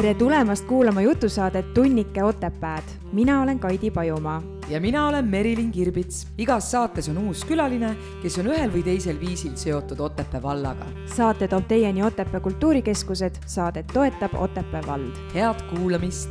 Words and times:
tere 0.00 0.14
tulemast 0.14 0.64
kuulama 0.64 1.00
jutusaadet 1.00 1.74
Tunnike 1.74 2.22
Otepääd. 2.24 2.82
mina 3.12 3.42
olen 3.42 3.58
Kaidi 3.58 3.90
Pajumaa. 3.90 4.42
ja 4.68 4.80
mina 4.80 5.08
olen 5.08 5.24
Merilin 5.24 5.70
Kirbits. 5.70 6.26
igas 6.38 6.70
saates 6.70 7.08
on 7.08 7.18
uus 7.18 7.44
külaline, 7.44 7.96
kes 8.22 8.38
on 8.38 8.46
ühel 8.46 8.70
või 8.72 8.82
teisel 8.82 9.20
viisil 9.20 9.56
seotud 9.56 10.00
Otepää 10.00 10.42
vallaga. 10.42 10.86
saate 11.16 11.48
toob 11.48 11.68
teieni 11.68 12.02
Otepää 12.02 12.40
kultuurikeskused, 12.40 13.34
saadet 13.46 13.86
toetab 13.86 14.34
Otepää 14.34 14.82
vald. 14.86 15.12
head 15.34 15.62
kuulamist. 15.76 16.30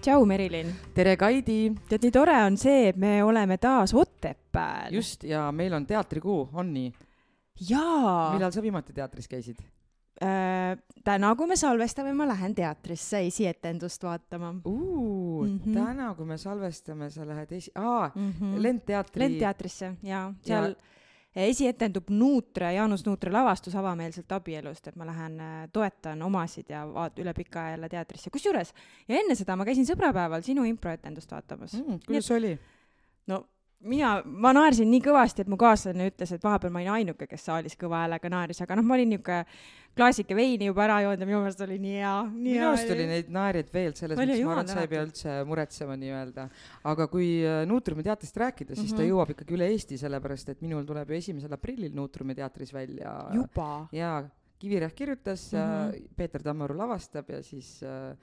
tšau, 0.00 0.24
Merilin. 0.26 0.66
tere, 0.94 1.16
Kaidi. 1.16 1.72
tead, 1.88 2.02
nii 2.02 2.10
tore 2.10 2.42
on 2.44 2.56
see, 2.56 2.88
et 2.88 2.96
me 2.96 3.24
oleme 3.24 3.58
taas 3.58 3.94
Otepääl. 3.94 4.90
just, 4.90 5.24
ja 5.24 5.52
meil 5.52 5.72
on 5.72 5.86
teatrikuu, 5.86 6.48
on 6.52 6.74
nii? 6.74 6.92
jaa. 7.68 8.32
millal 8.32 8.50
sa 8.50 8.62
viimati 8.62 8.92
teatris 8.92 9.28
käisid? 9.28 9.56
Äh,. 10.22 10.78
täna, 11.04 11.34
kui 11.36 11.46
me 11.50 11.56
salvestame, 11.56 12.12
ma 12.14 12.26
lähen 12.28 12.54
teatrisse 12.54 13.20
esietendust 13.26 14.04
vaatama. 14.04 14.52
Mm 14.52 14.60
-hmm. 14.64 15.74
täna, 15.74 16.14
kui 16.14 16.26
me 16.26 16.38
salvestame, 16.38 17.10
sa 17.10 17.26
lähed 17.26 17.52
esi-, 17.52 17.72
aa 17.74 18.10
mm 18.14 18.32
-hmm. 18.32 18.62
Lendteatri. 18.62 19.22
lendteatrisse 19.22 19.94
ja 20.02 20.32
seal 20.42 20.74
ja... 21.34 21.42
esietendub 21.42 22.10
Nuutre, 22.10 22.74
Jaanus 22.74 23.06
Nuutre 23.06 23.32
lavastus 23.32 23.74
avameelselt 23.74 24.32
abielust, 24.32 24.88
et 24.88 24.96
ma 24.96 25.06
lähen 25.06 25.40
äh, 25.40 25.68
toetan 25.72 26.22
omasid 26.22 26.68
ja 26.68 26.86
vaat- 26.86 27.18
üle 27.18 27.34
pika 27.34 27.60
aja 27.60 27.70
jälle 27.70 27.88
teatrisse. 27.88 28.30
kusjuures 28.30 28.74
ja 29.08 29.16
enne 29.20 29.34
seda 29.34 29.56
ma 29.56 29.64
käisin 29.64 29.86
sõbrapäeval 29.86 30.42
sinu 30.42 30.64
improetendust 30.64 31.32
vaatamas 31.32 31.72
mm,. 31.72 31.98
kuidas 32.06 32.30
et... 32.30 32.36
oli? 32.36 32.58
no 33.26 33.46
mina, 33.88 34.14
ma 34.24 34.52
naersin 34.56 34.90
nii 34.90 35.02
kõvasti, 35.04 35.44
et 35.44 35.50
mu 35.50 35.58
kaaslane 35.60 36.08
ütles, 36.10 36.32
et 36.34 36.42
vahepeal 36.44 36.72
ma 36.74 36.82
olin 36.82 36.96
ainuke, 36.96 37.26
kes 37.30 37.46
saalis 37.48 37.78
kõva 37.78 38.04
häälega 38.04 38.30
naeris, 38.32 38.60
aga 38.64 38.76
noh, 38.78 38.86
ma 38.86 38.98
olin 38.98 39.10
niisugune 39.12 39.44
klaasike 39.96 40.36
veini 40.36 40.70
juba 40.70 40.86
ära 40.86 40.98
joonud 41.04 41.20
ja 41.20 41.28
minu 41.28 41.40
meelest 41.42 41.62
oli 41.66 41.76
nii 41.82 41.96
hea, 41.98 42.12
minu 42.32 42.68
arust 42.70 42.92
oli 42.94 43.06
neid 43.10 43.32
naerjaid 43.32 43.72
veel, 43.74 43.94
selles 43.98 44.18
mõttes 44.18 44.40
ma 44.40 44.54
arvan, 44.54 44.64
et 44.64 44.72
sa 44.72 44.84
ei 44.84 44.90
pea 44.92 45.02
üldse 45.04 45.34
muretsema 45.48 45.96
nii-öelda. 46.00 46.46
aga 46.92 47.08
kui 47.12 47.30
äh, 47.44 47.62
Nuutriumi 47.68 48.06
teatrist 48.06 48.38
rääkida, 48.40 48.74
siis 48.74 48.86
mm 48.86 48.92
-hmm. 48.92 48.96
ta 48.96 49.02
mhm. 49.02 49.10
jõuab 49.10 49.34
ikkagi 49.34 49.56
üle 49.58 49.68
Eesti, 49.72 49.98
sellepärast 50.00 50.54
et 50.54 50.62
minul 50.62 50.86
tuleb 50.88 51.10
ju 51.10 51.16
esimesel 51.16 51.52
aprillil 51.52 51.92
Nuutriumi 51.94 52.34
teatris 52.34 52.72
välja. 52.72 53.16
juba? 53.34 53.88
jaa, 53.92 54.22
Kivirähk 54.62 54.94
kirjutas 54.94 55.52
mm, 55.52 55.58
-hmm. 55.58 56.08
Peeter 56.16 56.42
Tammaru 56.42 56.76
lavastab 56.78 57.30
ja 57.30 57.42
siis 57.42 57.82
äh, 57.82 58.16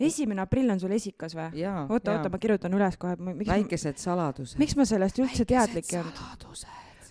esimene 0.00 0.44
aprill 0.44 0.72
on 0.72 0.80
sul 0.80 0.94
esikas 0.96 1.34
või? 1.36 1.64
oota, 1.88 2.16
oota, 2.16 2.30
ma 2.32 2.40
kirjutan 2.40 2.72
üles 2.76 2.96
kohe. 3.00 3.16
väikesed 3.18 4.00
saladused. 4.00 4.60
miks 4.62 4.76
ma 4.78 4.86
sellest 4.88 5.20
üldse 5.22 5.46
teadlik 5.48 5.92
ei 5.92 6.00
olnud? 6.00 6.64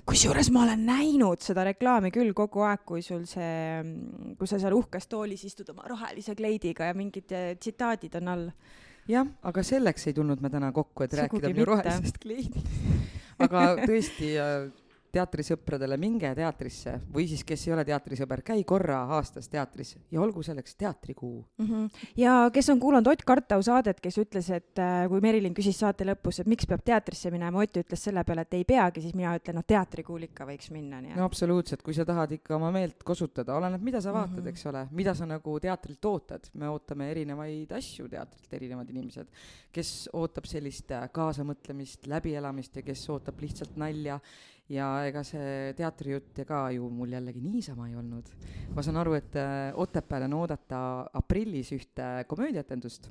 kusjuures 0.08 0.50
ma 0.54 0.64
olen 0.66 0.86
näinud 0.88 1.44
seda 1.46 1.66
reklaami 1.68 2.12
küll 2.14 2.34
kogu 2.38 2.66
aeg, 2.66 2.84
kui 2.88 3.04
sul 3.06 3.26
see, 3.30 3.82
kui 4.40 4.50
sa 4.50 4.60
seal 4.62 4.76
uhkes 4.76 5.08
toolis 5.12 5.46
istud 5.48 5.70
oma 5.74 5.86
rohelise 5.88 6.36
kleidiga 6.38 6.90
ja 6.90 6.98
mingid 6.98 7.32
eh, 7.38 7.52
tsitaadid 7.60 8.18
on 8.22 8.32
all. 8.34 8.48
jah, 9.10 9.28
aga 9.46 9.64
selleks 9.66 10.10
ei 10.10 10.18
tulnud 10.18 10.42
me 10.42 10.50
täna 10.50 10.72
kokku, 10.74 11.06
et 11.06 11.14
Sugugi 11.14 11.28
rääkida 11.28 11.54
minu 11.54 11.70
rohelisest 11.70 12.22
kleidist. 12.22 12.72
aga 13.46 13.66
tõesti 13.86 14.34
teatrisõpradele, 15.12 15.98
minge 16.00 16.32
teatrisse 16.36 16.96
või 17.14 17.28
siis, 17.30 17.44
kes 17.48 17.66
ei 17.68 17.74
ole 17.76 17.84
teatrisõber, 17.88 18.44
käi 18.46 18.64
korra 18.68 19.02
aastas 19.18 19.50
teatris 19.52 19.96
ja 20.12 20.22
olgu 20.24 20.44
selleks 20.46 20.76
teatrikuu 20.80 21.42
mm. 21.58 21.68
-hmm. 21.68 22.08
ja 22.22 22.36
kes 22.54 22.70
on 22.74 22.80
kuulanud 22.80 23.08
Ott 23.12 23.26
Kartau 23.28 23.62
saadet, 23.64 24.00
kes 24.02 24.18
ütles, 24.22 24.50
et 24.56 24.80
äh, 24.80 25.08
kui 25.12 25.22
Merilin 25.22 25.56
küsis 25.58 25.80
saate 25.80 26.08
lõpus, 26.08 26.42
et 26.42 26.48
miks 26.48 26.68
peab 26.70 26.84
teatrisse 26.86 27.32
minema, 27.32 27.60
Ott 27.60 27.82
ütles 27.84 28.04
selle 28.08 28.24
peale, 28.24 28.46
et 28.48 28.54
ei 28.54 28.66
peagi, 28.66 29.02
siis 29.02 29.16
mina 29.18 29.36
ütlen, 29.38 29.60
noh, 29.60 29.68
teatrikuul 29.68 30.28
ikka 30.30 30.48
võiks 30.48 30.72
minna, 30.72 31.02
nii 31.02 31.12
et. 31.12 31.20
no 31.20 31.28
absoluutselt, 31.28 31.84
kui 31.84 31.94
sa 31.98 32.06
tahad 32.08 32.32
ikka 32.38 32.56
oma 32.56 32.72
meelt 32.72 33.04
kosutada, 33.04 33.56
oleneb, 33.56 33.84
mida 33.84 34.02
sa 34.02 34.14
vaatad 34.14 34.38
mm, 34.38 34.46
-hmm. 34.46 34.50
eks 34.50 34.66
ole, 34.72 34.86
mida 34.92 35.16
sa 35.16 35.26
nagu 35.26 35.60
teatrilt 35.60 36.06
ootad, 36.06 36.50
me 36.54 36.70
ootame 36.70 37.12
erinevaid 37.12 37.72
asju 37.72 38.08
teatrilt, 38.10 38.54
erinevad 38.54 38.90
inimesed, 38.90 39.28
kes 39.72 40.10
ootab 40.14 40.46
sellist 40.46 40.92
äh, 40.92 41.10
kaasamõtlemist, 41.12 42.08
läbielamist 42.08 42.76
ja 42.76 42.82
kes 42.82 43.10
ootab 43.10 43.40
lihtsalt 43.42 43.76
nalja 43.76 44.20
ja 44.72 44.88
ega 45.08 45.24
see 45.28 45.74
teatrijutt 45.78 46.44
ka 46.48 46.64
ju 46.76 46.90
mul 46.94 47.12
jällegi 47.16 47.42
niisama 47.44 47.90
ei 47.90 47.98
olnud. 48.00 48.32
ma 48.76 48.84
saan 48.86 49.02
aru, 49.02 49.18
et 49.20 49.36
äh, 49.36 49.72
Otepääl 49.76 50.28
on 50.30 50.38
oodata 50.42 50.82
aprillis 51.14 51.72
ühte 51.76 52.08
komöödiatendust 52.28 53.10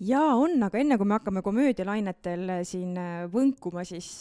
jaa, 0.00 0.34
on, 0.34 0.58
aga 0.62 0.78
enne 0.78 0.98
kui 0.98 1.08
me 1.08 1.18
hakkame 1.18 1.42
komöödialainetel 1.42 2.56
äh, 2.58 2.62
siin 2.68 2.96
äh, 2.98 3.24
võnkuma, 3.32 3.86
siis 3.88 4.18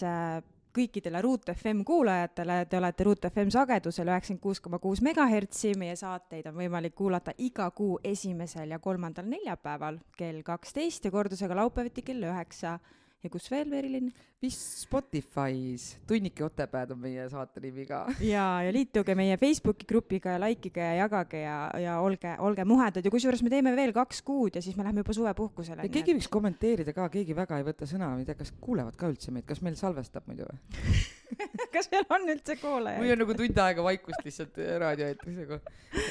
kõikidele 0.72 1.20
Ruut 1.22 1.50
FM 1.52 1.82
kuulajatele, 1.88 2.62
te 2.70 2.78
olete 2.80 3.04
Ruut 3.04 3.26
FM 3.28 3.50
sagedusel 3.52 4.08
üheksakümmend 4.08 4.44
kuus 4.44 4.62
koma 4.64 4.80
kuus 4.80 5.02
megahertsi, 5.04 5.74
meie 5.80 5.98
saateid 6.00 6.48
on 6.48 6.56
võimalik 6.56 6.96
kuulata 6.96 7.34
iga 7.44 7.68
kuu 7.76 7.98
esimesel 8.08 8.72
ja 8.72 8.80
kolmandal 8.80 9.28
neljapäeval 9.28 10.00
kell 10.18 10.40
kaksteist 10.48 11.06
ja 11.06 11.12
kordusega 11.12 11.58
laupäeviti 11.60 12.06
kell 12.08 12.24
üheksa 12.30 12.78
ja 13.22 13.30
kus 13.30 13.48
veel, 13.52 13.70
Merilin? 13.70 14.12
vist 14.42 14.80
Spotify's, 14.82 15.84
Tunnike 16.10 16.42
Otepääd 16.48 16.96
on 16.96 16.98
meie 17.04 17.28
saate 17.30 17.62
nimi 17.62 17.84
ka. 17.86 18.00
ja, 18.34 18.46
ja 18.66 18.72
liituge 18.74 19.14
meie 19.18 19.36
Facebooki 19.38 19.86
grupiga 19.90 20.34
ja 20.34 20.40
likeige 20.42 20.82
ja 20.82 20.96
jagage 21.04 21.44
ja, 21.44 21.58
ja 21.78 22.00
olge, 22.02 22.34
olge 22.42 22.66
muhedad 22.66 23.06
ja 23.06 23.14
kusjuures 23.14 23.44
me 23.46 23.54
teeme 23.54 23.76
veel 23.78 23.94
kaks 23.94 24.24
kuud 24.26 24.58
ja 24.58 24.64
siis 24.66 24.78
me 24.80 24.86
läheme 24.88 25.04
juba 25.04 25.14
suvepuhkusele. 25.18 25.86
ja 25.86 25.94
keegi 25.94 26.18
võiks 26.18 26.32
kommenteerida 26.34 26.96
ka, 26.98 27.06
keegi 27.14 27.38
väga 27.38 27.62
ei 27.62 27.68
võta 27.70 27.90
sõna, 27.90 28.10
ma 28.10 28.24
ei 28.24 28.26
tea, 28.26 28.40
kas 28.40 28.54
kuulevad 28.58 28.98
ka 28.98 29.12
üldse 29.14 29.34
meid, 29.36 29.46
kas 29.50 29.62
meil 29.62 29.78
salvestab 29.78 30.26
muidu 30.32 30.50
või 30.50 31.06
kas 31.76 31.92
meil 31.94 32.10
on 32.10 32.28
üldse 32.34 32.58
kuulajaid? 32.64 33.06
või 33.06 33.14
on 33.14 33.24
nagu 33.26 33.38
tund 33.44 33.64
aega 33.68 33.86
vaikust 33.92 34.26
lihtsalt 34.26 34.58
raadioeetris, 34.88 35.42
aga 35.46 35.62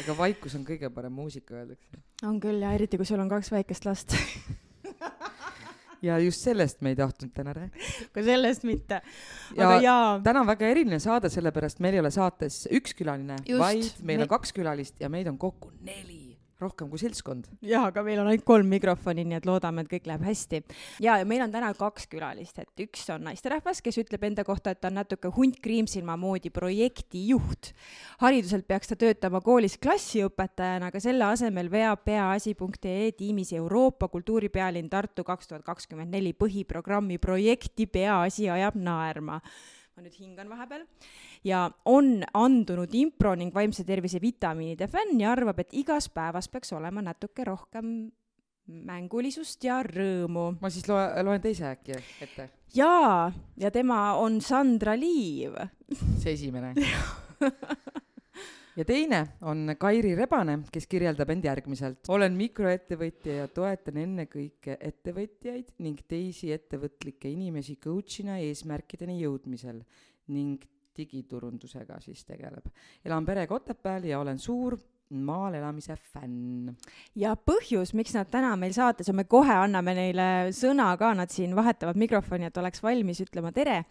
ega 0.04 0.18
vaikus 0.22 0.54
on 0.60 0.62
kõige 0.70 0.94
parem 0.94 1.18
muusika, 1.18 1.58
öeldakse. 1.64 1.98
on 2.30 2.38
küll 2.38 2.62
ja 2.62 2.70
eriti, 2.78 3.00
kui 3.00 3.10
sul 3.10 3.18
on 3.18 3.32
kaks 3.32 3.50
väikest 3.58 3.90
last 3.90 4.14
ja 6.02 6.18
just 6.22 6.44
sellest 6.46 6.80
me 6.84 6.94
ei 6.94 6.98
tahtnud 6.98 7.32
täna 7.34 7.54
rääkida. 7.56 7.92
ka 8.14 8.24
sellest 8.24 8.66
mitte. 8.68 9.00
aga 9.56 9.76
jaa. 9.84 10.08
täna 10.24 10.44
on 10.44 10.50
väga 10.50 10.70
eriline 10.72 11.00
saade, 11.02 11.32
sellepärast 11.32 11.80
meil 11.84 11.98
ei 11.98 12.04
ole 12.04 12.14
saates 12.14 12.64
üks 12.70 12.96
külaline, 12.98 13.38
vaid 13.58 13.92
meil 14.02 14.22
me... 14.22 14.26
on 14.26 14.34
kaks 14.36 14.56
külalist 14.56 15.00
ja 15.00 15.12
meid 15.12 15.30
on 15.30 15.38
kokku 15.40 15.72
neli 15.86 16.19
rohkem 16.60 16.90
kui 16.90 17.00
seltskond. 17.00 17.48
jaa, 17.64 17.86
aga 17.90 18.02
meil 18.06 18.20
on 18.22 18.30
ainult 18.30 18.44
kolm 18.46 18.68
mikrofoni, 18.70 19.24
nii 19.28 19.38
et 19.40 19.48
loodame, 19.48 19.84
et 19.84 19.90
kõik 19.90 20.08
läheb 20.10 20.24
hästi. 20.26 20.62
ja, 21.04 21.16
ja 21.20 21.28
meil 21.28 21.44
on 21.44 21.52
täna 21.52 21.72
kaks 21.76 22.06
külalist, 22.12 22.58
et 22.62 22.84
üks 22.86 23.06
on 23.14 23.24
naisterahvas, 23.28 23.82
kes 23.84 24.00
ütleb 24.02 24.24
enda 24.30 24.44
kohta, 24.46 24.74
et 24.74 24.80
ta 24.80 24.90
on 24.90 24.98
natuke 25.00 25.32
hunt 25.36 25.60
kriimsilma 25.64 26.16
moodi 26.20 26.52
projektijuht. 26.54 27.72
hariduselt 28.20 28.66
peaks 28.68 28.92
ta 28.92 29.00
töötama 29.00 29.40
koolis 29.44 29.78
klassiõpetajana, 29.80 30.92
aga 30.92 31.00
selle 31.02 31.26
asemel 31.30 31.70
veab 31.72 32.04
peaasi.ee 32.04 33.10
tiimis 33.16 33.52
Euroopa 33.56 34.08
kultuuripealinn 34.08 34.90
Tartu 34.90 35.24
kaks 35.24 35.48
tuhat 35.48 35.64
kakskümmend 35.64 36.12
neli 36.14 36.32
põhiprogrammi 36.32 37.18
projekti 37.18 37.86
Peaasi 37.86 38.48
ajab 38.50 38.76
naerma 38.80 39.40
ma 40.00 40.06
nüüd 40.08 40.16
hingan 40.16 40.48
vahepeal, 40.48 40.86
ja 41.44 41.66
on 41.84 42.22
andunud 42.32 42.94
impro 42.96 43.34
ning 43.36 43.52
vaimse 43.52 43.84
tervise 43.84 44.20
vitamiinide 44.22 44.88
fänn 44.88 45.20
ja 45.20 45.34
arvab, 45.34 45.60
et 45.60 45.76
igas 45.76 46.08
päevas 46.08 46.48
peaks 46.48 46.72
olema 46.72 47.04
natuke 47.04 47.44
rohkem 47.44 48.08
mängulisust 48.70 49.64
ja 49.66 49.82
rõõmu. 49.84 50.54
ma 50.62 50.70
siis 50.72 50.88
loe, 50.88 51.04
loen 51.26 51.42
teise 51.44 51.68
äkki 51.68 51.98
ette? 52.24 52.48
jaa, 52.72 53.28
ja 53.60 53.70
tema 53.74 54.16
on 54.16 54.40
Sandra 54.40 54.96
Liiv. 54.96 55.58
see 56.16 56.32
esimene 56.32 56.72
ja 58.80 58.84
teine 58.88 59.20
on 59.44 59.74
Kairi 59.78 60.14
Rebane, 60.16 60.56
kes 60.72 60.86
kirjeldab 60.88 61.30
end 61.34 61.44
järgmiselt. 61.44 62.08
olen 62.08 62.36
mikroettevõtja 62.38 63.34
ja 63.42 63.48
toetan 63.52 63.98
ennekõike 64.00 64.78
ettevõtjaid 64.80 65.74
ning 65.84 66.00
teisi 66.08 66.52
ettevõtlikke 66.54 67.28
inimesi 67.28 67.76
coach'ina 67.76 68.38
eesmärkideni 68.46 69.18
jõudmisel 69.20 69.82
ning 70.32 70.64
digiturundusega 70.96 72.00
siis 72.00 72.24
tegeleb. 72.24 72.72
elan 73.04 73.26
perega 73.26 73.54
Otepääl 73.54 74.08
ja 74.08 74.20
olen 74.20 74.38
suur 74.38 74.78
maal 75.10 75.54
elamise 75.58 75.96
fänn. 75.96 76.74
ja 77.18 77.34
põhjus, 77.34 77.92
miks 77.98 78.14
nad 78.14 78.30
täna 78.30 78.52
meil 78.58 78.74
saates 78.76 79.10
on, 79.10 79.18
me 79.18 79.24
kohe 79.30 79.54
anname 79.62 79.94
neile 79.96 80.26
sõna 80.54 80.92
ka, 81.00 81.12
nad 81.18 81.32
siin 81.34 81.56
vahetavad 81.58 81.98
mikrofoni, 81.98 82.46
et 82.46 82.60
oleks 82.60 82.82
valmis 82.82 83.22
ütlema 83.24 83.52
tere, 83.52 83.82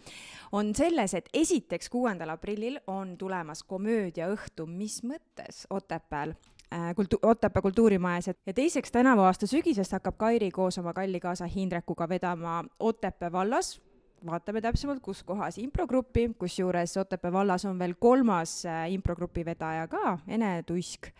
on 0.56 0.71
selles, 0.75 1.13
et 1.18 1.27
esiteks, 1.33 1.92
kuuendal 1.92 2.36
aprillil 2.36 2.80
on 2.88 3.18
tulemas 3.19 3.63
komöödiaõhtu 3.68 4.68
Mis 4.69 5.01
mõttes 5.04 5.66
Otepääl 5.69 6.33
äh, 6.74 6.94
kultu-, 6.95 7.19
Otepää 7.21 7.62
kultuurimajas, 7.62 8.31
et 8.31 8.39
ja 8.48 8.56
teiseks, 8.56 8.92
tänavu 8.92 9.27
aasta 9.27 9.48
sügisest 9.48 9.98
hakkab 10.00 10.18
Kairi 10.18 10.51
koos 10.51 10.80
oma 10.80 10.94
kalli 10.94 11.19
kaasa 11.19 11.50
Hindrekuga 11.51 12.10
vedama 12.10 12.63
Otepää 12.80 13.31
vallas 13.31 13.80
vaatame 14.25 14.62
täpsemalt, 14.62 15.01
kus 15.04 15.24
kohas 15.24 15.57
improgrupi, 15.62 16.30
kusjuures 16.39 16.98
Otepää 16.98 17.31
vallas 17.31 17.66
on 17.66 17.80
veel 17.80 17.95
kolmas 18.00 18.66
äh, 18.66 18.92
improgrupi 18.94 19.45
vedaja 19.45 19.88
ka, 19.88 20.18
Ene 20.27 20.63
Tuisk. 20.63 21.12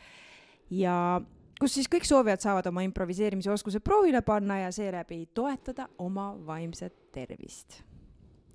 ja 0.70 1.22
kus 1.60 1.74
siis 1.74 1.90
kõik 1.92 2.08
soovijad 2.08 2.44
saavad 2.44 2.68
oma 2.72 2.84
improviseerimise 2.86 3.52
oskused 3.52 3.84
proovile 3.84 4.22
panna 4.22 4.60
ja 4.60 4.72
seeläbi 4.72 5.26
toetada 5.34 5.90
oma 5.98 6.32
vaimset 6.46 7.12
tervist. 7.12 7.82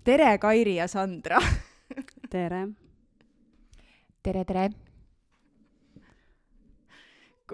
tere, 0.04 0.38
Kairi 0.38 0.76
ja 0.76 0.88
Sandra 0.88 1.40
tere. 2.32 2.68
tere, 4.22 4.44
tere 4.44 4.70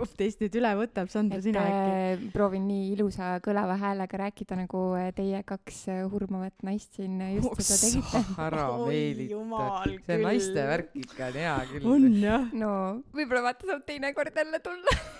kumb 0.00 0.16
teist 0.18 0.42
nüüd 0.42 0.56
üle 0.60 0.72
võtab, 0.78 1.10
Sandra, 1.12 1.40
sina 1.44 1.62
äkki? 1.66 1.94
Äh, 2.00 2.24
proovin 2.34 2.66
nii 2.68 2.90
ilusa 2.94 3.32
kõlava 3.44 3.76
häälega 3.80 4.22
rääkida, 4.24 4.58
nagu 4.58 4.84
äh, 4.98 5.10
teie 5.16 5.42
kaks 5.46 5.82
äh, 5.92 6.02
hurmavat 6.10 6.66
naist 6.66 6.98
siin 6.98 7.20
just 7.36 7.50
oh, 7.50 7.60
seda 7.60 7.80
tegite. 7.84 8.24
ära 8.46 8.66
meelita. 8.88 9.70
see 10.06 10.20
naiste 10.24 10.68
värk 10.72 11.00
ikka 11.04 11.30
on 11.30 11.40
hea 11.42 11.56
küll. 11.72 11.88
on 11.94 12.06
jah. 12.22 12.46
no 12.56 12.74
võib-olla 13.16 13.50
vaata 13.50 13.72
saab 13.72 13.84
teinekord 13.88 14.40
jälle 14.42 14.62
tulla 14.64 14.96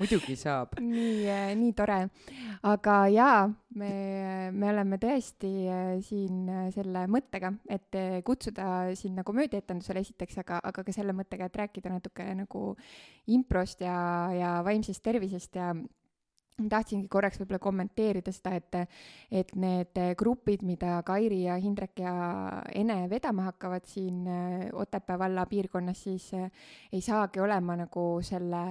muidugi 0.00 0.36
saab. 0.38 0.74
nii, 0.82 1.54
nii 1.58 1.72
tore. 1.76 1.98
aga 2.66 2.96
jaa, 3.12 3.40
me, 3.78 3.90
me 4.54 4.70
oleme 4.72 4.98
tõesti 5.02 5.50
äh, 5.70 5.90
siin 6.04 6.44
äh, 6.50 6.68
selle 6.74 7.06
mõttega, 7.10 7.52
et 7.70 7.98
kutsuda 8.26 8.94
sinna 8.98 9.24
komöödiaetendusele 9.26 10.02
esiteks, 10.04 10.40
aga, 10.44 10.60
aga 10.64 10.86
ka 10.86 10.94
selle 10.94 11.14
mõttega, 11.16 11.48
et 11.48 11.60
rääkida 11.64 11.92
natuke 11.92 12.26
nagu 12.34 12.70
improst 13.34 13.84
ja, 13.84 13.98
ja 14.34 14.56
vaimsest 14.66 15.04
tervisest 15.04 15.60
ja 15.60 15.74
tahtsingi 16.54 17.08
korraks 17.10 17.40
võib-olla 17.40 17.58
kommenteerida 17.62 18.30
seda, 18.34 18.52
et, 18.54 18.76
et 19.42 19.54
need 19.58 19.98
grupid, 20.18 20.62
mida 20.62 21.00
Kairi 21.06 21.40
ja 21.48 21.56
Hindrek 21.58 21.98
ja 21.98 22.12
Ene 22.70 23.08
vedama 23.10 23.48
hakkavad 23.48 23.88
siin 23.90 24.22
Otepää 24.70 25.18
valla 25.18 25.48
piirkonnas, 25.50 26.04
siis 26.06 26.30
ei 26.34 27.02
saagi 27.02 27.42
olema 27.42 27.74
nagu 27.82 28.06
selle 28.22 28.68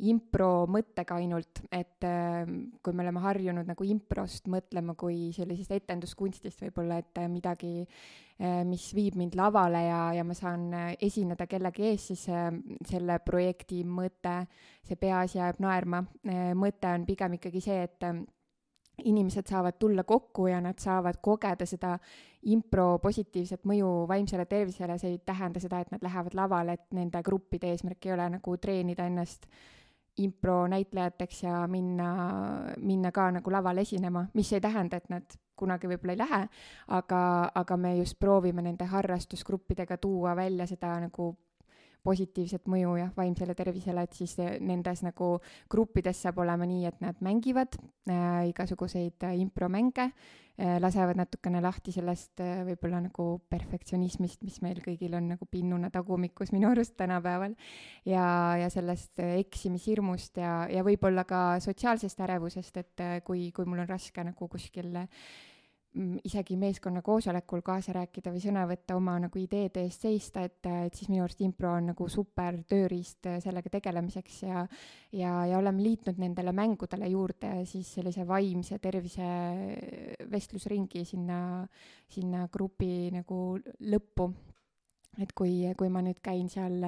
impro 0.00 0.64
mõttega 0.70 1.18
ainult, 1.20 1.62
et 1.70 2.04
äh, 2.08 2.48
kui 2.82 2.96
me 2.96 3.04
oleme 3.04 3.20
harjunud 3.22 3.68
nagu 3.68 3.84
improst 3.84 4.48
mõtlema 4.50 4.94
kui 4.98 5.30
sellisest 5.36 5.74
etenduskunstist 5.76 6.64
võib-olla, 6.64 6.98
et 7.02 7.20
äh, 7.20 7.28
midagi 7.30 7.72
äh,, 7.82 8.62
mis 8.68 8.88
viib 8.96 9.18
mind 9.20 9.36
lavale 9.36 9.84
ja, 9.84 10.02
ja 10.16 10.24
ma 10.24 10.36
saan 10.36 10.70
äh, 10.74 10.90
esineda 11.00 11.46
kellegi 11.46 11.90
ees, 11.90 12.08
siis 12.12 12.24
selle 12.88 13.18
projekti 13.24 13.82
mõte, 13.84 14.46
see 14.86 14.96
peaasi 14.96 15.42
ajab 15.42 15.60
naerma. 15.62 16.00
Mõte 16.58 16.88
on 16.88 17.04
pigem 17.06 17.36
ikkagi 17.36 17.60
see, 17.62 17.82
et 17.84 18.06
inimesed 19.02 19.48
saavad 19.48 19.76
tulla 19.80 20.04
kokku 20.08 20.46
ja 20.50 20.60
nad 20.62 20.80
saavad 20.80 21.18
kogeda 21.22 21.66
seda 21.68 21.96
impro 22.52 22.96
positiivset 23.02 23.66
mõju 23.68 23.92
vaimsele 24.08 24.46
tervisele, 24.50 24.96
see 24.98 25.14
ei 25.14 25.20
tähenda 25.26 25.60
seda, 25.62 25.82
et 25.82 25.92
nad 25.94 26.02
lähevad 26.04 26.34
lavale, 26.38 26.78
et 26.78 26.96
nende 26.96 27.22
gruppide 27.24 27.70
eesmärk 27.72 28.08
ei 28.08 28.16
ole 28.16 28.28
nagu 28.36 28.56
treenida 28.62 29.06
ennast 29.08 29.46
äh, 29.46 29.81
impronäitlejateks 30.18 31.42
ja 31.42 31.66
minna, 31.68 32.08
minna 32.80 33.12
ka 33.12 33.30
nagu 33.38 33.52
laval 33.52 33.78
esinema, 33.78 34.26
mis 34.34 34.52
ei 34.52 34.60
tähenda, 34.60 34.96
et 34.96 35.08
nad 35.08 35.38
kunagi 35.56 35.88
võib-olla 35.88 36.16
ei 36.16 36.20
lähe, 36.20 36.42
aga, 36.98 37.22
aga 37.54 37.76
me 37.76 37.96
just 37.96 38.18
proovime 38.20 38.62
nende 38.62 38.84
harrastusgruppidega 38.90 39.96
tuua 40.02 40.36
välja 40.36 40.66
seda 40.66 40.94
nagu 41.00 41.32
positiivset 42.04 42.68
mõju 42.70 42.96
jah, 42.98 43.10
vaimsele 43.16 43.54
tervisele, 43.58 44.04
et 44.04 44.16
siis 44.16 44.36
nendes 44.60 45.02
nagu 45.06 45.34
gruppides 45.70 46.22
saab 46.24 46.40
olema 46.42 46.66
nii, 46.68 46.86
et 46.90 47.02
nad 47.04 47.18
mängivad 47.24 47.78
äh, 47.78 48.48
igasuguseid 48.50 49.26
äh, 49.28 49.36
impromänge 49.42 50.08
äh,, 50.08 50.78
lasevad 50.82 51.20
natukene 51.20 51.62
lahti 51.62 51.94
sellest 51.94 52.42
äh, 52.42 52.64
võib-olla 52.66 53.02
nagu 53.06 53.26
perfektsionismist, 53.52 54.42
mis 54.46 54.58
meil 54.64 54.82
kõigil 54.84 55.14
on 55.18 55.30
nagu 55.34 55.46
pinnuna 55.50 55.92
tagumikus 55.94 56.52
minu 56.54 56.72
arust 56.72 56.96
tänapäeval, 56.98 57.54
ja, 58.08 58.26
ja 58.60 58.72
sellest 58.72 59.22
äh, 59.22 59.38
eksimishirmust 59.44 60.42
ja, 60.42 60.66
ja 60.72 60.84
võib-olla 60.86 61.26
ka 61.28 61.60
sotsiaalsest 61.62 62.26
ärevusest, 62.26 62.82
et 62.82 63.06
äh, 63.06 63.16
kui, 63.26 63.50
kui 63.54 63.68
mul 63.68 63.86
on 63.86 63.90
raske 63.94 64.26
nagu 64.26 64.50
kuskil 64.50 64.90
äh, 65.04 65.24
isegi 66.24 66.56
meeskonna 66.56 67.02
koosolekul 67.04 67.60
kaasa 67.64 67.92
rääkida 67.92 68.32
või 68.32 68.40
sõna 68.40 68.62
võtta, 68.68 68.96
oma 68.96 69.18
nagu 69.20 69.38
ideede 69.38 69.82
eest 69.84 70.06
seista, 70.06 70.44
et, 70.46 70.64
et 70.86 70.94
siis 70.96 71.10
minu 71.12 71.26
arust 71.26 71.42
impro 71.44 71.74
on 71.76 71.90
nagu 71.92 72.06
super 72.08 72.56
tööriist 72.68 73.28
sellega 73.44 73.72
tegelemiseks 73.76 74.38
ja 74.46 74.62
ja, 75.12 75.32
ja 75.46 75.58
oleme 75.58 75.84
liitnud 75.84 76.20
nendele 76.22 76.54
mängudele 76.56 77.10
juurde 77.12 77.52
siis 77.68 77.90
sellise 77.98 78.24
vaimse 78.28 78.78
tervise 78.80 79.28
vestlusringi 80.32 81.04
sinna, 81.04 81.42
sinna 82.08 82.46
grupi 82.52 83.10
nagu 83.12 83.42
lõppu 83.92 84.30
et 85.20 85.32
kui, 85.36 85.66
kui 85.76 85.90
ma 85.92 86.00
nüüd 86.04 86.20
käin 86.24 86.48
seal 86.48 86.86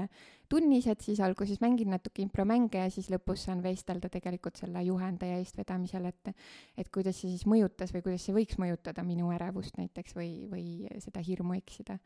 tunnis, 0.48 0.86
et 0.88 1.02
siis 1.04 1.20
alguses 1.24 1.60
mängin 1.60 1.90
natuke 1.92 2.22
impromänge 2.24 2.84
ja 2.86 2.92
siis 2.92 3.10
lõpus 3.12 3.44
saan 3.48 3.60
vestelda 3.64 4.08
tegelikult 4.12 4.60
selle 4.60 4.82
juhendaja 4.86 5.40
eestvedamisel, 5.42 6.08
et 6.08 6.32
et 6.80 6.90
kuidas 6.94 7.20
see 7.20 7.34
siis 7.34 7.44
mõjutas 7.50 7.92
või 7.94 8.04
kuidas 8.06 8.24
see 8.24 8.36
võiks 8.36 8.58
mõjutada 8.60 9.04
minu 9.04 9.32
ärevust 9.34 9.76
näiteks 9.80 10.16
või, 10.16 10.32
või 10.50 10.66
seda 11.04 11.24
hirmu 11.24 11.58
eksida. 11.58 11.98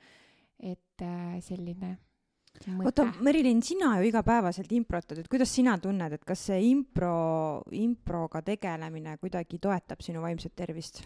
et 0.58 1.02
äh, 1.06 1.38
selline 1.44 1.96
oota, 2.84 3.04
Merilin, 3.22 3.62
sina 3.62 3.92
ju 4.00 4.08
igapäevaselt 4.08 4.72
improtad, 4.72 5.18
et 5.18 5.28
kuidas 5.30 5.52
sina 5.54 5.76
tunned, 5.78 6.12
et 6.12 6.24
kas 6.26 6.46
see 6.50 6.58
impro, 6.70 7.62
improga 7.70 8.42
tegelemine 8.42 9.16
kuidagi 9.22 9.60
toetab 9.62 10.02
sinu 10.02 10.22
vaimset 10.24 10.56
tervist? 10.56 11.04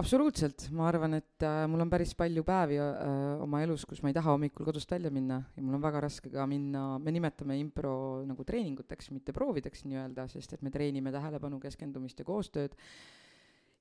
Absoluutselt, 0.00 0.66
ma 0.74 0.88
arvan, 0.90 1.18
et 1.20 1.44
äh, 1.46 1.64
mul 1.70 1.84
on 1.84 1.90
päris 1.92 2.14
palju 2.18 2.44
päevi 2.46 2.78
äh, 2.82 3.42
oma 3.44 3.62
elus, 3.64 3.84
kus 3.88 4.02
ma 4.02 4.10
ei 4.10 4.16
taha 4.16 4.34
hommikul 4.34 4.66
kodust 4.66 4.90
välja 4.90 5.12
minna 5.14 5.40
ja 5.54 5.62
mul 5.62 5.78
on 5.78 5.84
väga 5.84 6.02
raske 6.04 6.32
ka 6.32 6.46
minna, 6.50 6.98
me 6.98 7.14
nimetame 7.14 7.58
impro 7.60 7.96
nagu 8.26 8.46
treeninguteks, 8.46 9.12
mitte 9.14 9.34
proovideks 9.36 9.86
nii-öelda, 9.86 10.26
sest 10.32 10.56
et 10.56 10.64
me 10.66 10.72
treenime 10.74 11.14
tähelepanu, 11.14 11.60
keskendumist 11.62 12.18
ja 12.18 12.26
koostööd. 12.26 12.74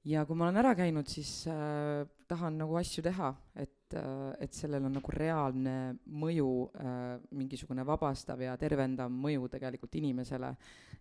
ja 0.06 0.26
kui 0.28 0.38
ma 0.38 0.50
olen 0.50 0.62
ära 0.62 0.76
käinud, 0.78 1.10
siis 1.10 1.48
äh, 1.50 2.04
tahan 2.30 2.62
nagu 2.62 2.78
asju 2.78 3.06
teha, 3.06 3.34
et 3.56 3.83
et, 3.94 4.00
äh, 4.00 4.46
et 4.46 4.54
sellel 4.54 4.86
on 4.88 4.96
nagu 4.98 5.14
reaalne 5.14 5.76
mõju 6.10 6.50
äh,, 6.74 7.20
mingisugune 7.38 7.86
vabastav 7.86 8.42
ja 8.42 8.56
tervendav 8.58 9.12
mõju 9.12 9.50
tegelikult 9.52 9.96
inimesele. 10.00 10.56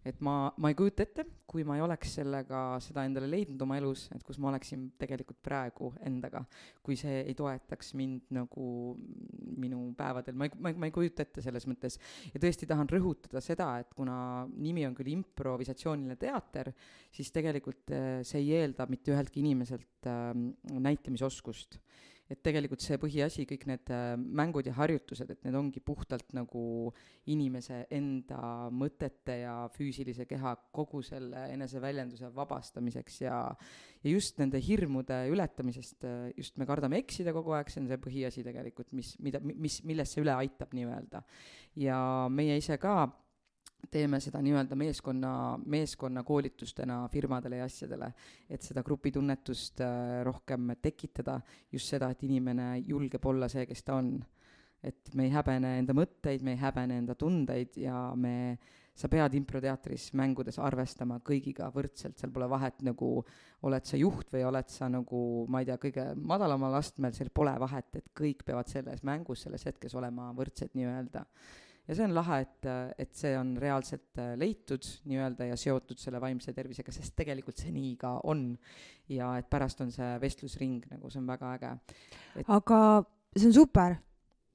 et 0.04 0.18
ma, 0.20 0.52
ma 0.58 0.68
ei 0.68 0.74
kujuta 0.74 1.04
ette, 1.04 1.24
kui 1.46 1.62
ma 1.62 1.76
ei 1.76 1.82
oleks 1.84 2.16
sellega 2.16 2.78
seda 2.82 3.04
endale 3.06 3.28
leidnud 3.30 3.60
oma 3.62 3.76
elus, 3.78 4.08
et 4.14 4.22
kus 4.26 4.38
ma 4.42 4.48
oleksin 4.50 4.88
tegelikult 4.98 5.38
praegu 5.42 5.92
endaga, 6.02 6.42
kui 6.82 6.96
see 6.98 7.20
ei 7.22 7.36
toetaks 7.38 7.94
mind 7.94 8.32
nagu 8.34 8.96
minu 9.62 9.92
päevadel, 9.94 10.34
ma 10.34 10.48
ei, 10.48 10.56
ma 10.58 10.72
ei, 10.72 10.78
ma 10.82 10.88
ei 10.90 10.94
kujuta 10.94 11.22
ette 11.22 11.44
selles 11.44 11.68
mõttes. 11.70 11.98
ja 12.34 12.42
tõesti 12.42 12.66
tahan 12.66 12.90
rõhutada 12.90 13.40
seda, 13.40 13.76
et 13.78 13.94
kuna 13.94 14.48
nimi 14.56 14.86
on 14.88 14.96
küll 14.98 15.12
improvisatsiooniline 15.14 16.18
teater, 16.18 16.72
siis 17.14 17.30
tegelikult 17.30 17.94
äh, 17.94 18.22
see 18.26 18.42
ei 18.42 18.56
eelda 18.62 18.88
mitte 18.90 19.14
üheltki 19.14 19.44
inimeselt 19.44 20.10
äh, 20.10 20.32
näitamisoskust 20.82 21.78
et 22.30 22.40
tegelikult 22.44 22.82
see 22.84 22.98
põhiasi, 23.00 23.44
kõik 23.48 23.64
need 23.68 23.90
äh, 23.92 24.14
mängud 24.16 24.66
ja 24.68 24.74
harjutused, 24.76 25.30
et 25.32 25.42
need 25.46 25.56
ongi 25.58 25.82
puhtalt 25.84 26.32
nagu 26.36 26.92
inimese 27.32 27.82
enda 27.92 28.68
mõtete 28.72 29.40
ja 29.42 29.56
füüsilise 29.74 30.26
keha 30.30 30.54
kogu 30.74 31.02
selle 31.06 31.48
eneseväljenduse 31.52 32.32
vabastamiseks 32.34 33.20
ja 33.24 33.40
ja 34.02 34.10
just 34.10 34.38
nende 34.42 34.58
hirmude 34.62 35.18
ületamisest, 35.30 36.04
äh, 36.08 36.30
just 36.36 36.56
me 36.58 36.66
kardame 36.68 36.98
eksida 37.02 37.34
kogu 37.34 37.54
aeg, 37.56 37.70
see 37.70 37.82
on 37.82 37.90
see 37.90 38.00
põhiasi 38.02 38.46
tegelikult, 38.46 38.90
mis, 38.96 39.14
mida, 39.22 39.42
mis, 39.42 39.82
millest 39.86 40.16
see 40.16 40.24
üle 40.24 40.34
aitab 40.34 40.74
nii-öelda. 40.76 41.22
ja 41.80 41.98
meie 42.28 42.58
ise 42.60 42.76
ka 42.80 43.06
teeme 43.90 44.20
seda 44.22 44.40
nii-öelda 44.42 44.76
meeskonna, 44.78 45.32
meeskonnakoolitustena 45.66 47.02
firmadele 47.12 47.60
ja 47.60 47.66
asjadele, 47.68 48.12
et 48.50 48.62
seda 48.62 48.82
grupitunnetust 48.86 49.82
äh, 49.84 50.20
rohkem 50.26 50.74
tekitada, 50.82 51.40
just 51.72 51.90
seda, 51.92 52.12
et 52.12 52.22
inimene 52.26 52.76
julgeb 52.86 53.26
olla 53.26 53.48
see, 53.52 53.66
kes 53.66 53.84
ta 53.86 53.98
on. 54.00 54.14
et 54.82 55.12
me 55.14 55.28
ei 55.28 55.30
häbene 55.30 55.76
enda 55.78 55.94
mõtteid, 55.94 56.42
me 56.42 56.56
ei 56.56 56.58
häbene 56.58 56.96
enda 56.98 57.14
tundeid 57.14 57.76
ja 57.78 58.16
me, 58.18 58.56
sa 58.98 59.06
pead 59.06 59.36
improteatris 59.38 60.08
mängudes 60.18 60.58
arvestama 60.58 61.20
kõigiga 61.22 61.68
võrdselt, 61.70 62.16
seal 62.18 62.32
pole 62.34 62.48
vahet 62.50 62.82
nagu, 62.82 63.12
oled 63.62 63.86
sa 63.86 64.00
juht 64.00 64.34
või 64.34 64.42
oled 64.48 64.72
sa 64.74 64.88
nagu, 64.90 65.20
ma 65.46 65.62
ei 65.62 65.68
tea, 65.70 65.76
kõige 65.84 66.08
madalamal 66.18 66.74
astmel, 66.80 67.14
seal 67.14 67.30
pole 67.30 67.54
vahet, 67.62 67.94
et 67.94 68.10
kõik 68.10 68.42
peavad 68.48 68.74
selles 68.74 69.06
mängus 69.06 69.46
selles 69.46 69.62
hetkes 69.70 69.94
olema 69.94 70.32
võrdsed 70.34 70.74
nii-öelda 70.74 71.28
ja 71.92 71.98
see 71.98 72.06
on 72.08 72.14
lahe, 72.16 72.40
et, 72.46 72.68
et 73.04 73.12
see 73.16 73.32
on 73.36 73.52
reaalselt 73.60 74.20
äh, 74.20 74.32
leitud 74.40 74.86
nii-öelda 75.10 75.50
ja 75.50 75.58
seotud 75.60 76.00
selle 76.00 76.20
vaimse 76.22 76.54
tervisega, 76.56 76.94
sest 76.94 77.14
tegelikult 77.18 77.60
see 77.60 77.72
nii 77.74 77.96
ka 78.00 78.16
on. 78.32 78.52
ja 79.12 79.34
et 79.36 79.50
pärast 79.52 79.82
on 79.84 79.90
see 79.92 80.14
vestlusring 80.22 80.86
nagu, 80.88 81.10
see 81.12 81.20
on 81.20 81.28
väga 81.28 81.56
äge 81.58 81.72
et.... 82.40 82.46
aga 82.48 82.78
see 83.36 83.50
on 83.50 83.58
super, 83.60 83.98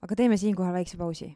aga 0.02 0.18
teeme 0.18 0.40
siinkohal 0.40 0.74
väikse 0.80 0.98
pausi. 0.98 1.36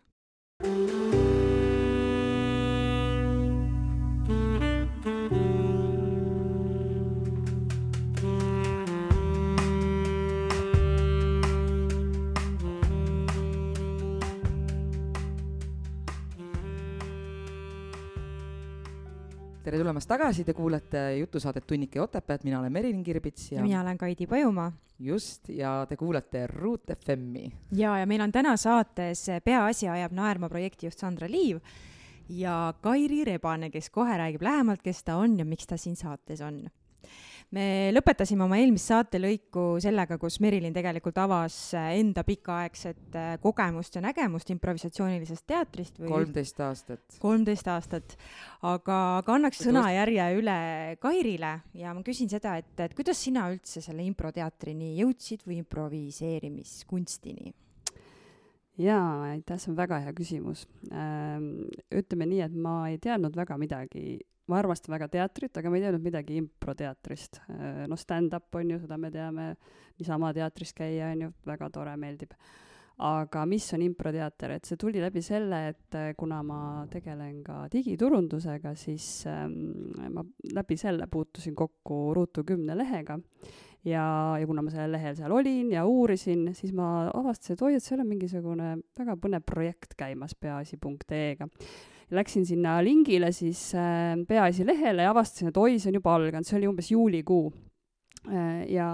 Tere 19.72 19.86
tulemast 19.86 20.10
tagasi, 20.12 20.44
te 20.44 20.52
kuulate 20.52 21.02
jutusaadet 21.16 21.64
Tunnike 21.68 22.02
Otepääd, 22.04 22.42
mina 22.44 22.60
olen 22.60 22.74
Merilin 22.76 23.04
Kirbits 23.04 23.52
ja 23.54 23.62
mina 23.64 23.82
olen 23.82 23.98
Kaidi 23.98 24.28
Pajumaa. 24.28 24.72
just, 25.00 25.50
ja 25.50 25.86
te 25.90 25.96
kuulate 25.98 26.48
Ruut 26.48 26.92
FM-i. 27.06 27.52
ja, 27.72 27.98
ja 27.98 28.06
meil 28.06 28.22
on 28.22 28.32
täna 28.32 28.58
saates 28.58 29.26
Peaasi 29.44 29.88
ajab 29.88 30.12
naerma 30.12 30.50
projektijuht 30.50 31.00
Sandra 31.00 31.30
Liiv 31.32 31.62
ja 32.30 32.74
Kairi 32.82 33.24
Rebane, 33.26 33.70
kes 33.70 33.90
kohe 33.90 34.18
räägib 34.18 34.44
lähemalt, 34.44 34.82
kes 34.84 35.04
ta 35.04 35.16
on 35.16 35.40
ja 35.40 35.46
miks 35.46 35.68
ta 35.68 35.78
siin 35.78 35.96
saates 35.96 36.42
on 36.42 36.66
me 37.56 37.66
lõpetasime 37.92 38.46
oma 38.46 38.58
eelmist 38.62 38.92
saatelõiku 38.92 39.66
sellega, 39.84 40.18
kus 40.22 40.40
Merilin 40.44 40.74
tegelikult 40.76 41.18
avas 41.22 41.56
enda 41.78 42.24
pikaaegset 42.28 43.18
äh, 43.20 43.32
kogemust 43.44 43.98
ja 43.98 44.04
nägemust 44.06 44.52
improvisatsioonilisest 44.54 45.46
teatrist 45.52 46.00
või 46.00 46.12
kolmteist 46.14 46.62
aastat. 46.64 47.18
kolmteist 47.24 47.72
aastat, 47.72 48.16
aga, 48.62 49.00
aga 49.22 49.36
annaks 49.38 49.64
sõnajärje 49.66 50.30
üle 50.40 50.60
Kairile 51.02 51.54
ja 51.78 51.96
ma 51.96 52.06
küsin 52.08 52.32
seda, 52.32 52.56
et, 52.62 52.72
et 52.80 52.96
kuidas 52.98 53.20
sina 53.20 53.50
üldse 53.52 53.84
selle 53.84 54.06
improteatrini 54.08 54.96
jõudsid 55.02 55.44
või 55.48 55.60
improviseerimiskunstini? 55.66 57.54
jaa, 58.82 59.36
aitäh, 59.36 59.60
see 59.60 59.72
on 59.72 59.78
väga 59.78 60.00
hea 60.02 60.14
küsimus. 60.16 60.64
Ütleme 60.90 62.28
nii, 62.30 62.42
et 62.48 62.56
ma 62.56 62.76
ei 62.90 62.98
teadnud 63.04 63.36
väga 63.38 63.58
midagi 63.62 64.20
ma 64.50 64.58
armastan 64.60 64.96
väga 64.96 65.08
teatrit, 65.12 65.58
aga 65.58 65.70
ma 65.70 65.78
ei 65.78 65.86
teadnud 65.86 66.04
midagi 66.06 66.40
improteatrist. 66.42 67.42
Äh, 67.50 67.86
no 67.90 67.98
stand-up 68.00 68.56
on 68.58 68.74
ju, 68.74 68.82
seda 68.82 68.98
me 69.02 69.12
teame, 69.14 69.48
niisama 70.00 70.34
teatris 70.36 70.74
käia 70.78 71.14
on 71.14 71.28
ju, 71.28 71.32
väga 71.48 71.72
tore, 71.74 71.96
meeldib. 72.00 72.36
aga 73.02 73.48
mis 73.50 73.66
on 73.74 73.82
improteater, 73.82 74.52
et 74.54 74.68
see 74.68 74.78
tuli 74.78 75.00
läbi 75.02 75.24
selle, 75.26 75.58
et 75.72 75.96
äh, 75.98 76.12
kuna 76.18 76.42
ma 76.46 76.60
tegelen 76.92 77.40
ka 77.42 77.64
digiturundusega, 77.74 78.76
siis 78.78 79.24
ähm, 79.32 79.56
ma 80.14 80.22
läbi 80.54 80.78
selle 80.78 81.08
puutusin 81.10 81.56
kokku 81.58 82.12
Ruutu 82.14 82.44
kümne 82.46 82.76
lehega 82.78 83.18
ja, 83.86 84.38
ja 84.40 84.48
kuna 84.48 84.62
ma 84.62 84.74
sellel 84.74 84.94
lehel 84.96 85.16
seal 85.18 85.34
olin 85.34 85.72
ja 85.74 85.86
uurisin, 85.88 86.52
siis 86.58 86.74
ma 86.78 87.08
avastasin, 87.10 87.58
et 87.58 87.64
oi, 87.66 87.74
et 87.78 87.86
seal 87.86 88.04
on 88.04 88.12
mingisugune 88.12 88.76
väga 88.98 89.18
põnev 89.24 89.46
projekt 89.48 89.96
käimas 89.98 90.36
peaasi.ee-ga 90.38 91.50
läksin 92.16 92.46
sinna 92.46 92.78
lingile 92.84 93.32
siis 93.32 93.72
äh, 93.76 94.14
Peaasi 94.28 94.66
lehele 94.68 95.08
ja 95.08 95.12
avastasin, 95.12 95.52
et 95.52 95.58
oi, 95.58 95.80
see 95.80 95.92
on 95.92 96.00
juba 96.00 96.16
alganud, 96.18 96.48
see 96.48 96.60
oli 96.60 96.70
umbes 96.70 96.92
juulikuu. 96.92 97.52
Äh,. 98.30 98.68
ja, 98.70 98.88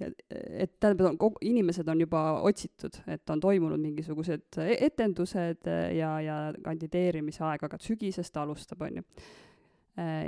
ja 0.00 0.08
et 0.30 0.78
tähendab, 0.80 1.36
inimesed 1.44 1.88
on 1.88 2.00
juba 2.00 2.22
otsitud, 2.48 2.96
et 3.12 3.30
on 3.30 3.40
toimunud 3.40 3.80
mingisugused 3.82 4.58
e-, 4.64 4.78
etendused 4.88 5.68
äh, 5.68 5.84
ja, 5.98 6.16
ja 6.24 6.40
kandideerimise 6.64 7.44
aeg, 7.50 7.66
aga 7.68 7.80
sügisest 7.82 8.36
alustab, 8.40 8.88
on 8.88 9.02
ju. 9.02 9.06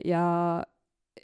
Ja 0.05 0.25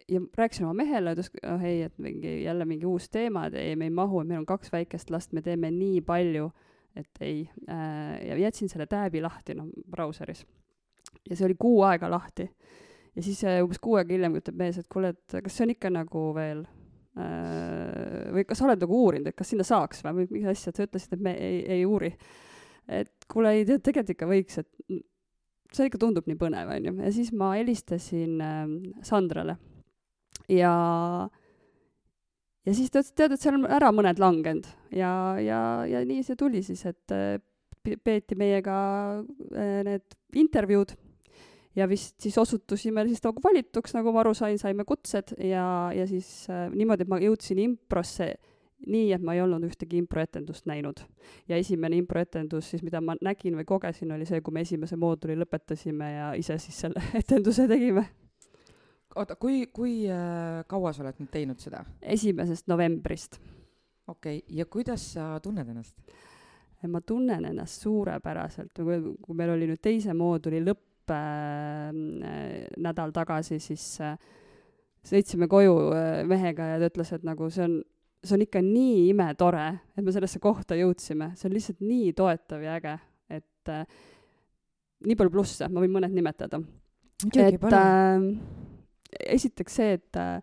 ja 0.08 0.20
rääkisin 0.38 0.64
oma 0.64 0.72
mehele, 0.78 1.12
ütles, 1.12 1.28
oh 1.44 1.64
ei, 1.66 1.82
et 1.82 1.98
mingi 2.00 2.30
jälle 2.44 2.64
mingi 2.64 2.86
uus 2.86 3.10
teema, 3.12 3.42
et 3.50 3.56
ei, 3.58 3.74
me 3.76 3.90
ei 3.90 3.92
mahu, 3.94 4.22
et 4.22 4.30
meil 4.30 4.40
on 4.40 4.46
kaks 4.48 4.70
väikest 4.72 5.10
last, 5.10 5.34
me 5.36 5.42
teeme 5.44 5.68
nii 5.74 6.00
palju, 6.06 6.46
et 6.96 7.20
ei. 7.26 7.42
Ja 7.68 8.38
jätsin 8.38 8.70
selle 8.70 8.86
tääbi 8.90 9.20
lahti, 9.22 9.58
noh, 9.58 9.68
brauseris 9.90 10.46
ja 11.28 11.36
see 11.36 11.46
oli 11.48 11.56
kuu 11.60 11.82
aega 11.88 12.10
lahti. 12.10 12.48
ja 13.16 13.22
siis 13.22 13.42
äh, 13.44 13.60
umbes 13.64 13.80
kuu 13.82 13.96
aega 14.00 14.14
hiljem 14.14 14.38
ütleb 14.40 14.60
mees, 14.60 14.78
et 14.78 14.88
kuule, 14.92 15.14
et 15.14 15.40
kas 15.44 15.56
see 15.56 15.66
on 15.66 15.74
ikka 15.74 15.92
nagu 15.94 16.24
veel 16.36 16.62
äh, 17.18 18.30
või 18.36 18.46
kas 18.48 18.60
sa 18.60 18.68
oled 18.68 18.84
nagu 18.84 19.02
uurinud, 19.04 19.30
et 19.30 19.38
kas 19.38 19.52
sinna 19.52 19.66
saaks 19.66 20.04
või 20.06 20.28
mis 20.30 20.48
asja, 20.50 20.72
sa 20.74 20.86
ütlesid, 20.86 21.16
et 21.18 21.24
me 21.26 21.34
ei, 21.36 21.62
ei 21.78 21.86
uuri. 21.88 22.12
et 22.88 23.12
kuule, 23.30 23.56
ei, 23.58 23.66
tegelikult 23.68 24.14
ikka 24.16 24.30
võiks, 24.30 24.62
et 24.62 25.02
see 25.74 25.90
ikka 25.90 26.00
tundub 26.02 26.26
nii 26.26 26.38
põnev, 26.38 26.70
onju. 26.76 26.96
ja 27.04 27.12
siis 27.14 27.34
ma 27.36 27.52
helistasin 27.58 28.40
äh, 28.44 28.64
Sandrale 29.06 29.58
ja 30.50 30.72
ja 32.66 32.74
siis 32.74 32.90
ta 32.90 33.00
ütles, 33.00 33.12
et 33.12 33.18
tead, 33.18 33.34
et 33.34 33.42
seal 33.42 33.58
on 33.58 33.68
ära 33.70 33.90
mõned 33.94 34.20
langenud 34.20 34.68
ja, 34.94 35.12
ja, 35.42 35.60
ja 35.88 36.02
nii 36.06 36.24
see 36.26 36.38
tuli 36.38 36.62
siis, 36.66 36.82
et 36.90 37.14
äh, 37.14 37.38
peeti 37.80 38.36
meiega 38.38 38.76
äh, 39.20 39.80
need 39.86 40.18
intervjuud 40.42 40.94
ja 41.76 41.88
vist 41.88 42.18
siis 42.22 42.38
osutusime 42.38 43.04
siis 43.08 43.22
nagu 43.24 43.42
valituks, 43.44 43.94
nagu 43.94 44.12
ma 44.12 44.24
aru 44.24 44.34
sain, 44.34 44.58
saime 44.58 44.84
kutsed 44.88 45.34
ja, 45.38 45.64
ja 45.94 46.06
siis 46.10 46.48
äh, 46.50 46.68
niimoodi, 46.74 47.06
et 47.06 47.12
ma 47.12 47.20
jõudsin 47.22 47.60
improsse 47.62 48.32
nii, 48.86 49.10
et 49.12 49.22
ma 49.24 49.34
ei 49.36 49.42
olnud 49.44 49.64
ühtegi 49.68 49.98
improetendust 50.00 50.66
näinud. 50.66 51.02
ja 51.48 51.56
esimene 51.56 51.98
improetendus 52.00 52.70
siis, 52.70 52.82
mida 52.82 53.00
ma 53.00 53.16
nägin 53.20 53.58
või 53.58 53.66
kogesin, 53.68 54.12
oli 54.12 54.26
see, 54.26 54.40
kui 54.40 54.54
me 54.54 54.64
esimese 54.64 54.96
mooduli 54.96 55.36
lõpetasime 55.38 56.10
ja 56.14 56.32
ise 56.38 56.58
siis 56.58 56.80
selle 56.86 57.02
etenduse 57.22 57.68
tegime. 57.68 58.06
oota, 59.14 59.36
kui, 59.36 59.66
kui 59.72 59.94
äh, 60.10 60.64
kaua 60.68 60.92
sa 60.92 61.04
oled 61.04 61.22
nüüd 61.22 61.32
teinud 61.32 61.62
seda? 61.62 61.84
esimesest 62.02 62.68
novembrist. 62.72 63.40
okei 64.08 64.42
okay., 64.42 64.58
ja 64.58 64.66
kuidas 64.66 65.12
sa 65.14 65.32
tunned 65.42 65.68
ennast? 65.68 65.96
ma 66.88 67.00
tunnen 67.04 67.44
ennast 67.44 67.82
suurepäraselt, 67.82 68.72
kui, 68.74 69.34
meil 69.36 69.52
oli 69.52 69.68
nüüd 69.68 69.82
teise 69.84 70.14
mooduli 70.16 70.64
lõpp 70.64 70.89
äh, 71.16 72.66
nädal 72.80 73.14
tagasi, 73.16 73.58
siis 73.62 73.84
äh, 74.04 74.16
sõitsime 75.06 75.48
koju 75.50 75.74
äh, 75.94 76.20
mehega 76.28 76.74
ja 76.74 76.78
ta 76.80 76.90
ütles, 76.90 77.12
et 77.16 77.26
nagu 77.26 77.48
see 77.52 77.64
on, 77.66 77.78
see 78.24 78.36
on 78.36 78.44
ikka 78.44 78.62
nii 78.64 79.08
imetore, 79.10 79.66
et 79.96 80.04
me 80.04 80.14
sellesse 80.14 80.42
kohta 80.42 80.78
jõudsime, 80.78 81.32
see 81.38 81.48
on 81.48 81.56
lihtsalt 81.56 81.84
nii 81.84 82.14
toetav 82.18 82.64
ja 82.64 82.76
äge, 82.80 82.96
et 83.40 83.72
äh, 83.72 83.84
nii 85.06 85.18
palju 85.18 85.34
plusse, 85.34 85.68
ma 85.72 85.82
võin 85.82 85.94
mõned 85.96 86.14
nimetada. 86.14 86.60
et 87.34 87.68
äh, 87.72 88.26
esiteks 89.36 89.78
see, 89.80 89.96
et 89.98 90.20
äh, 90.20 90.40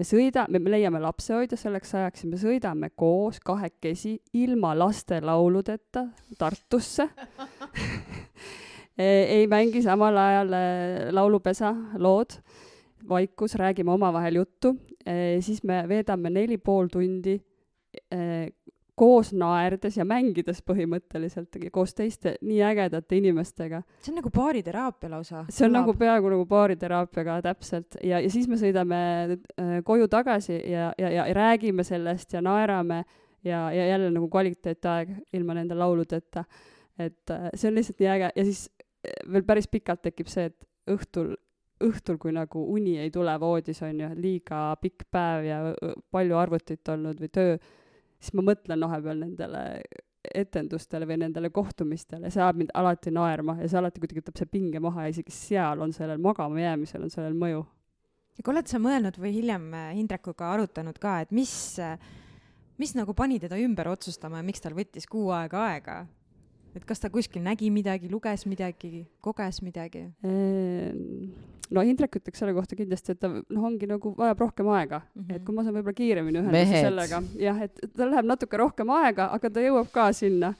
me 0.00 0.06
sõida-, 0.06 0.48
me 0.50 0.62
leiame 0.72 1.02
lapsehoidja 1.02 1.58
selleks 1.60 1.94
ajaks 1.94 2.24
ja 2.24 2.32
me 2.32 2.40
sõidame 2.40 2.90
koos 2.96 3.40
kahekesi 3.44 4.16
ilma 4.40 4.74
lastelauludeta 4.78 6.08
Tartusse 6.40 7.06
ei 8.98 9.46
mängi 9.50 9.82
samal 9.82 10.16
ajal 10.16 10.56
äh, 10.56 11.10
laulupesa 11.14 11.74
lood, 11.98 12.36
vaikus, 13.08 13.54
räägime 13.56 13.92
omavahel 13.94 14.42
juttu, 14.42 14.74
siis 15.40 15.62
me 15.64 15.78
veedame 15.88 16.28
neli 16.30 16.58
pool 16.60 16.90
tundi 16.92 17.38
koos 19.00 19.30
naerdes 19.32 19.96
ja 19.96 20.04
mängides 20.04 20.60
põhimõtteliselt 20.66 21.56
koos 21.72 21.94
teiste 21.96 22.34
nii 22.44 22.58
ägedate 22.68 23.16
inimestega. 23.16 23.80
see 24.02 24.12
on 24.12 24.18
nagu 24.20 24.32
baariteraapia 24.34 25.10
lausa. 25.14 25.44
see 25.48 25.64
on 25.64 25.70
Kõlab. 25.70 25.78
nagu 25.78 25.94
peaaegu 26.02 26.32
nagu 26.34 26.46
baariteraapiaga 26.50 27.38
täpselt 27.46 27.96
ja, 28.04 28.20
ja 28.20 28.32
siis 28.32 28.48
me 28.48 28.58
sõidame 28.60 29.00
koju 29.88 30.08
tagasi 30.12 30.58
ja, 30.58 30.90
ja, 31.00 31.12
ja 31.16 31.24
räägime 31.36 31.86
sellest 31.86 32.36
ja 32.36 32.44
naerame 32.44 33.04
ja, 33.44 33.70
ja 33.72 33.88
jälle 33.94 34.10
nagu 34.12 34.28
kvaliteetaeg 34.28 35.16
ilma 35.32 35.56
nende 35.56 35.78
lauludeta. 35.80 36.44
et 36.98 37.36
see 37.54 37.70
on 37.70 37.80
lihtsalt 37.80 38.04
nii 38.04 38.12
äge 38.18 38.32
ja 38.36 38.44
siis 38.44 38.68
veel 39.32 39.46
päris 39.46 39.68
pikalt 39.70 40.02
tekib 40.02 40.28
see, 40.28 40.50
et 40.50 40.92
õhtul 40.92 41.34
õhtul, 41.80 42.18
kui 42.20 42.32
nagu 42.36 42.60
uni 42.74 42.98
ei 43.00 43.08
tule 43.08 43.32
voodis, 43.40 43.78
on 43.86 44.02
ju, 44.02 44.08
liiga 44.20 44.74
pikk 44.82 45.06
päev 45.08 45.46
ja 45.46 45.60
palju 46.12 46.36
arvutit 46.36 46.88
olnud 46.92 47.22
või 47.22 47.30
töö 47.32 47.54
siis 48.20 48.36
ma 48.36 48.44
mõtlen 48.50 48.84
vahepeal 48.84 49.24
nendele 49.24 49.64
etendustele 50.36 51.06
või 51.08 51.16
nendele 51.22 51.48
kohtumistele, 51.54 52.28
see 52.28 52.42
ajab 52.44 52.58
mind 52.60 52.72
alati 52.76 53.12
naerma 53.14 53.56
ja 53.62 53.68
see 53.70 53.78
alati 53.80 54.02
kuidagi 54.02 54.20
võtab 54.20 54.40
see 54.40 54.50
pinge 54.52 54.82
maha 54.84 55.06
ja 55.06 55.14
isegi 55.14 55.32
seal 55.32 55.80
on 55.80 55.94
sellel 55.96 56.20
magama 56.20 56.60
jäämisel 56.60 57.06
on 57.06 57.12
sellel 57.12 57.36
mõju. 57.40 57.62
aga 58.40 58.52
oled 58.52 58.68
sa 58.68 58.80
mõelnud 58.80 59.16
või 59.20 59.32
hiljem 59.38 59.64
äh, 59.74 59.90
Hindrekuga 59.96 60.52
arutanud 60.52 61.00
ka, 61.00 61.20
et 61.24 61.32
mis, 61.32 61.54
äh, 61.80 61.96
mis 62.78 62.92
nagu 62.98 63.16
pani 63.16 63.40
teda 63.40 63.56
ümber 63.56 63.88
otsustama 63.88 64.42
ja 64.42 64.46
miks 64.46 64.60
tal 64.60 64.76
võttis 64.76 65.08
kuu 65.08 65.30
aega 65.32 65.64
aega? 65.72 66.00
Et 66.76 66.84
kas 66.86 67.02
ta 67.02 67.10
kuskil 67.12 67.42
nägi 67.44 67.70
midagi, 67.72 68.10
luges 68.10 68.46
midagi, 68.46 69.04
koges 69.24 69.60
midagi? 69.64 70.04
Ehm, 70.26 71.30
no 71.74 71.84
Indrek 71.86 72.20
ütleks 72.20 72.42
selle 72.42 72.54
kohta 72.56 72.78
kindlasti, 72.78 73.14
et 73.14 73.22
ta 73.22 73.30
noh, 73.30 73.64
ongi 73.68 73.88
nagu 73.90 74.14
vajab 74.18 74.44
rohkem 74.46 74.70
aega. 74.74 75.02
Mm, 75.14 75.22
-hmm. 75.22 75.36
et 75.36 75.46
kui 75.46 75.56
ma 75.56 75.64
saan 75.64 75.78
võib-olla 75.78 76.02
kiiremini 76.02 76.42
ühenduse 76.42 76.84
sellega, 76.86 77.22
jah, 77.38 77.64
et 77.66 77.82
tal 77.96 78.14
läheb 78.14 78.30
natuke 78.30 78.60
rohkem 78.60 78.94
aega, 79.00 79.30
aga 79.34 79.50
ta 79.50 79.66
jõuab 79.66 79.90
ka 79.92 80.12
sinna. 80.12 80.54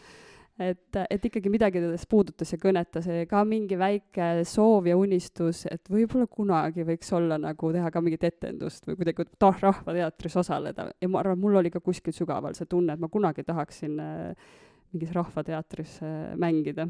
Et, 0.61 0.97
et 1.09 1.23
ikkagi 1.25 1.49
midagi 1.49 1.81
tedest 1.81 2.05
puudutas 2.05 2.51
ja 2.53 2.59
kõnetas. 2.61 3.07
Ja 3.09 3.25
ka 3.25 3.41
mingi 3.49 3.79
väike 3.81 4.43
soov 4.45 4.85
ja 4.91 4.97
unistus, 4.99 5.63
et 5.65 5.89
võib-olla 5.89 6.27
kunagi 6.29 6.85
võiks 6.85 7.09
olla 7.17 7.39
nagu 7.41 7.71
teha 7.73 7.89
ka 7.91 8.03
mingit 8.05 8.27
etendust 8.29 8.85
või 8.85 8.99
kuidagi 8.99 9.25
tah-, 9.41 9.57
rahvateatris 9.57 10.37
osaleda. 10.37 10.91
Ja 11.01 11.09
ma 11.09 11.23
arvan, 11.23 11.41
mul 11.41 11.57
oli 11.63 11.73
ka 11.73 11.81
kuskil 11.81 12.13
sügaval 12.13 12.53
see 12.59 12.69
tunne, 12.69 12.93
et 12.93 13.01
ma 13.01 13.09
kunagi 13.09 13.47
tahaksin 13.47 13.97
äh, 14.05 14.51
mingis 14.95 15.13
rahvateatris 15.15 16.01
äh, 16.03 16.17
mängida. 16.41 16.89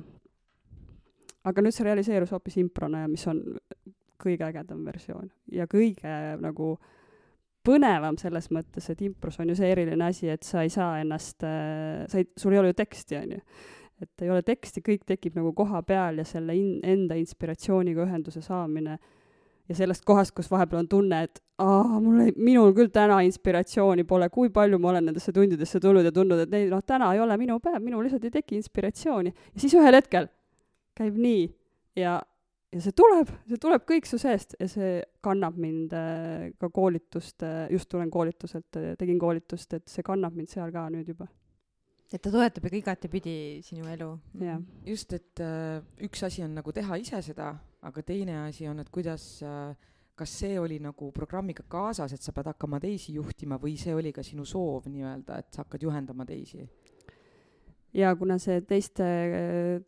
aga 1.45 1.63
nüüd 1.65 1.73
see 1.73 1.87
realiseerus 1.87 2.33
hoopis 2.35 2.59
improna 2.61 3.05
ja 3.05 3.09
mis 3.09 3.27
on 3.31 3.41
kõige 4.21 4.45
ägedam 4.45 4.83
versioon 4.85 5.31
ja 5.53 5.67
kõige 5.71 6.17
nagu 6.41 6.75
põnevam 7.65 8.17
selles 8.21 8.49
mõttes, 8.53 8.89
et 8.93 9.03
impros 9.05 9.39
on 9.41 9.53
ju 9.53 9.57
see 9.59 9.69
eriline 9.73 10.05
asi, 10.07 10.29
et 10.33 10.45
sa 10.45 10.65
ei 10.65 10.73
saa 10.73 10.99
ennast, 11.01 11.45
äh, 11.45 12.07
sa 12.09 12.21
ei, 12.21 12.29
sul 12.37 12.57
ei 12.57 12.63
ole 12.63 12.73
ju 12.73 12.81
teksti, 12.81 13.21
on 13.21 13.37
ju. 13.37 13.41
et 14.01 14.23
ei 14.25 14.31
ole 14.33 14.43
teksti, 14.43 14.81
kõik 14.81 15.03
tekib 15.09 15.35
nagu 15.37 15.53
koha 15.53 15.83
peal 15.85 16.23
ja 16.23 16.25
selle 16.25 16.57
in, 16.57 16.79
enda 16.85 17.19
inspiratsiooniga 17.21 18.07
ühenduse 18.07 18.41
saamine 18.41 18.97
ja 19.71 19.77
sellest 19.79 20.05
kohast, 20.09 20.35
kus 20.35 20.51
vahepeal 20.51 20.83
on 20.83 20.89
tunne, 20.91 21.23
et 21.29 21.39
aa, 21.63 22.01
mul 22.03 22.25
ei, 22.25 22.33
minul 22.37 22.73
küll 22.77 22.91
täna 22.95 23.21
inspiratsiooni 23.27 24.05
pole, 24.09 24.27
kui 24.35 24.51
palju 24.55 24.81
ma 24.83 24.91
olen 24.91 25.11
nendesse 25.11 25.33
tundidesse 25.37 25.81
tulnud 25.83 26.07
ja 26.07 26.13
tundnud, 26.15 26.43
et 26.45 26.57
ei 26.59 26.67
noh, 26.73 26.83
täna 26.87 27.13
ei 27.15 27.23
ole 27.23 27.37
minu 27.41 27.61
päev, 27.63 27.79
minul 27.85 28.03
lihtsalt 28.07 28.27
ei 28.27 28.35
teki 28.41 28.59
inspiratsiooni. 28.59 29.33
ja 29.55 29.63
siis 29.63 29.77
ühel 29.79 29.95
hetkel 29.95 30.27
käib 30.99 31.17
nii 31.21 31.47
ja 32.01 32.19
ja 32.71 32.83
see 32.83 32.95
tuleb, 32.95 33.31
see 33.51 33.59
tuleb 33.63 33.87
kõik 33.89 34.07
su 34.07 34.19
seest 34.23 34.55
ja 34.61 34.69
see 34.71 35.01
kannab 35.25 35.57
mind 35.59 35.95
äh, 35.97 36.51
ka 36.61 36.71
koolitust 36.75 37.43
äh,, 37.47 37.65
just 37.75 37.91
tulen 37.91 38.11
koolituselt 38.15 38.79
äh,, 38.79 38.93
tegin 38.99 39.19
koolitust, 39.23 39.75
et 39.75 39.89
see 39.91 40.07
kannab 40.07 40.37
mind 40.39 40.53
seal 40.53 40.71
ka 40.75 40.87
nüüd 40.93 41.11
juba. 41.11 41.27
et 42.11 42.23
ta 42.23 42.31
toetab 42.31 42.67
ikka 42.67 42.79
igatepidi 42.79 43.35
sinu 43.67 43.87
elu. 43.91 44.13
just, 44.87 45.13
et 45.13 45.43
äh, 45.43 45.83
üks 46.07 46.23
asi 46.27 46.47
on 46.47 46.55
nagu 46.59 46.73
teha 46.75 46.99
ise 47.03 47.23
seda, 47.27 47.53
aga 47.83 48.03
teine 48.03 48.43
asi 48.47 48.69
on, 48.69 48.81
et 48.83 48.91
kuidas 48.93 49.25
äh, 49.47 49.77
kas 50.21 50.33
see 50.43 50.59
oli 50.61 50.77
nagu 50.83 51.09
programmiga 51.17 51.65
kaasas, 51.69 52.13
et 52.13 52.23
sa 52.23 52.35
pead 52.37 52.51
hakkama 52.53 52.81
teisi 52.83 53.15
juhtima 53.17 53.57
või 53.61 53.79
see 53.81 53.95
oli 53.97 54.13
ka 54.13 54.25
sinu 54.27 54.45
soov 54.45 54.91
nii-öelda, 54.91 55.39
et 55.41 55.55
sa 55.55 55.65
hakkad 55.65 55.89
juhendama 55.89 56.27
teisi? 56.29 56.67
ja 57.97 58.13
kuna 58.17 58.37
see 58.39 58.61
teiste, 58.69 59.07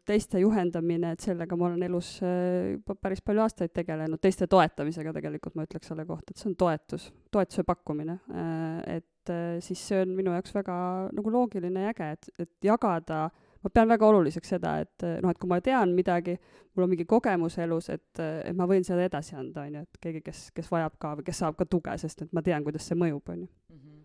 teiste 0.08 0.40
juhendamine, 0.42 1.12
et 1.14 1.22
sellega 1.22 1.56
ma 1.58 1.68
olen 1.68 1.84
elus 1.86 2.16
äh, 2.26 2.72
juba 2.74 2.96
päris 2.98 3.22
palju 3.24 3.44
aastaid 3.44 3.74
tegelenud, 3.76 4.20
teiste 4.22 4.48
toetamisega 4.50 5.14
tegelikult 5.18 5.54
ma 5.58 5.66
ütleks 5.68 5.92
selle 5.92 6.06
kohta, 6.08 6.32
et 6.32 6.42
see 6.42 6.50
on 6.50 6.56
toetus, 6.58 7.08
toetuse 7.34 7.62
pakkumine. 7.68 8.18
Äh, 8.34 8.98
et 8.98 9.30
äh, 9.32 9.60
siis 9.62 9.84
see 9.92 10.02
on 10.02 10.16
minu 10.18 10.34
jaoks 10.34 10.54
väga 10.56 10.76
nagu 11.14 11.34
loogiline 11.36 11.86
ja 11.86 11.94
äge, 11.94 12.10
et, 12.16 12.30
et 12.42 12.70
jagada, 12.72 13.28
ma 13.62 13.70
pean 13.70 13.88
väga 13.88 14.06
oluliseks 14.08 14.54
seda, 14.56 14.76
et 14.82 15.04
noh, 15.22 15.30
et 15.30 15.38
kui 15.38 15.48
ma 15.50 15.60
tean 15.62 15.94
midagi, 15.94 16.36
mul 16.74 16.86
on 16.86 16.90
mingi 16.90 17.06
kogemus 17.08 17.58
elus, 17.62 17.90
et, 17.94 18.18
et 18.18 18.56
ma 18.56 18.66
võin 18.66 18.84
seda 18.86 19.04
edasi 19.06 19.36
anda, 19.38 19.66
on 19.66 19.76
ju, 19.78 19.82
et 19.86 20.00
keegi, 20.02 20.22
kes, 20.26 20.44
kes 20.56 20.70
vajab 20.72 20.96
ka 20.98 21.16
või 21.18 21.26
kes 21.28 21.42
saab 21.44 21.58
ka 21.58 21.66
tuge, 21.70 21.94
sest 22.00 22.24
et 22.26 22.32
ma 22.32 22.42
tean, 22.42 22.64
kuidas 22.66 22.88
see 22.88 22.98
mõjub, 22.98 23.22
on 23.34 23.44
ju 23.44 23.48
Mhm. 23.72 23.98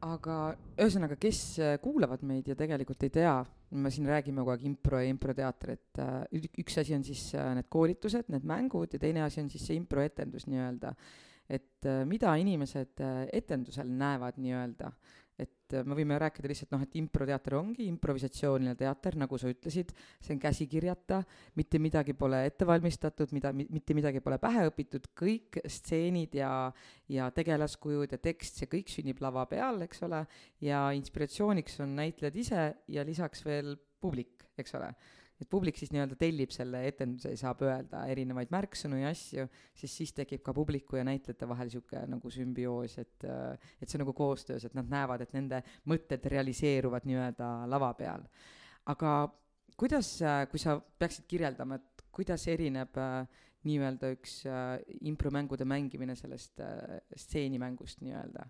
aga 0.00 0.36
ühesõnaga, 0.78 1.16
kes 1.20 1.40
äh, 1.60 1.78
kuulavad 1.82 2.22
meid 2.24 2.46
ja 2.48 2.54
tegelikult 2.56 3.02
ei 3.04 3.10
tea, 3.10 3.34
me 3.70 3.90
siin 3.90 4.06
räägime 4.08 4.40
kogu 4.40 4.54
aeg 4.54 4.62
impro 4.66 4.98
ja 4.98 5.08
improteater, 5.10 5.74
et 5.76 6.00
üks 6.58 6.78
asi 6.80 6.94
on 6.96 7.04
siis 7.04 7.34
need 7.36 7.68
koolitused, 7.70 8.30
need 8.32 8.46
mängud 8.48 8.94
ja 8.94 8.98
teine 8.98 9.22
asi 9.22 9.42
on 9.42 9.50
siis 9.50 9.66
see 9.66 9.76
improetendus 9.78 10.48
nii-öelda. 10.50 10.94
et 11.50 11.86
mida 12.06 12.34
inimesed 12.38 13.00
etendusel 13.32 13.88
näevad 13.90 14.36
nii-öelda, 14.38 14.90
et 15.70 15.76
äh, 15.78 15.86
me 15.86 15.96
võime 15.98 16.18
rääkida 16.20 16.50
lihtsalt 16.50 16.74
noh, 16.74 16.82
et 16.84 16.96
improteater 16.98 17.56
ongi 17.58 17.86
improvisatsiooniline 17.90 18.74
teater, 18.78 19.16
nagu 19.20 19.38
sa 19.38 19.50
ütlesid, 19.52 19.92
see 20.18 20.34
on 20.34 20.42
käsikirjata, 20.42 21.22
mitte 21.58 21.80
midagi 21.82 22.14
pole 22.18 22.42
ette 22.48 22.66
valmistatud, 22.68 23.32
mida, 23.36 23.52
mitte 23.54 23.96
midagi 23.96 24.22
pole 24.24 24.40
pähe 24.42 24.66
õpitud, 24.70 25.10
kõik 25.18 25.60
stseenid 25.64 26.34
ja 26.40 26.50
ja 27.10 27.26
tegelaskujud 27.34 28.12
ja 28.14 28.20
tekst, 28.22 28.60
see 28.60 28.70
kõik 28.70 28.90
sünnib 28.92 29.22
lava 29.22 29.42
peal, 29.50 29.80
eks 29.86 30.04
ole, 30.06 30.24
ja 30.62 30.84
inspiratsiooniks 30.94 31.80
on 31.82 31.96
näitlejad 31.98 32.36
ise 32.38 32.66
ja 32.86 33.06
lisaks 33.06 33.42
veel 33.46 33.74
publik, 34.00 34.46
eks 34.58 34.76
ole. 34.78 34.92
Et 35.40 35.48
publik 35.48 35.78
siis 35.80 35.92
nii-öelda 35.94 36.18
tellib 36.20 36.52
selle 36.52 36.82
etenduse 36.88 37.32
ja 37.32 37.40
saab 37.40 37.62
öelda 37.64 38.02
erinevaid 38.12 38.52
märksõnu 38.52 39.00
ja 39.00 39.12
asju, 39.14 39.46
siis 39.78 39.96
siis 40.02 40.12
tekib 40.16 40.42
ka 40.44 40.54
publiku 40.56 40.98
ja 41.00 41.04
näitlejate 41.08 41.48
vahel 41.48 41.70
niisugune 41.70 42.04
nagu 42.14 42.32
sümbioos, 42.34 42.98
et 43.00 43.26
et 43.26 43.88
see 43.88 43.96
on 43.98 44.04
nagu 44.04 44.14
koostöös, 44.16 44.66
et 44.68 44.76
nad 44.76 44.88
näevad, 44.90 45.24
et 45.24 45.32
nende 45.36 45.62
mõtted 45.88 46.26
realiseeruvad 46.34 47.08
nii-öelda 47.08 47.50
lava 47.70 47.92
peal. 47.96 48.26
aga 48.92 49.14
kuidas, 49.80 50.18
kui 50.50 50.60
sa 50.60 50.76
peaksid 50.78 51.28
kirjeldama, 51.30 51.80
et 51.80 52.04
kuidas 52.12 52.44
erineb 52.50 52.96
nii-öelda 53.64 54.12
üks 54.16 54.40
impromängude 55.08 55.64
mängimine 55.68 56.16
sellest 56.16 56.60
stseenimängust 57.16 58.04
nii-öelda? 58.04 58.48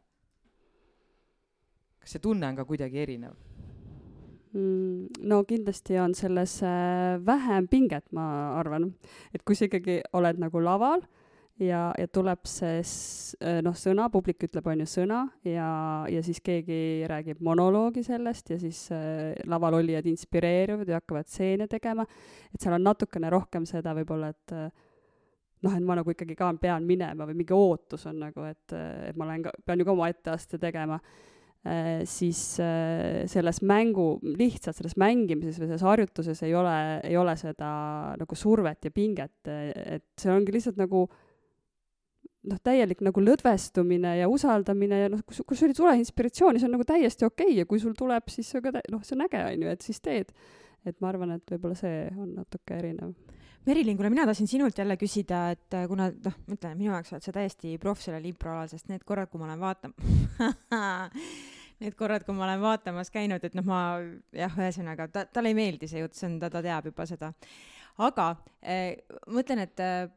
kas 2.00 2.16
see 2.16 2.22
tunne 2.24 2.48
on 2.48 2.56
ka 2.56 2.64
kuidagi 2.64 3.02
erinev? 3.02 3.36
Mm, 4.52 5.22
no 5.30 5.42
kindlasti 5.48 5.98
on 6.02 6.14
selles 6.14 6.60
äh, 6.62 7.16
vähem 7.26 7.68
pinget, 7.68 8.06
ma 8.12 8.58
arvan. 8.60 8.92
et 9.34 9.44
kui 9.44 9.58
sa 9.58 9.68
ikkagi 9.68 10.00
oled 10.12 10.40
nagu 10.42 10.62
laval 10.64 11.04
ja, 11.60 11.80
ja 11.98 12.08
tuleb 12.12 12.44
see 12.48 12.80
äh, 12.80 13.60
noh, 13.64 13.76
sõna, 13.76 14.08
publik 14.12 14.46
ütleb, 14.48 14.66
on 14.72 14.82
ju, 14.84 14.88
sõna 14.90 15.22
ja, 15.46 15.70
ja 16.10 16.22
siis 16.24 16.40
keegi 16.44 17.06
räägib 17.10 17.42
monoloogi 17.44 18.04
sellest 18.06 18.54
ja 18.54 18.60
siis 18.60 18.86
äh, 18.94 19.32
laval 19.50 19.80
olijad 19.80 20.08
inspireeruvad 20.10 20.88
ja 20.88 21.00
hakkavad 21.00 21.28
stseene 21.28 21.68
tegema, 21.70 22.06
et 22.52 22.60
seal 22.60 22.76
on 22.78 22.86
natukene 22.88 23.32
rohkem 23.32 23.68
seda 23.68 23.94
võib-olla, 23.96 24.32
et 24.32 24.56
äh, 24.56 24.70
noh, 25.66 25.76
et 25.76 25.84
ma 25.84 25.98
nagu 26.00 26.14
ikkagi 26.14 26.36
ka 26.38 26.52
pean 26.60 26.86
minema 26.88 27.28
või 27.28 27.42
mingi 27.42 27.56
ootus 27.56 28.06
on 28.08 28.22
nagu, 28.24 28.46
et, 28.48 28.76
et 29.10 29.18
ma 29.18 29.28
olen 29.28 29.48
ka, 29.48 29.56
pean 29.66 29.82
ju 29.82 29.88
ka 29.88 29.96
oma 29.96 30.08
etteaste 30.12 30.60
tegema 30.60 31.00
siis 32.08 32.56
äh, 32.64 33.26
selles 33.28 33.60
mängu, 33.60 34.14
lihtsalt 34.24 34.78
selles 34.78 34.96
mängimises 34.96 35.58
või 35.60 35.68
selles 35.68 35.84
harjutuses 35.84 36.40
ei 36.46 36.54
ole, 36.56 36.76
ei 37.04 37.18
ole 37.20 37.34
seda 37.36 37.72
nagu 38.16 38.38
survet 38.38 38.88
ja 38.88 38.94
pinget, 38.94 39.36
et 39.44 40.06
see 40.16 40.32
ongi 40.32 40.54
lihtsalt 40.56 40.80
nagu 40.80 41.04
noh, 42.48 42.60
täielik 42.64 43.02
nagu 43.04 43.22
lõdvestumine 43.24 44.14
ja 44.20 44.30
usaldamine 44.32 45.02
ja 45.02 45.10
noh, 45.12 45.20
kui, 45.26 45.36
kui 45.44 45.58
sul 45.58 45.72
ei 45.72 45.76
tule 45.76 45.92
inspiratsiooni, 46.00 46.62
see 46.62 46.70
on 46.70 46.76
nagu 46.78 46.86
täiesti 46.88 47.28
okei 47.28 47.50
okay. 47.50 47.58
ja 47.60 47.68
kui 47.68 47.82
sul 47.82 47.92
tuleb, 47.98 48.32
siis 48.32 48.48
see 48.52 48.64
ka 48.64 48.72
tä- 48.76 48.86
noh, 48.92 49.04
see 49.04 49.18
on 49.18 49.26
äge, 49.26 49.42
on 49.44 49.66
ju, 49.66 49.74
et 49.74 49.84
siis 49.84 50.00
teed. 50.00 50.32
et 50.88 50.96
ma 51.04 51.10
arvan, 51.10 51.34
et 51.36 51.50
võib-olla 51.52 51.76
see 51.76 52.06
on 52.16 52.30
natuke 52.38 52.72
erinev. 52.72 53.12
Merilin, 53.68 53.96
kuule, 53.96 54.08
mina 54.10 54.24
tahtsin 54.24 54.48
sinult 54.48 54.78
jälle 54.78 54.96
küsida, 54.96 55.50
et 55.52 55.74
äh, 55.76 55.86
kuna 55.88 56.08
noh, 56.10 56.36
ma 56.46 56.56
ütlen, 56.56 56.78
minu 56.78 56.94
jaoks 56.94 57.12
oled 57.12 57.24
sa 57.26 57.32
täiesti 57.36 57.74
proff 57.82 58.00
sellel 58.00 58.24
improalal, 58.30 58.70
sest 58.72 58.88
need 58.88 59.04
korrad, 59.04 59.28
kui 59.28 59.40
ma 59.40 59.50
olen 59.50 59.60
vaatama 59.60 60.48
Need 61.80 61.94
korrad, 61.96 62.24
kui 62.24 62.36
ma 62.36 62.44
olen 62.44 62.60
vaatamas 62.60 63.08
käinud, 63.12 63.44
et 63.44 63.54
noh, 63.56 63.64
ma 63.64 63.80
jah, 64.36 64.56
ühesõnaga 64.56 65.06
ta, 65.12 65.24
talle 65.32 65.52
ei 65.52 65.56
meeldi 65.56 65.88
see 65.88 66.02
jutt, 66.02 66.16
see 66.16 66.26
on, 66.28 66.38
ta, 66.40 66.50
ta 66.52 66.60
teab 66.64 66.88
juba 66.90 67.06
seda. 67.08 67.30
aga 68.04 68.26
äh, 68.64 68.96
mõtlen, 69.28 69.64
et 69.64 69.84
äh, 69.84 70.08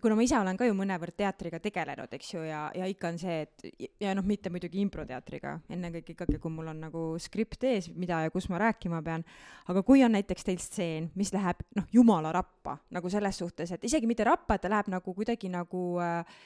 kuna 0.00 0.16
ma 0.16 0.24
ise 0.24 0.36
olen 0.38 0.56
ka 0.56 0.66
ju 0.66 0.74
mõnevõrd 0.76 1.14
teatriga 1.18 1.58
tegelenud, 1.62 2.12
eks 2.16 2.30
ju, 2.34 2.42
ja, 2.46 2.62
ja 2.76 2.86
ikka 2.88 3.10
on 3.12 3.18
see, 3.20 3.42
et 3.44 3.90
ja 4.00 4.14
noh, 4.16 4.24
mitte 4.26 4.50
muidugi 4.52 4.80
improteatriga, 4.82 5.56
ennekõike 5.72 6.14
ikkagi, 6.14 6.38
kui 6.42 6.54
mul 6.54 6.70
on 6.72 6.80
nagu 6.86 7.02
skript 7.22 7.66
ees, 7.68 7.90
mida 7.92 8.22
ja 8.24 8.32
kus 8.32 8.48
ma 8.52 8.60
rääkima 8.62 9.02
pean, 9.04 9.24
aga 9.72 9.82
kui 9.86 10.04
on 10.06 10.14
näiteks 10.16 10.48
teil 10.48 10.60
stseen, 10.62 11.10
mis 11.18 11.32
läheb 11.34 11.60
noh, 11.76 11.88
jumala 11.92 12.32
rappa 12.32 12.78
nagu 12.94 13.10
selles 13.12 13.42
suhtes, 13.42 13.74
et 13.74 13.84
isegi 13.88 14.08
mitte 14.08 14.26
rappa, 14.28 14.56
et 14.56 14.64
ta 14.64 14.72
läheb 14.72 14.88
nagu 14.92 15.16
kuidagi 15.16 15.50
nagu 15.52 15.84
äh, 16.00 16.40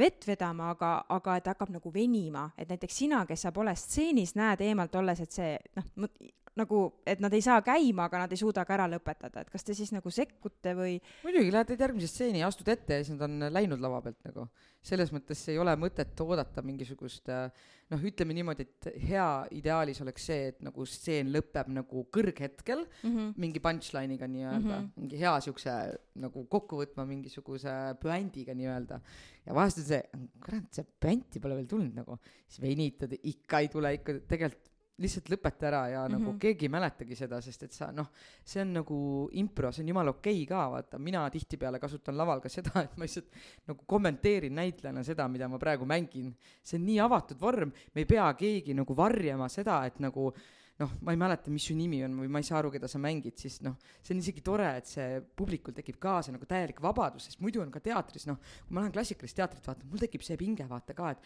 vett 0.00 0.26
vedama, 0.26 0.72
aga, 0.74 0.94
aga 1.18 1.38
et 1.38 1.52
hakkab 1.52 1.72
nagu 1.76 1.92
venima, 1.94 2.48
et 2.58 2.70
näiteks 2.72 3.02
sina, 3.04 3.22
kes 3.28 3.46
sa 3.46 3.54
pole 3.54 3.74
stseenis, 3.78 4.34
näed 4.38 4.64
eemalt 4.66 4.98
olles, 4.98 5.22
et 5.22 5.38
see 5.38 5.54
noh, 5.78 6.10
nagu, 6.58 6.82
et 7.08 7.22
nad 7.24 7.34
ei 7.36 7.44
saa 7.44 7.62
käima, 7.64 8.08
aga 8.08 8.24
nad 8.24 8.34
ei 8.34 8.40
suuda 8.40 8.64
ka 8.68 8.76
ära 8.76 8.88
lõpetada, 8.90 9.44
et 9.44 9.50
kas 9.52 9.66
te 9.66 9.76
siis 9.78 9.92
nagu 9.94 10.10
sekkute 10.12 10.74
või 10.78 10.98
muidugi, 11.24 11.52
lähed 11.54 11.72
teed 11.72 11.84
järgmise 11.86 12.10
stseeni, 12.10 12.44
astud 12.46 12.68
ette 12.72 13.00
ja 13.00 13.06
siis 13.06 13.16
nad 13.16 13.26
on 13.28 13.52
läinud 13.54 13.82
lava 13.82 14.02
pealt 14.04 14.20
nagu. 14.28 14.48
selles 14.82 15.10
mõttes 15.12 15.40
ei 15.52 15.58
ole 15.58 15.74
mõtet 15.76 16.20
oodata 16.22 16.62
mingisugust 16.62 17.28
äh, 17.34 17.50
noh, 17.92 18.04
ütleme 18.04 18.36
niimoodi, 18.36 18.66
et 18.66 18.88
hea 19.08 19.26
ideaalis 19.56 20.00
oleks 20.04 20.28
see, 20.30 20.48
et 20.52 20.60
nagu 20.64 20.84
stseen 20.88 21.32
lõpeb 21.32 21.70
nagu 21.72 22.04
kõrghetkel 22.14 22.84
mm 22.84 23.10
-hmm. 23.10 23.34
mingi 23.44 23.62
punchline'iga 23.64 24.28
nii-öelda 24.28 24.74
mm. 24.74 24.84
-hmm. 24.84 25.02
mingi 25.02 25.20
hea 25.20 25.34
siukse 25.44 25.74
nagu 26.24 26.44
kokkuvõtva 26.44 27.06
mingisuguse 27.08 27.74
puändiga 28.02 28.54
nii-öelda. 28.54 29.00
ja 29.46 29.54
vahest 29.54 29.78
on 29.78 29.84
see, 29.84 30.02
kurat, 30.44 30.72
see 30.72 30.86
puänti 31.00 31.40
pole 31.40 31.56
veel 31.56 31.66
tulnud 31.66 31.94
nagu, 31.94 32.18
siis 32.46 32.60
venitad, 32.62 33.14
ikka 33.22 33.64
ei 33.64 33.68
tule, 33.68 33.94
ikka 33.94 34.20
tegelikult 34.28 34.68
lihtsalt 34.98 35.30
lõpeta 35.30 35.68
ära 35.68 35.82
ja 35.88 36.00
mm 36.00 36.06
-hmm. 36.06 36.18
nagu 36.18 36.30
Mhm. 36.32 36.38
keegi 36.38 36.66
ei 36.66 36.68
mäletagi 36.68 37.16
seda, 37.16 37.40
sest 37.40 37.62
et 37.62 37.72
sa 37.72 37.92
noh, 37.92 38.10
see 38.44 38.62
on 38.62 38.72
nagu 38.72 39.28
impro, 39.32 39.72
see 39.72 39.82
on 39.82 39.88
jumala 39.88 40.10
okei 40.10 40.42
okay 40.42 40.46
ka, 40.46 40.70
vaata, 40.70 40.98
mina 40.98 41.30
tihtipeale 41.30 41.78
kasutan 41.78 42.16
laval 42.16 42.40
ka 42.40 42.48
seda, 42.48 42.70
et 42.84 42.96
ma 42.96 43.04
lihtsalt 43.04 43.26
nagu 43.66 43.84
kommenteerin 43.86 44.54
näitlejana 44.54 45.04
seda, 45.04 45.28
mida 45.28 45.48
ma 45.48 45.58
praegu 45.58 45.84
mängin. 45.84 46.34
see 46.62 46.78
on 46.78 46.86
nii 46.86 47.00
avatud 47.00 47.40
vorm, 47.40 47.72
me 47.94 48.00
ei 48.00 48.04
pea 48.06 48.34
keegi 48.34 48.74
nagu 48.74 48.96
varjama 48.96 49.48
seda, 49.48 49.84
et 49.86 49.98
nagu 50.00 50.32
noh, 50.78 50.90
ma 51.02 51.10
ei 51.10 51.18
mäleta, 51.18 51.50
mis 51.50 51.66
su 51.66 51.74
nimi 51.74 52.04
on 52.04 52.20
või 52.20 52.28
ma 52.28 52.38
ei 52.38 52.46
saa 52.46 52.58
aru, 52.58 52.70
keda 52.70 52.88
sa 52.88 52.98
mängid, 52.98 53.36
siis 53.36 53.60
noh, 53.62 53.76
see 54.02 54.14
on 54.14 54.20
isegi 54.22 54.42
tore, 54.46 54.76
et 54.78 54.86
see 54.86 55.20
publikul 55.36 55.74
tekib 55.74 55.98
ka 55.98 56.22
see 56.22 56.32
nagu 56.32 56.46
täielik 56.46 56.80
vabadus, 56.80 57.24
sest 57.24 57.40
muidu 57.40 57.62
on 57.62 57.70
ka 57.70 57.80
teatris 57.80 58.26
noh, 58.26 58.36
kui 58.36 58.74
ma 58.74 58.80
lähen 58.80 58.92
klassikalist 58.92 59.36
teatrit 59.36 59.66
vaatama, 59.66 59.90
mul 59.90 59.98
tekib 59.98 60.22
see 60.22 60.36
pinge 60.36 60.68
vaata 60.68 60.94
ka, 60.94 61.10
et 61.10 61.18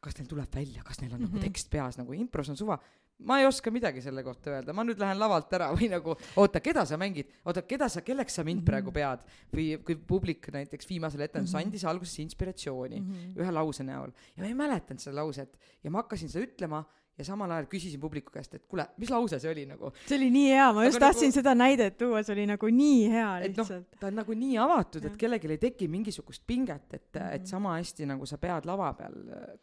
kas 0.00 0.16
neil 0.16 0.28
tuleb 0.28 0.54
välja, 0.54 0.82
kas 0.84 1.00
neil 1.00 1.12
on 1.14 1.20
mm 1.20 1.24
-hmm. 1.24 1.28
Mhm. 1.28 1.36
nagu 1.36 1.48
tekst 1.48 1.70
peas, 1.70 1.98
nagu 1.98 2.12
impros 2.12 2.48
on 2.48 2.56
suva. 2.56 2.78
Ma 3.24 3.38
ei 3.40 3.46
oska 3.46 3.70
midagi 3.70 4.00
selle 4.02 4.22
kohta 4.24 4.50
öelda, 4.50 4.72
ma 4.72 4.82
nüüd 4.84 4.98
lähen 4.98 5.18
lavalt 5.20 5.52
ära 5.52 5.70
või 5.76 5.90
nagu 5.92 6.14
oota, 6.36 6.60
keda 6.60 6.84
sa 6.88 6.96
mängid, 6.96 7.26
oota, 7.44 7.62
keda 7.62 7.88
sa, 7.88 8.00
kelleks 8.00 8.34
sa 8.34 8.44
mind 8.44 8.62
Mhm. 8.62 8.66
praegu 8.66 8.92
pead 8.92 9.20
või 9.52 9.66
kui 9.84 9.94
publik 9.96 10.48
näiteks 10.52 10.88
viimasel 10.88 11.20
etendusel 11.20 11.60
Mhm. 11.60 11.66
andis 11.68 11.84
alguses 11.84 12.18
inspiratsiooni 12.18 13.00
mm 13.00 13.12
-hmm. 13.12 13.36
ühe 13.42 13.52
lause 13.52 13.82
näol 13.84 14.10
ja 14.36 14.42
ma 14.42 14.46
ei 14.48 14.54
mäletanud 14.54 15.00
seda 15.00 15.16
lauset 15.16 15.56
ja 15.84 15.90
ma 15.90 15.98
hakkasin 16.02 16.28
seda 16.28 16.46
ütlema 16.46 16.84
ja 17.18 17.24
samal 17.24 17.50
ajal 17.50 17.66
küsisin 17.66 18.00
publiku 18.00 18.32
käest, 18.32 18.54
et 18.54 18.64
kuule, 18.66 18.86
mis 18.96 19.10
lause 19.10 19.38
see 19.38 19.50
oli 19.50 19.66
nagu, 19.66 19.90
see 20.06 20.16
oli 20.16 20.30
nii 20.30 20.48
hea, 20.54 20.72
ma 20.72 20.80
Aga 20.80 20.86
just 20.88 20.98
nagu- 21.00 21.12
tahtsin 21.12 21.32
seda 21.32 21.54
näidet 21.54 21.98
tuua, 21.98 22.22
see 22.22 22.32
oli 22.32 22.46
nagu 22.46 22.66
nii 22.66 23.10
hea 23.10 23.38
Et 23.40 23.56
noh, 23.56 23.64
lihtsalt. 23.66 23.84
ta 24.00 24.06
on 24.06 24.14
nagu 24.14 24.32
nii 24.32 24.56
avatud, 24.58 25.04
et 25.04 25.16
kellelgi 25.18 25.50
ei 25.50 25.58
teki 25.58 25.88
mingisugust 25.88 26.42
pinget, 26.46 26.94
et 26.94 27.02
mm, 27.12 27.20
-hmm. 27.20 27.24
Mhm. 27.26 27.34
et 27.34 27.46
sama 27.46 27.76
hästi 27.76 28.06
nagu 28.06 28.24
sa 28.26 28.38
pead 28.38 28.64
lava 28.64 28.94
peal, 28.94 29.12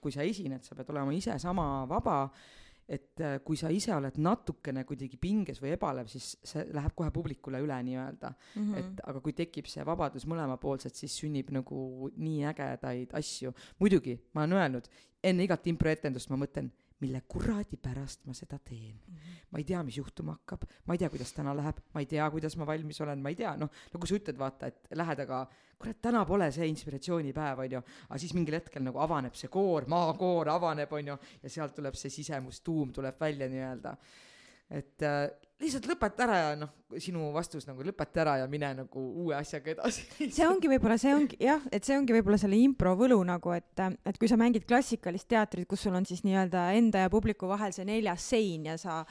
kui 0.01 0.11
sa 0.11 0.21
esined, 0.21 0.63
sa 0.63 0.75
pead 0.75 0.89
olema 0.89 1.11
ise 1.13 1.39
sama 1.39 1.85
vaba 1.89 2.29
et 2.87 3.19
äh, 3.19 3.37
kui 3.43 3.59
sa 3.59 3.69
ise 3.73 3.91
oled 3.95 4.15
natukene 4.23 4.85
kuidagi 4.87 5.19
pinges 5.19 5.59
või 5.63 5.73
ebalev, 5.75 6.07
siis 6.11 6.31
see 6.47 6.63
läheb 6.71 6.95
kohe 6.95 7.11
publikule 7.11 7.59
üle 7.63 7.77
nii-öelda 7.89 8.31
mm. 8.31 8.61
-hmm. 8.61 8.79
et 8.79 9.01
aga 9.11 9.21
kui 9.23 9.35
tekib 9.35 9.67
see 9.67 9.85
vabadus 9.85 10.27
mõlemapoolselt, 10.29 10.95
siis 10.95 11.17
sünnib 11.19 11.51
nagu 11.51 12.09
nii 12.15 12.45
ägedaid 12.53 13.13
asju. 13.19 13.53
muidugi, 13.79 14.17
ma 14.33 14.45
olen 14.45 14.57
öelnud, 14.61 14.89
enne 15.23 15.43
igat 15.43 15.67
improetendust 15.67 16.29
ma 16.31 16.39
mõtlen 16.39 16.71
mille 16.99 17.21
kuradi 17.29 17.77
pärast 17.81 18.25
ma 18.25 18.33
seda 18.33 18.57
teen 18.59 18.95
mm. 18.95 19.15
-hmm. 19.15 19.45
ma 19.51 19.61
ei 19.61 19.63
tea, 19.63 19.83
mis 19.83 19.97
juhtuma 19.97 20.33
hakkab, 20.33 20.65
ma 20.85 20.93
ei 20.93 20.97
tea, 20.97 21.09
kuidas 21.09 21.33
täna 21.33 21.55
läheb, 21.57 21.79
ma 21.93 21.99
ei 22.01 22.05
tea, 22.05 22.29
kuidas 22.31 22.57
ma 22.57 22.67
valmis 22.67 23.01
olen, 23.01 23.21
ma 23.21 23.29
ei 23.29 23.35
tea, 23.35 23.55
noh, 23.57 23.69
nagu 23.93 24.07
sa 24.07 24.15
ütled, 24.15 24.37
vaata, 24.37 24.67
et 24.67 24.87
lähed, 24.95 25.19
aga 25.19 25.45
kurat, 25.77 26.01
täna 26.01 26.25
pole 26.25 26.51
see 26.51 26.67
inspiratsioonipäev, 26.71 27.59
onju. 27.65 27.81
aga 28.09 28.19
siis 28.19 28.33
mingil 28.33 28.57
hetkel 28.57 28.83
nagu 28.83 28.99
avaneb 28.99 29.35
see 29.37 29.49
koor, 29.53 29.85
maakoor 29.87 30.49
avaneb, 30.49 30.93
onju, 30.99 31.17
ja 31.43 31.49
sealt 31.49 31.75
tuleb 31.75 31.95
see 31.95 32.09
sisemustuum 32.09 32.93
tuleb 32.93 33.19
välja 33.19 33.49
nii-öelda. 33.49 33.97
et 34.69 35.03
äh, 35.03 35.29
lihtsalt 35.57 35.87
lõpeta 35.89 36.25
ära 36.27 36.35
ja 36.37 36.49
noh, 36.59 36.69
sinu 37.01 37.31
vastus 37.33 37.65
nagu 37.65 37.81
lõpeta 37.85 38.21
ära 38.21 38.35
ja 38.43 38.45
mine 38.49 38.69
nagu 38.77 39.01
uue 39.23 39.33
asjaga 39.37 39.71
edasi. 39.73 40.05
see 40.35 40.45
ongi 40.45 40.69
võib-olla, 40.69 40.99
see 41.01 41.15
ongi 41.17 41.39
jah, 41.41 41.63
et 41.73 41.87
see 41.87 41.97
ongi 41.97 42.13
võib-olla 42.13 42.37
selle 42.41 42.59
impro 42.61 42.93
võlu 42.99 43.17
nagu, 43.25 43.55
et, 43.57 43.83
et 44.05 44.19
kui 44.21 44.29
sa 44.29 44.37
mängid 44.39 44.67
klassikalist 44.69 45.27
teatrit, 45.33 45.65
kus 45.69 45.87
sul 45.87 45.97
on 45.97 46.05
siis 46.05 46.21
nii-öelda 46.27 46.67
enda 46.77 47.07
ja 47.07 47.11
publiku 47.13 47.49
vahel 47.49 47.73
see 47.73 47.87
neljas 47.89 48.29
sein 48.35 48.69
ja 48.69 48.77
sa 48.81 49.01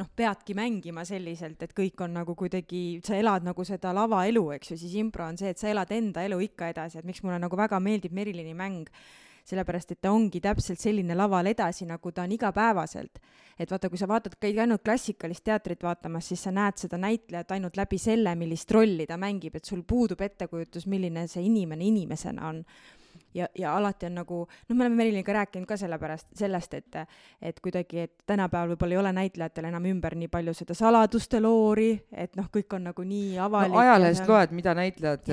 noh, 0.00 0.10
peadki 0.16 0.56
mängima 0.58 1.06
selliselt, 1.06 1.62
et 1.62 1.74
kõik 1.76 2.02
on 2.02 2.18
nagu 2.18 2.34
kuidagi, 2.38 3.00
sa 3.06 3.14
elad 3.18 3.46
nagu 3.46 3.66
seda 3.68 3.94
lavaelu, 3.94 4.48
eks 4.58 4.74
ju, 4.74 4.82
siis 4.82 4.98
impro 4.98 5.30
on 5.30 5.38
see, 5.38 5.54
et 5.54 5.62
sa 5.62 5.70
elad 5.70 5.92
enda 5.94 6.26
elu 6.26 6.40
ikka 6.48 6.72
edasi, 6.74 6.98
et 6.98 7.06
miks 7.06 7.22
mulle 7.22 7.38
nagu 7.42 7.58
väga 7.58 7.78
meeldib 7.82 8.14
Merilini 8.16 8.56
mäng 8.58 8.90
sellepärast 9.44 9.94
et 9.94 10.00
ta 10.00 10.12
ongi 10.12 10.40
täpselt 10.40 10.80
selline 10.80 11.16
laval 11.18 11.50
edasi, 11.50 11.86
nagu 11.88 12.12
ta 12.12 12.22
on 12.22 12.32
igapäevaselt. 12.32 13.18
et 13.58 13.70
vaata, 13.70 13.88
kui 13.88 13.98
sa 13.98 14.08
vaatad, 14.08 14.34
käid 14.40 14.58
ainult 14.58 14.82
klassikalist 14.82 15.44
teatrit 15.44 15.82
vaatamas, 15.82 16.28
siis 16.28 16.42
sa 16.42 16.50
näed 16.50 16.80
seda 16.80 16.98
näitlejat 16.98 17.52
ainult 17.52 17.76
läbi 17.76 17.98
selle, 17.98 18.34
millist 18.34 18.70
rolli 18.70 19.06
ta 19.06 19.18
mängib, 19.20 19.54
et 19.56 19.64
sul 19.64 19.82
puudub 19.86 20.20
ettekujutus, 20.20 20.86
milline 20.86 21.26
see 21.28 21.44
inimene 21.46 21.84
inimesena 21.84 22.48
on 22.48 22.64
ja, 23.34 23.48
ja 23.58 23.76
alati 23.76 24.06
on 24.06 24.16
nagu, 24.20 24.40
noh, 24.46 24.76
me 24.76 24.84
oleme 24.84 24.96
Meriliga 24.96 25.32
rääkinud 25.32 25.66
ka 25.68 25.76
sellepärast, 25.80 26.28
sellest, 26.38 26.74
et, 26.74 26.98
et 27.42 27.60
kuidagi, 27.64 28.06
et 28.06 28.14
tänapäeval 28.28 28.74
võib-olla 28.74 28.96
ei 28.96 29.00
ole 29.00 29.12
näitlejatel 29.16 29.68
enam 29.70 29.86
ümber 29.92 30.16
nii 30.18 30.30
palju 30.32 30.54
seda 30.56 30.76
saladuste 30.76 31.40
loori, 31.42 31.90
et 32.12 32.36
noh, 32.38 32.48
kõik 32.52 32.76
on 32.76 32.88
nagu 32.90 33.06
nii 33.06 33.38
avalik 33.42 33.74
no,. 33.74 33.80
ajalehest 33.82 34.28
loed, 34.28 34.54
mida 34.56 34.74
näitlejad, 34.78 35.32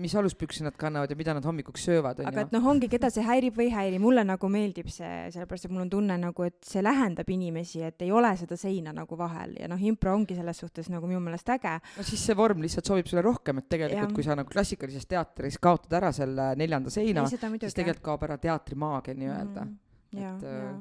mis 0.00 0.14
aluspüksi 0.16 0.66
nad 0.66 0.76
kannavad 0.80 1.10
ja 1.10 1.18
mida 1.18 1.34
nad 1.36 1.46
hommikuks 1.46 1.86
söövad, 1.90 2.22
onju. 2.22 2.30
aga 2.30 2.46
et 2.46 2.54
noh, 2.54 2.70
ongi, 2.72 2.90
keda 2.92 3.10
see 3.12 3.24
häirib 3.26 3.58
või 3.58 3.68
ei 3.68 3.74
häiri, 3.74 4.00
mulle 4.02 4.24
nagu 4.26 4.52
meeldib 4.52 4.90
see, 4.92 5.10
sellepärast 5.34 5.68
et 5.68 5.74
mul 5.74 5.86
on 5.86 5.92
tunne 5.92 6.18
nagu, 6.20 6.46
et 6.46 6.58
see 6.66 6.84
lähendab 6.84 7.30
inimesi, 7.30 7.82
et 7.86 8.06
ei 8.06 8.12
ole 8.14 8.32
seda 8.40 8.58
seina 8.60 8.94
nagu 8.96 9.18
vahel 9.18 9.56
ja 9.60 9.68
noh, 9.70 9.80
impro 9.90 10.14
ongi 10.14 10.38
selles 10.38 10.62
suhtes 10.62 10.90
nagu 10.92 11.08
minu 11.10 11.20
meelest 11.24 11.48
äge. 11.56 11.76
no 11.96 12.06
siis 12.06 12.22
see 12.26 12.36
vorm 12.38 12.62
lihtsalt 12.64 12.88
sobib 12.90 13.10
sulle 13.10 13.24
rohkem, 13.24 13.60
et 13.62 13.68
tegelikult, 13.72 14.14
kui 14.16 14.26
sa 14.26 14.36
nagu 14.38 14.50
klassikalises 14.50 15.06
teatris 15.10 15.58
kaotad 15.62 15.98
ära 16.00 16.12
selle 16.14 16.50
neljanda 16.60 16.92
seina, 16.92 17.24
siis 17.40 17.76
tegelikult 17.76 18.04
kaob 18.04 18.24
ära 18.28 18.38
teatrimaagia 18.38 19.14
nii-öelda 19.14 19.64
mm. 19.64 19.76
-hmm. 20.14 20.20
ja, 20.22 20.38
ja 20.40 20.72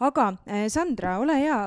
aga 0.00 0.26
äh, 0.48 0.66
Sandra, 0.72 1.18
ole 1.20 1.36
hea, 1.36 1.58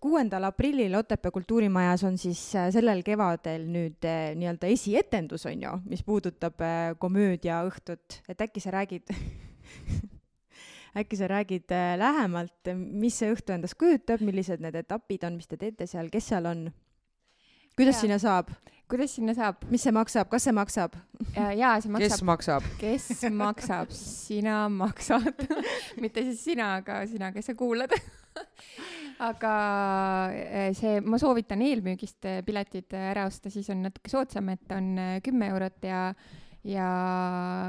kuuendal 0.00 0.48
aprillil 0.48 0.94
Otepää 0.96 1.30
kultuurimajas 1.30 2.04
on 2.08 2.16
siis 2.18 2.40
äh, 2.56 2.70
sellel 2.72 3.02
kevadel 3.04 3.66
nüüd 3.68 4.08
äh, 4.08 4.32
nii-öelda 4.38 4.70
esietendus, 4.72 5.46
on 5.50 5.66
ju, 5.66 5.74
mis 5.88 6.04
puudutab 6.06 6.62
komöödiaõhtut, 6.98 8.22
et 8.28 8.46
äkki 8.46 8.64
sa 8.64 8.72
räägid 8.74 9.12
äkki 11.00 11.16
sa 11.16 11.28
räägid 11.28 11.72
lähemalt, 12.00 12.72
mis 12.76 13.20
see 13.20 13.32
õhtu 13.32 13.54
endast 13.54 13.78
kujutab, 13.80 14.24
millised 14.24 14.64
need 14.64 14.76
etapid 14.82 15.28
on, 15.28 15.36
mis 15.40 15.48
te 15.50 15.60
teete 15.60 15.88
seal, 15.88 16.10
kes 16.12 16.32
seal 16.32 16.48
on? 16.48 16.66
Kuidas 17.76 17.96
ja. 17.96 18.00
sinna 18.00 18.18
saab? 18.22 18.50
kuidas 18.92 19.14
sinna 19.16 19.34
saab? 19.34 19.62
mis 19.72 19.84
see 19.86 19.94
maksab, 19.94 20.28
kas 20.32 20.48
see 20.48 20.56
maksab? 20.56 20.96
jaa, 21.34 21.76
see 21.80 21.92
maksab. 21.92 22.08
kes 22.08 22.26
maksab? 22.28 22.72
kes 22.80 23.10
maksab? 23.32 23.94
sina 23.96 24.64
maksad 24.72 25.46
mitte 26.02 26.24
siis 26.28 26.44
sina, 26.50 26.74
aga 26.82 27.02
sina, 27.08 27.32
kes 27.32 27.52
sa 27.52 27.56
kuulad 27.58 27.94
aga 29.30 29.54
eh, 30.34 30.70
see, 30.76 31.00
ma 31.04 31.18
soovitan 31.20 31.62
eelmüügist 31.64 32.28
eh, 32.28 32.40
piletid 32.46 32.94
ära 32.98 33.26
osta, 33.28 33.52
siis 33.52 33.68
on 33.72 33.84
natuke 33.86 34.12
soodsam, 34.12 34.50
et 34.54 34.74
on 34.74 34.92
eh, 34.98 35.18
kümme 35.24 35.50
eurot 35.52 35.86
ja, 35.86 36.02
ja 36.66 36.88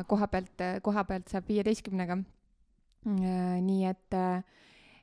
koha 0.09 0.29
pealt, 0.31 0.65
koha 0.85 1.05
pealt 1.09 1.31
saab 1.31 1.49
viieteistkümnega. 1.49 2.19
nii 3.03 3.85
et 3.89 4.15
äh, 4.15 4.43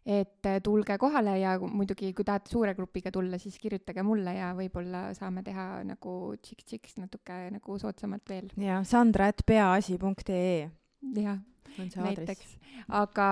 et 0.06 0.46
äh, 0.48 0.60
tulge 0.64 0.96
kohale 0.98 1.34
ja 1.42 1.56
muidugi, 1.60 2.12
kui 2.16 2.24
tahate 2.24 2.50
suure 2.52 2.74
grupiga 2.76 3.12
tulla, 3.12 3.38
siis 3.38 3.58
kirjutage 3.60 4.02
mulle 4.06 4.32
ja 4.38 4.50
võib-olla 4.56 5.10
saame 5.16 5.44
teha 5.44 5.82
nagu 5.84 6.14
tšiks-tšiks 6.40 6.96
natuke 7.02 7.36
nagu 7.52 7.78
soodsamalt 7.82 8.32
veel. 8.32 8.48
ja 8.60 8.80
sandra.peaasi.ee. 8.86 10.70
jah, 11.20 11.38
näiteks. 11.76 12.56
aga, 12.88 13.30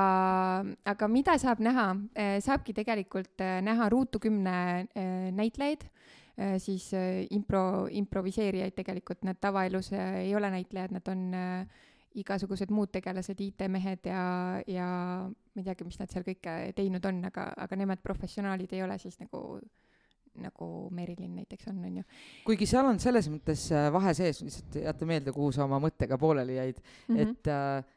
aga 0.92 1.08
mida 1.08 1.38
saab 1.40 1.64
näha, 1.64 1.88
äh, 2.12 2.36
saabki 2.44 2.76
tegelikult 2.76 3.40
äh, 3.44 3.58
näha 3.64 3.88
Ruutu 3.88 4.20
kümne 4.20 4.88
näitlejaid 5.32 5.88
siis 6.62 6.84
impro, 7.34 7.88
improviseerijaid 7.90 8.76
tegelikult, 8.76 9.24
nad 9.26 9.40
tavaelus 9.42 9.88
ei 9.90 10.30
ole 10.38 10.52
näitlejad, 10.52 10.92
nad 10.94 11.08
on 11.10 11.24
äh, 11.34 11.80
igasugused 12.22 12.70
muud 12.74 12.92
tegelased, 12.94 13.40
IT-mehed 13.40 14.08
ja, 14.10 14.22
ja 14.66 14.88
ma 15.28 15.62
ei 15.62 15.66
teagi, 15.66 15.86
mis 15.88 15.98
nad 16.00 16.12
seal 16.12 16.26
kõike 16.26 16.56
teinud 16.76 17.04
on, 17.10 17.20
aga, 17.30 17.50
aga 17.66 17.78
nemad 17.80 18.02
professionaalid 18.04 18.72
ei 18.76 18.82
ole 18.86 18.98
siis 19.02 19.18
nagu 19.22 19.60
nagu 20.38 20.66
Merilin 20.94 21.34
näiteks 21.34 21.68
on, 21.72 21.78
on 21.84 21.96
ju. 22.00 22.04
kuigi 22.46 22.66
seal 22.70 22.86
on 22.86 23.00
selles 23.02 23.26
mõttes 23.32 23.64
äh, 23.74 23.88
vahe 23.94 24.12
sees, 24.14 24.38
lihtsalt 24.44 24.78
jäta 24.84 25.08
meelde, 25.08 25.34
kuhu 25.34 25.50
sa 25.54 25.64
oma 25.64 25.80
mõttega 25.82 26.18
pooleli 26.20 26.58
jäid 26.58 26.78
mm, 26.78 27.16
-hmm. 27.16 27.22
et 27.24 27.50
äh, 27.50 27.96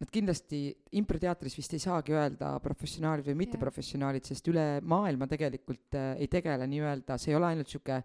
Nad 0.00 0.08
kindlasti 0.08 0.62
improteatris 0.96 1.58
vist 1.58 1.74
ei 1.76 1.82
saagi 1.82 2.14
öelda 2.16 2.54
professionaalid 2.64 3.26
või 3.28 3.42
mitteprofessionaalid, 3.42 4.24
sest 4.24 4.46
üle 4.48 4.64
maailma 4.88 5.28
tegelikult 5.28 5.98
äh, 5.98 6.14
ei 6.24 6.28
tegele 6.32 6.64
nii-öelda, 6.72 7.18
see 7.20 7.34
ei 7.34 7.36
ole 7.36 7.50
ainult 7.50 7.68
niisugune 7.68 7.98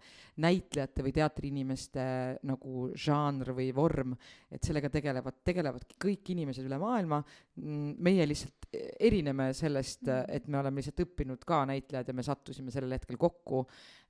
näitlejate 0.43 1.05
või 1.05 1.13
teatriinimeste 1.15 2.03
äh, 2.03 2.35
nagu 2.51 2.89
žanr 2.99 3.53
või 3.55 3.69
vorm, 3.77 4.17
et 4.51 4.67
sellega 4.67 4.91
tegelevad, 4.91 5.39
tegelevadki 5.47 5.95
kõik 6.03 6.35
inimesed 6.35 6.67
üle 6.67 6.81
maailma. 6.83 7.21
Mm, 7.63 7.95
meie 8.03 8.27
lihtsalt 8.27 8.65
erineme 8.99 9.53
sellest, 9.55 10.03
äh, 10.11 10.25
et 10.35 10.47
me 10.51 10.59
oleme 10.59 10.81
lihtsalt 10.83 10.99
õppinud 11.05 11.47
ka 11.47 11.63
näitlejad 11.69 12.11
ja 12.11 12.15
me 12.17 12.27
sattusime 12.27 12.75
sellel 12.75 12.97
hetkel 12.97 13.15
kokku. 13.21 13.63
Äh, 13.63 14.04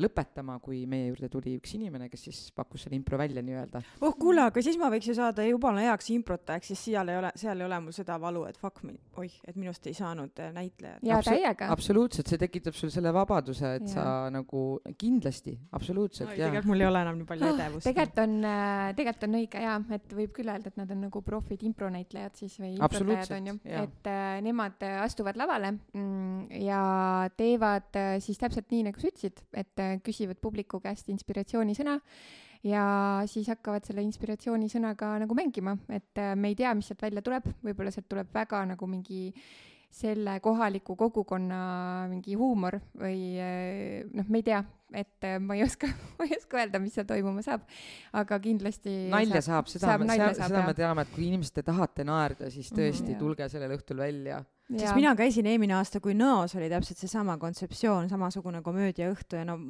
lõpetama, 0.00 0.56
kui 0.58 0.80
meie 0.90 1.10
juurde 1.10 1.28
tuli 1.30 1.52
üks 1.60 1.76
inimene, 1.76 2.08
kes 2.10 2.24
siis 2.26 2.38
pakkus 2.56 2.86
selle 2.86 2.96
impro 2.98 3.18
välja 3.20 3.42
nii-öelda. 3.46 3.82
oh 4.02 4.14
kuule, 4.18 4.42
aga 4.48 4.62
siis 4.64 4.78
ma 4.80 4.88
võiks 4.90 5.06
ju 5.06 5.14
saada 5.14 5.44
jumala 5.46 5.84
heaks 5.84 6.10
improtajaks, 6.14 6.72
siis 6.72 6.82
seal 6.88 7.12
ei 7.12 7.18
ole, 7.20 7.30
seal 7.38 7.60
ei 7.60 7.66
ole 7.66 7.78
mul 7.84 7.94
seda 7.94 8.16
valu, 8.22 8.42
et 8.48 8.58
fuck 8.58 8.82
me, 8.86 8.96
oih, 9.20 9.36
et 9.46 9.58
minust 9.58 9.86
ei 9.86 9.94
saanud 9.96 10.42
äh, 10.42 10.50
näitlejat. 10.56 11.04
jaa, 11.06 11.20
täiega. 11.26 11.68
absoluutselt, 11.74 12.26
see 12.30 12.40
tekitab 12.42 12.76
sul 12.78 12.90
selle 12.94 13.12
vabaduse, 13.14 13.74
et 13.78 13.86
ja. 13.86 13.94
sa 13.94 14.06
nagu 14.34 14.64
kindlasti, 14.98 15.56
absoluutselt 15.78 16.30
no,. 16.30 16.36
tegelikult 16.36 16.70
mul 16.72 16.84
ei 16.84 16.88
ole 16.90 17.04
enam 17.06 17.20
nii 17.20 17.30
palju 17.30 17.46
ah, 17.46 17.54
edevust. 17.54 17.88
tegelikult 17.88 18.22
on, 18.24 18.36
äh, 18.50 18.82
tegelikult 18.98 19.28
on 19.28 19.38
õige 19.40 19.64
jaa, 19.66 19.78
et 19.98 20.16
võib 20.20 20.34
küll 20.36 20.52
öelda, 20.52 20.72
et 20.72 20.80
nad 20.80 20.94
on 20.96 21.02
nagu 21.06 21.22
profid 21.26 21.64
impronäitlejad 21.70 22.42
siis 22.42 22.58
või 22.62 22.74
improtajad 22.76 23.36
on 23.38 23.50
ju, 23.52 23.56
et 23.84 24.10
äh, 24.12 24.26
nemad 24.46 24.86
astuvad 25.06 25.38
lavale 25.38 25.74
mm, 25.76 26.62
ja 26.66 26.82
teevad 27.38 27.98
äh, 27.98 28.16
siis 28.24 28.40
täpselt 28.40 28.70
nii, 28.72 28.86
nagu 28.90 29.00
sa 29.00 29.10
ütlesid, 29.10 29.25
et, 29.30 29.44
et 29.54 29.82
äh, 29.82 29.96
küsivad 30.04 30.40
publiku 30.42 30.80
käest 30.82 31.08
inspiratsioonisõna 31.12 31.98
ja 32.66 32.86
siis 33.30 33.48
hakkavad 33.52 33.86
selle 33.86 34.04
inspiratsioonisõnaga 34.06 35.12
nagu 35.22 35.36
mängima, 35.38 35.76
et 35.92 36.22
äh, 36.22 36.34
me 36.38 36.52
ei 36.52 36.58
tea, 36.58 36.74
mis 36.74 36.88
sealt 36.90 37.04
välja 37.06 37.22
tuleb, 37.24 37.48
võib-olla 37.64 37.92
sealt 37.94 38.08
tuleb 38.10 38.32
väga 38.34 38.64
nagu 38.72 38.88
mingi 38.90 39.28
selle 39.96 40.38
kohaliku 40.44 40.96
kogukonna 40.98 41.60
mingi 42.10 42.36
huumor 42.36 42.78
või 43.00 43.36
noh, 44.12 44.26
me 44.28 44.42
ei 44.42 44.44
tea, 44.46 44.60
et 44.96 45.28
ma 45.42 45.56
ei 45.56 45.64
oska, 45.64 45.88
ma 46.18 46.26
ei 46.28 46.36
oska 46.36 46.60
öelda, 46.60 46.80
mis 46.82 46.96
seal 46.96 47.08
toimuma 47.08 47.44
saab, 47.44 47.64
aga 48.16 48.38
kindlasti 48.44 48.96
nalja 49.12 49.40
saab, 49.40 49.70
saab, 49.70 49.72
seda 49.72 49.88
saab, 49.88 50.04
me, 50.04 50.18
seda, 50.18 50.48
seda 50.50 50.66
me 50.68 50.76
teame, 50.76 51.06
et 51.06 51.14
kui 51.14 51.30
inimesed 51.30 51.56
te 51.56 51.64
tahate 51.66 52.06
naerda, 52.06 52.50
siis 52.52 52.70
mhm. 52.72 52.80
tõesti 52.80 53.12
mm, 53.14 53.20
tulge 53.22 53.48
sellel 53.52 53.76
õhtul 53.78 54.02
välja. 54.04 54.42
Sest 54.66 54.96
mina 54.98 55.12
käisin 55.14 55.46
eelmine 55.46 55.76
aasta, 55.78 56.00
kui 56.02 56.16
Nõos 56.18 56.56
oli 56.58 56.66
täpselt 56.72 56.98
seesama 56.98 57.36
kontseptsioon, 57.38 58.08
samasugune 58.10 58.64
komöödiaõhtu 58.66 59.38
ja 59.38 59.44
no 59.46 59.60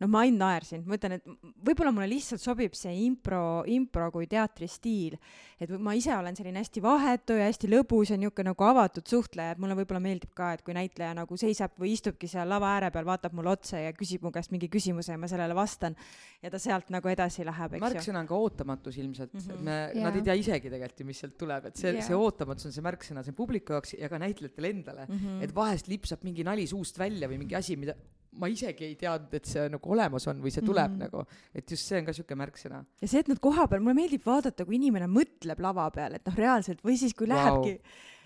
noh, 0.00 0.10
ma 0.10 0.24
ainult 0.24 0.40
naersin, 0.40 0.82
ma 0.86 0.98
ütlen, 0.98 1.18
et 1.18 1.26
võib-olla 1.64 1.92
mulle 1.94 2.08
lihtsalt 2.10 2.42
sobib 2.42 2.74
see 2.78 2.92
impro, 3.04 3.62
impro 3.70 4.10
kui 4.14 4.26
teatristiil. 4.30 5.16
et 5.60 5.70
ma 5.78 5.94
ise 5.96 6.12
olen 6.16 6.36
selline 6.36 6.60
hästi 6.60 6.82
vahetu 6.82 7.36
ja 7.38 7.46
hästi 7.48 7.70
lõbus 7.70 8.10
ja 8.10 8.18
niisugune 8.18 8.50
nagu 8.50 8.66
avatud 8.66 9.06
suhtleja, 9.08 9.54
et 9.54 9.62
mulle 9.62 9.76
võib-olla 9.78 10.02
meeldib 10.02 10.34
ka, 10.36 10.52
et 10.56 10.64
kui 10.66 10.74
näitleja 10.76 11.14
nagu 11.16 11.38
seisab 11.40 11.76
või 11.80 11.94
istubki 11.94 12.28
seal 12.30 12.48
lava 12.50 12.72
ääre 12.74 12.90
peal, 12.94 13.06
vaatab 13.06 13.36
mulle 13.38 13.54
otsa 13.54 13.80
ja 13.80 13.92
küsib 13.96 14.24
mu 14.26 14.32
käest 14.34 14.52
mingi 14.54 14.68
küsimuse 14.72 15.14
ja 15.14 15.20
ma 15.20 15.30
sellele 15.30 15.54
vastan 15.56 15.96
ja 16.42 16.50
ta 16.52 16.60
sealt 16.62 16.90
nagu 16.94 17.08
edasi 17.12 17.46
läheb, 17.46 17.78
eks 17.78 17.80
ju. 17.80 17.86
märksõna 17.86 18.24
on 18.24 18.30
ka 18.30 18.40
ootamatus 18.40 18.98
ilmselt 18.98 19.32
mm, 19.32 19.46
-hmm. 19.46 19.62
me, 19.68 19.78
Jaa. 19.94 20.08
nad 20.08 20.18
ei 20.18 20.26
tea 20.26 20.36
isegi 20.42 20.72
tegelikult 20.72 21.04
ju, 21.04 21.06
mis 21.12 21.22
sealt 21.22 21.38
tuleb, 21.38 21.70
et 21.70 21.80
see, 21.80 21.94
Jaa. 21.94 22.08
see 22.08 22.18
ootamatus 22.18 22.68
on 22.68 22.74
see 22.74 22.84
märksõna, 22.84 23.24
see 23.24 23.36
publiku 23.36 23.76
jaoks 23.76 23.94
ja 23.98 24.10
ka 24.10 24.18
näitlejatele 24.18 24.74
endale 24.74 25.06
mm. 25.06 25.14
-hmm. 25.14 25.46
et 25.46 25.54
vahest 25.54 25.88
lipsab 25.88 26.26
mingi 26.26 26.44
nali 26.44 26.66
suust 26.66 26.98
välja 26.98 27.30
või 27.30 27.38
mingi 27.44 27.56
asi, 27.56 27.78
mida 27.80 27.94
ma 28.40 28.50
isegi 28.50 28.86
ei 28.88 28.94
teadnud, 28.98 29.32
et 29.36 29.48
see 29.48 29.66
nagu 29.72 29.92
olemas 29.96 30.26
on 30.30 30.40
või 30.42 30.52
see 30.54 30.64
tuleb 30.64 30.90
mm. 30.90 31.00
-hmm. 31.00 31.10
nagu, 31.10 31.52
et 31.54 31.70
just 31.70 31.86
see 31.86 32.00
on 32.00 32.08
ka 32.08 32.14
siuke 32.16 32.38
märksõna. 32.38 32.84
ja 33.00 33.08
see, 33.10 33.22
et 33.24 33.30
nad 33.30 33.40
kohapeal, 33.42 33.82
mulle 33.84 33.98
meeldib 34.00 34.24
vaadata, 34.26 34.66
kui 34.66 34.78
inimene 34.80 35.08
mõtleb 35.10 35.60
lava 35.62 35.88
peal, 35.94 36.18
et 36.18 36.26
noh, 36.26 36.38
reaalselt 36.38 36.82
või 36.84 36.98
siis 37.00 37.14
kui 37.14 37.28
Vau. 37.28 37.36
lähebki 37.36 37.78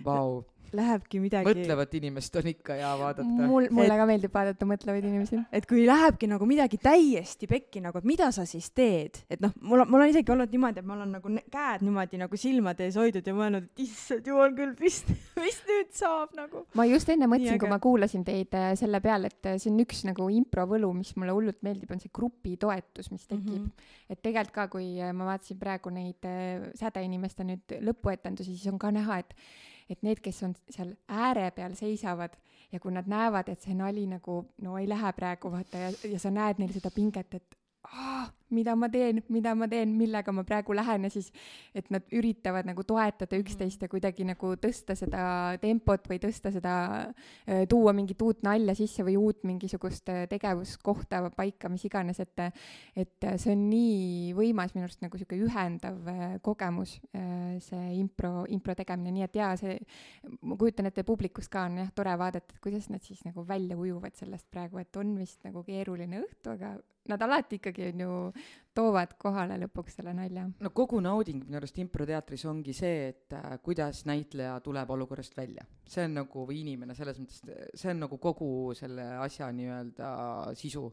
Vau, 0.05 0.45
lähebki 0.77 1.21
midagi 1.23 1.49
mõtlevat 1.49 1.95
inimest 1.99 2.37
on 2.41 2.49
ikka 2.51 2.77
hea 2.79 2.91
vaadata. 3.01 3.27
mul, 3.29 3.69
mulle 3.71 3.93
Et- 3.93 4.01
ka 4.01 4.07
meeldib 4.09 4.35
vaadata 4.35 4.69
mõtlevaid 4.69 5.07
inimesi. 5.09 5.41
et 5.53 5.67
kui 5.67 5.87
lähebki 5.87 6.29
nagu 6.31 6.47
midagi 6.47 6.79
täiesti 6.83 7.49
pekki 7.51 7.83
nagu, 7.85 7.99
et 7.99 8.09
mida 8.09 8.31
sa 8.33 8.45
siis 8.47 8.71
teed, 8.71 9.23
et 9.31 9.41
noh, 9.41 9.53
mul 9.61 9.85
on, 9.85 9.91
mul 9.91 10.05
on 10.05 10.13
isegi 10.13 10.33
olnud 10.33 10.53
niimoodi, 10.53 10.83
et 10.83 10.89
ma 10.89 10.95
olen 10.95 11.15
nagu 11.19 11.35
käed 11.51 11.85
niimoodi 11.87 12.21
nagu 12.21 12.37
silmade 12.37 12.89
ees 12.89 12.99
hoidnud 13.01 13.27
ja 13.27 13.35
mõelnud, 13.35 13.69
et 13.71 13.85
issand 13.87 14.27
jumal 14.27 14.55
küll, 14.57 14.75
mis, 14.81 15.01
mis 15.45 15.61
nüüd 15.71 15.93
saab 15.97 16.35
nagu. 16.39 16.65
ma 16.75 16.89
just 16.89 17.09
enne 17.09 17.31
mõtlesin, 17.31 17.57
Nii 17.59 17.63
kui 17.63 17.71
ma 17.71 17.79
kuulasin 17.83 18.25
teid 18.27 18.55
äh, 18.59 18.73
selle 18.79 19.01
peale, 19.05 19.33
et 19.33 19.47
äh, 19.53 19.59
see 19.63 19.73
on 19.73 19.81
üks 19.85 20.05
nagu 20.09 20.29
improvõlu, 20.33 20.93
mis 20.97 21.15
mulle 21.17 21.37
hullult 21.37 21.63
meeldib, 21.67 21.91
on 21.95 22.03
see 22.03 22.13
grupitoetus, 22.15 23.11
mis 23.15 23.27
tekib 23.27 23.47
mm. 23.47 23.65
-hmm. 23.65 23.89
et 24.11 24.23
tegelikult 24.23 24.55
ka, 24.55 24.69
kui 24.73 24.91
äh, 25.01 25.13
ma 25.15 25.29
vaatasin 25.33 25.59
praegu 25.61 25.93
neid 25.95 26.29
äh, 26.29 26.69
sädeinimeste 26.79 27.47
nüüd 27.47 27.79
lõpuetendusi, 27.89 28.57
siis 28.57 28.73
on 28.73 28.79
ka 28.79 28.91
näha, 28.95 29.21
et 29.25 29.35
et 29.89 30.03
need, 30.03 30.21
kes 30.21 30.43
on 30.47 30.55
seal 30.71 30.95
ääre 31.09 31.51
peal 31.57 31.75
seisavad 31.79 32.37
ja 32.73 32.81
kui 32.81 32.93
nad 32.93 33.09
näevad, 33.09 33.49
et 33.49 33.65
see 33.65 33.75
nali 33.75 34.07
nagu 34.07 34.41
no 34.65 34.77
ei 34.79 34.89
lähe 34.89 35.13
praegu 35.17 35.53
vaata 35.53 35.85
ja, 35.87 35.93
ja 36.13 36.21
sa 36.21 36.31
näed 36.31 36.61
neil 36.61 36.73
seda 36.75 36.93
pinget, 36.95 37.35
et 37.35 37.59
ah, 37.89 38.29
mida 38.55 38.77
ma 38.77 38.89
teen, 38.93 39.23
mida 39.29 39.55
ma 39.59 39.69
teen, 39.69 39.95
millega 39.99 40.33
ma 40.33 40.45
praegu 40.49 40.77
lähen 40.77 41.09
ja 41.09 41.13
siis, 41.13 41.33
et 41.75 41.91
nad 41.95 42.07
üritavad 42.15 42.69
nagu 42.69 42.85
toetada 42.87 43.39
üksteist 43.41 43.83
ja 43.83 43.91
kuidagi 43.91 44.27
nagu 44.29 44.55
tõsta 44.61 44.97
seda 44.99 45.59
tempot 45.63 46.09
või 46.09 46.21
tõsta 46.23 46.53
seda, 46.55 46.75
tuua 47.69 47.93
mingit 47.97 48.21
uut 48.23 48.43
nalja 48.47 48.75
sisse 48.79 49.05
või 49.07 49.17
uut 49.21 49.45
mingisugust 49.49 50.09
äh, 50.13 50.25
tegevuskohta 50.31 51.23
paika, 51.37 51.71
mis 51.73 51.85
iganes, 51.89 52.21
et 52.21 52.39
et 52.39 53.25
äh, 53.25 53.37
see 53.41 53.55
on 53.55 53.65
nii 53.71 54.35
võimas 54.37 54.75
minu 54.75 54.87
arust 54.87 55.03
nagu 55.03 55.19
sihuke 55.19 55.39
ühendav 55.43 56.11
äh, 56.11 56.37
kogemus, 56.45 56.99
see 57.65 57.87
impro, 57.99 58.45
impro 58.53 58.77
tegemine, 58.79 59.13
nii 59.17 59.27
et 59.27 59.39
jaa, 59.41 59.55
see, 59.59 59.79
ma 60.47 60.59
kujutan 60.61 60.91
ette, 60.91 61.05
publikus 61.09 61.51
ka 61.51 61.67
on 61.69 61.81
jah 61.83 61.91
tore 61.97 62.15
vaadata, 62.21 62.55
et 62.55 62.63
kuidas 62.65 62.89
nad 62.93 63.03
siis 63.05 63.25
nagu 63.27 63.45
välja 63.49 63.79
ujuvad 63.79 64.15
sellest 64.19 64.47
praegu, 64.53 64.79
et 64.83 65.01
on 65.01 65.17
vist 65.19 65.43
nagu 65.47 65.65
keeruline 65.67 66.23
õhtu, 66.23 66.55
aga 66.55 66.77
nad 67.09 67.23
alati 67.25 67.59
ikkagi 67.59 67.89
on 67.93 68.03
ju, 68.05 68.15
toovad 68.79 69.15
kohale 69.19 69.57
lõpuks 69.65 69.99
selle 69.99 70.13
nalja. 70.15 70.47
no 70.61 70.71
kogu 70.75 71.01
nauding 71.03 71.43
minu 71.45 71.59
arust 71.61 71.79
improteatris 71.83 72.45
ongi 72.51 72.75
see, 72.77 73.09
et 73.13 73.37
äh, 73.37 73.57
kuidas 73.65 74.05
näitleja 74.09 74.59
tuleb 74.65 74.91
olukorrast 74.95 75.37
välja. 75.37 75.67
see 75.89 76.05
on 76.07 76.19
nagu, 76.21 76.45
või 76.49 76.63
inimene 76.63 76.95
selles 76.99 77.19
mõttes, 77.23 77.43
see 77.75 77.95
on 77.95 78.05
nagu 78.07 78.19
kogu 78.23 78.51
selle 78.79 79.09
asja 79.25 79.51
nii-öelda 79.53 80.11
sisu. 80.59 80.85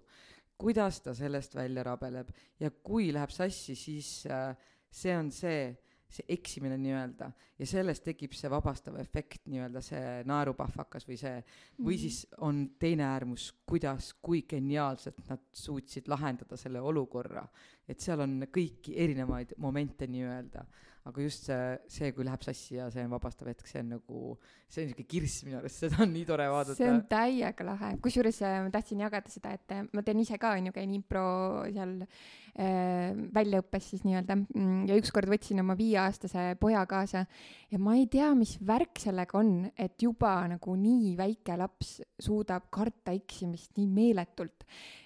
kuidas 0.58 1.02
ta 1.04 1.14
sellest 1.14 1.56
välja 1.56 1.84
rabeleb 1.84 2.32
ja 2.60 2.72
kui 2.72 3.12
läheb 3.14 3.34
sassi, 3.34 3.76
siis 3.76 4.12
äh, 4.32 4.56
see 4.90 5.18
on 5.18 5.32
see, 5.32 5.74
see 6.10 6.26
eksimine 6.36 6.78
nii-öelda 6.80 7.30
ja 7.60 7.68
sellest 7.68 8.04
tekib 8.06 8.34
see 8.38 8.50
vabastav 8.52 8.98
efekt 9.02 9.48
nii-öelda 9.50 9.82
see 9.84 10.24
naerupahvakas 10.30 11.08
või 11.10 11.18
see 11.20 11.36
või 11.82 11.98
siis 12.00 12.22
on 12.46 12.62
teine 12.80 13.08
äärmus, 13.08 13.50
kuidas, 13.68 14.14
kui 14.22 14.44
geniaalselt 14.50 15.24
nad 15.30 15.46
suutsid 15.54 16.10
lahendada 16.12 16.58
selle 16.60 16.82
olukorra, 16.82 17.46
et 17.88 18.00
seal 18.02 18.26
on 18.26 18.44
kõiki 18.54 18.98
erinevaid 19.06 19.56
momente 19.64 20.08
nii-öelda, 20.08 20.66
aga 21.06 21.22
just 21.22 21.46
see, 21.46 21.58
see, 21.92 22.12
kui 22.16 22.26
läheb 22.26 22.42
sassi 22.42 22.80
ja 22.80 22.88
see 22.94 23.04
on 23.06 23.12
vabastav 23.14 23.50
hetk, 23.52 23.68
see 23.70 23.82
on 23.84 23.92
nagu, 23.94 24.22
see 24.66 24.82
on 24.82 24.88
niisugune 24.90 25.10
kirss 25.12 25.44
minu 25.46 25.60
arust, 25.60 25.84
seda 25.84 26.02
on 26.02 26.10
nii 26.16 26.26
tore 26.26 26.48
see 26.48 26.50
on 26.50 26.56
vaadata. 26.56 26.96
täiega 27.12 27.68
lahe, 27.68 27.92
kusjuures 28.02 28.40
äh, 28.42 28.56
ma 28.66 28.74
tahtsin 28.74 29.04
jagada 29.06 29.34
seda, 29.34 29.54
et 29.54 29.76
äh, 29.76 29.84
ma 29.94 30.06
teen 30.06 30.24
ise 30.24 30.40
ka 30.42 30.56
onju, 30.58 30.74
käin 30.74 30.98
impro 30.98 31.28
seal 31.70 31.94
äh, 32.02 33.14
väljaõppes 33.38 33.92
siis 33.94 34.06
nii-öelda. 34.08 34.40
Mm, 34.42 34.82
ja 34.90 34.98
ükskord 34.98 35.30
võtsin 35.30 35.62
oma 35.62 35.78
viieaastase 35.78 36.48
poja 36.62 36.82
kaasa 36.90 37.26
ja 37.70 37.82
ma 37.82 37.98
ei 38.00 38.10
tea, 38.10 38.34
mis 38.38 38.58
värk 38.66 39.06
sellega 39.06 39.38
on, 39.38 39.58
et 39.78 40.02
juba 40.02 40.40
nagu 40.50 40.78
nii 40.82 41.14
väike 41.22 41.62
laps 41.62 42.00
suudab 42.18 42.72
karta 42.74 43.14
eksimist 43.14 43.78
nii 43.78 43.92
meeletult. 43.94 44.66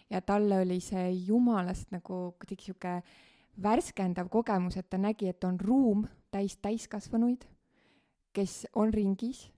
Ja 0.10 0.24
talle 0.26 0.64
oli 0.64 0.80
see 0.82 1.10
jumalast 1.28 1.92
nagu 1.92 2.30
kuidagi 2.40 2.72
sihuke 2.72 3.02
värskendav 3.64 4.30
kogemus, 4.30 4.78
et 4.78 4.90
ta 4.90 4.98
nägi, 4.98 5.30
et 5.30 5.44
on 5.44 5.60
ruum 5.60 6.08
täis 6.32 6.58
täiskasvanuid, 6.62 7.46
kes 8.34 8.68
on 8.74 8.94
ringis 8.94 9.50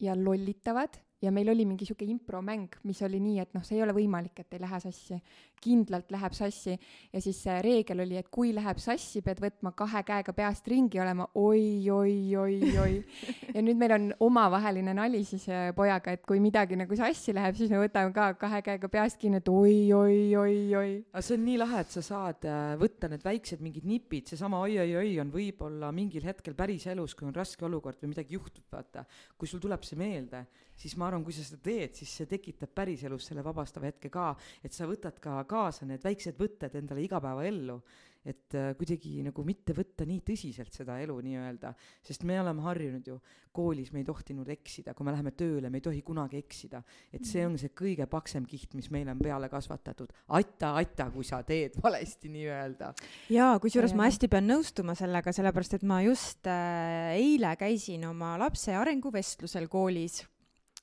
ja 0.00 0.14
lollitavad 0.16 1.00
ja 1.22 1.32
meil 1.34 1.48
oli 1.50 1.64
mingi 1.66 1.86
sihuke 1.86 2.06
impromäng, 2.06 2.78
mis 2.86 3.00
oli 3.02 3.18
nii, 3.22 3.38
et 3.42 3.54
noh, 3.56 3.64
see 3.66 3.78
ei 3.78 3.82
ole 3.82 3.94
võimalik, 3.96 4.38
et 4.38 4.54
ei 4.54 4.62
lähe 4.62 4.80
sassi. 4.82 5.18
kindlalt 5.58 6.12
läheb 6.14 6.34
sassi 6.38 6.76
ja 7.10 7.18
siis 7.18 7.40
see 7.42 7.56
reegel 7.64 8.04
oli, 8.04 8.14
et 8.20 8.28
kui 8.30 8.52
läheb 8.54 8.78
sassi, 8.78 9.24
pead 9.26 9.40
võtma 9.42 9.72
kahe 9.74 10.04
käega 10.06 10.30
peast 10.32 10.68
ringi 10.70 11.00
olema 11.02 11.26
oi, 11.34 11.82
oi, 11.90 12.36
oi, 12.38 12.58
oi. 12.78 12.92
ja 13.56 13.64
nüüd 13.66 13.80
meil 13.80 13.94
on 13.96 14.06
omavaheline 14.28 14.94
nali 14.94 15.24
siis 15.26 15.48
äh, 15.50 15.72
pojaga, 15.74 16.14
et 16.14 16.22
kui 16.22 16.38
midagi 16.38 16.78
nagu 16.78 16.94
sassi 16.98 17.34
läheb, 17.34 17.58
siis 17.58 17.72
me 17.74 17.82
võtame 17.82 18.14
ka 18.14 18.28
kahe 18.38 18.62
käega 18.62 18.92
peast 18.92 19.18
kinni, 19.18 19.42
et 19.42 19.50
oi, 19.50 19.90
oi, 19.98 20.20
oi, 20.38 20.60
oi. 20.78 20.94
aga 21.10 21.24
see 21.26 21.40
on 21.40 21.44
nii 21.48 21.58
lahe, 21.64 21.82
et 21.82 21.98
sa 21.98 22.04
saad 22.06 22.46
äh, 22.46 22.70
võtta 22.78 23.10
need 23.10 23.26
väiksed 23.26 23.64
mingid 23.64 23.90
nipid, 23.90 24.30
seesama 24.30 24.62
oi-oi-oi 24.68 25.18
on 25.24 25.34
võib-olla 25.34 25.90
mingil 25.90 26.30
hetkel 26.30 26.54
päris 26.54 26.86
elus, 26.86 27.18
kui 27.18 27.26
on 27.26 27.34
raske 27.34 27.66
olukord 27.66 27.98
või 28.04 28.14
midagi 28.14 28.38
juhtub, 28.38 28.62
vaata. 28.70 29.02
kui 29.34 29.50
sul 29.50 29.58
tuleb 29.58 29.82
see 29.82 29.98
meelde, 29.98 30.46
siis 30.78 30.96
ma 30.98 31.08
arvan, 31.08 31.24
kui 31.26 31.34
sa 31.34 31.44
seda 31.46 31.60
teed, 31.64 31.96
siis 31.98 32.12
see 32.20 32.30
tekitab 32.30 32.74
päriselus 32.76 33.30
selle 33.30 33.44
vabastava 33.46 33.90
hetke 33.90 34.10
ka, 34.12 34.30
et 34.64 34.74
sa 34.74 34.88
võtad 34.88 35.18
ka 35.22 35.40
kaasa 35.48 35.88
need 35.88 36.04
väiksed 36.04 36.38
võtted 36.38 36.78
endale 36.78 37.06
igapäevaellu. 37.06 37.80
et 38.28 38.52
äh, 38.58 38.74
kuidagi 38.76 39.22
nagu 39.24 39.40
mitte 39.46 39.72
võtta 39.72 40.04
nii 40.04 40.18
tõsiselt 40.26 40.74
seda 40.74 40.98
elu 41.00 41.14
nii-öelda, 41.22 41.70
sest 42.04 42.26
me 42.28 42.34
oleme 42.40 42.60
harjunud 42.60 43.06
ju, 43.06 43.14
koolis 43.54 43.92
me 43.94 44.02
ei 44.02 44.04
tohtinud 44.04 44.48
eksida, 44.52 44.92
kui 44.92 45.06
me 45.06 45.14
läheme 45.14 45.30
tööle, 45.38 45.70
me 45.70 45.78
ei 45.78 45.84
tohi 45.86 46.02
kunagi 46.04 46.36
eksida. 46.36 46.82
et 47.14 47.24
see 47.24 47.46
on 47.46 47.56
see 47.56 47.70
kõige 47.72 48.06
paksem 48.10 48.44
kiht, 48.44 48.74
mis 48.74 48.90
meile 48.90 49.14
on 49.14 49.22
peale 49.22 49.48
kasvatatud. 49.48 50.12
aita, 50.28 50.74
aita, 50.74 51.08
kui 51.14 51.24
sa 51.24 51.40
teed 51.42 51.78
valesti 51.82 52.28
nii-öelda. 52.34 52.92
jaa, 53.32 53.58
kusjuures 53.62 53.94
ma 53.94 54.10
hästi 54.10 54.28
pean 54.28 54.50
nõustuma 54.50 54.98
sellega, 54.98 55.32
sellepärast 55.32 55.78
et 55.78 55.86
ma 55.86 56.02
just 56.04 56.50
äh, 56.50 57.14
eile 57.16 57.54
käisin 57.56 58.04
oma 58.10 58.34
lapse 58.42 58.74
arenguvestlusel 58.76 59.70
koolis 59.72 60.24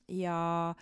ja 0.08 0.74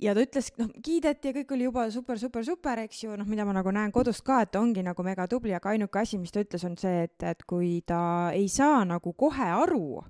ja 0.00 0.14
ta 0.14 0.24
ütles, 0.24 0.50
noh, 0.58 0.70
kiideti 0.84 1.30
ja 1.30 1.36
kõik 1.38 1.52
oli 1.56 1.68
juba 1.68 1.84
super, 1.94 2.18
super, 2.20 2.44
super, 2.46 2.82
eks 2.84 3.04
ju, 3.04 3.14
noh, 3.18 3.28
mida 3.28 3.46
ma 3.46 3.54
nagu 3.56 3.72
näen 3.74 3.92
kodust 3.94 4.24
ka, 4.26 4.42
et 4.44 4.52
ta 4.54 4.62
ongi 4.62 4.82
nagu 4.84 5.06
mega 5.06 5.28
tubli, 5.30 5.54
aga 5.54 5.74
ainuke 5.74 6.00
asi, 6.02 6.18
mis 6.20 6.34
ta 6.34 6.42
ütles, 6.44 6.66
on 6.66 6.76
see, 6.80 7.06
et, 7.06 7.16
et 7.22 7.46
kui 7.48 7.78
ta 7.86 8.32
ei 8.34 8.48
saa 8.52 8.82
nagu 8.88 9.14
kohe 9.18 9.48
aru, 9.54 10.02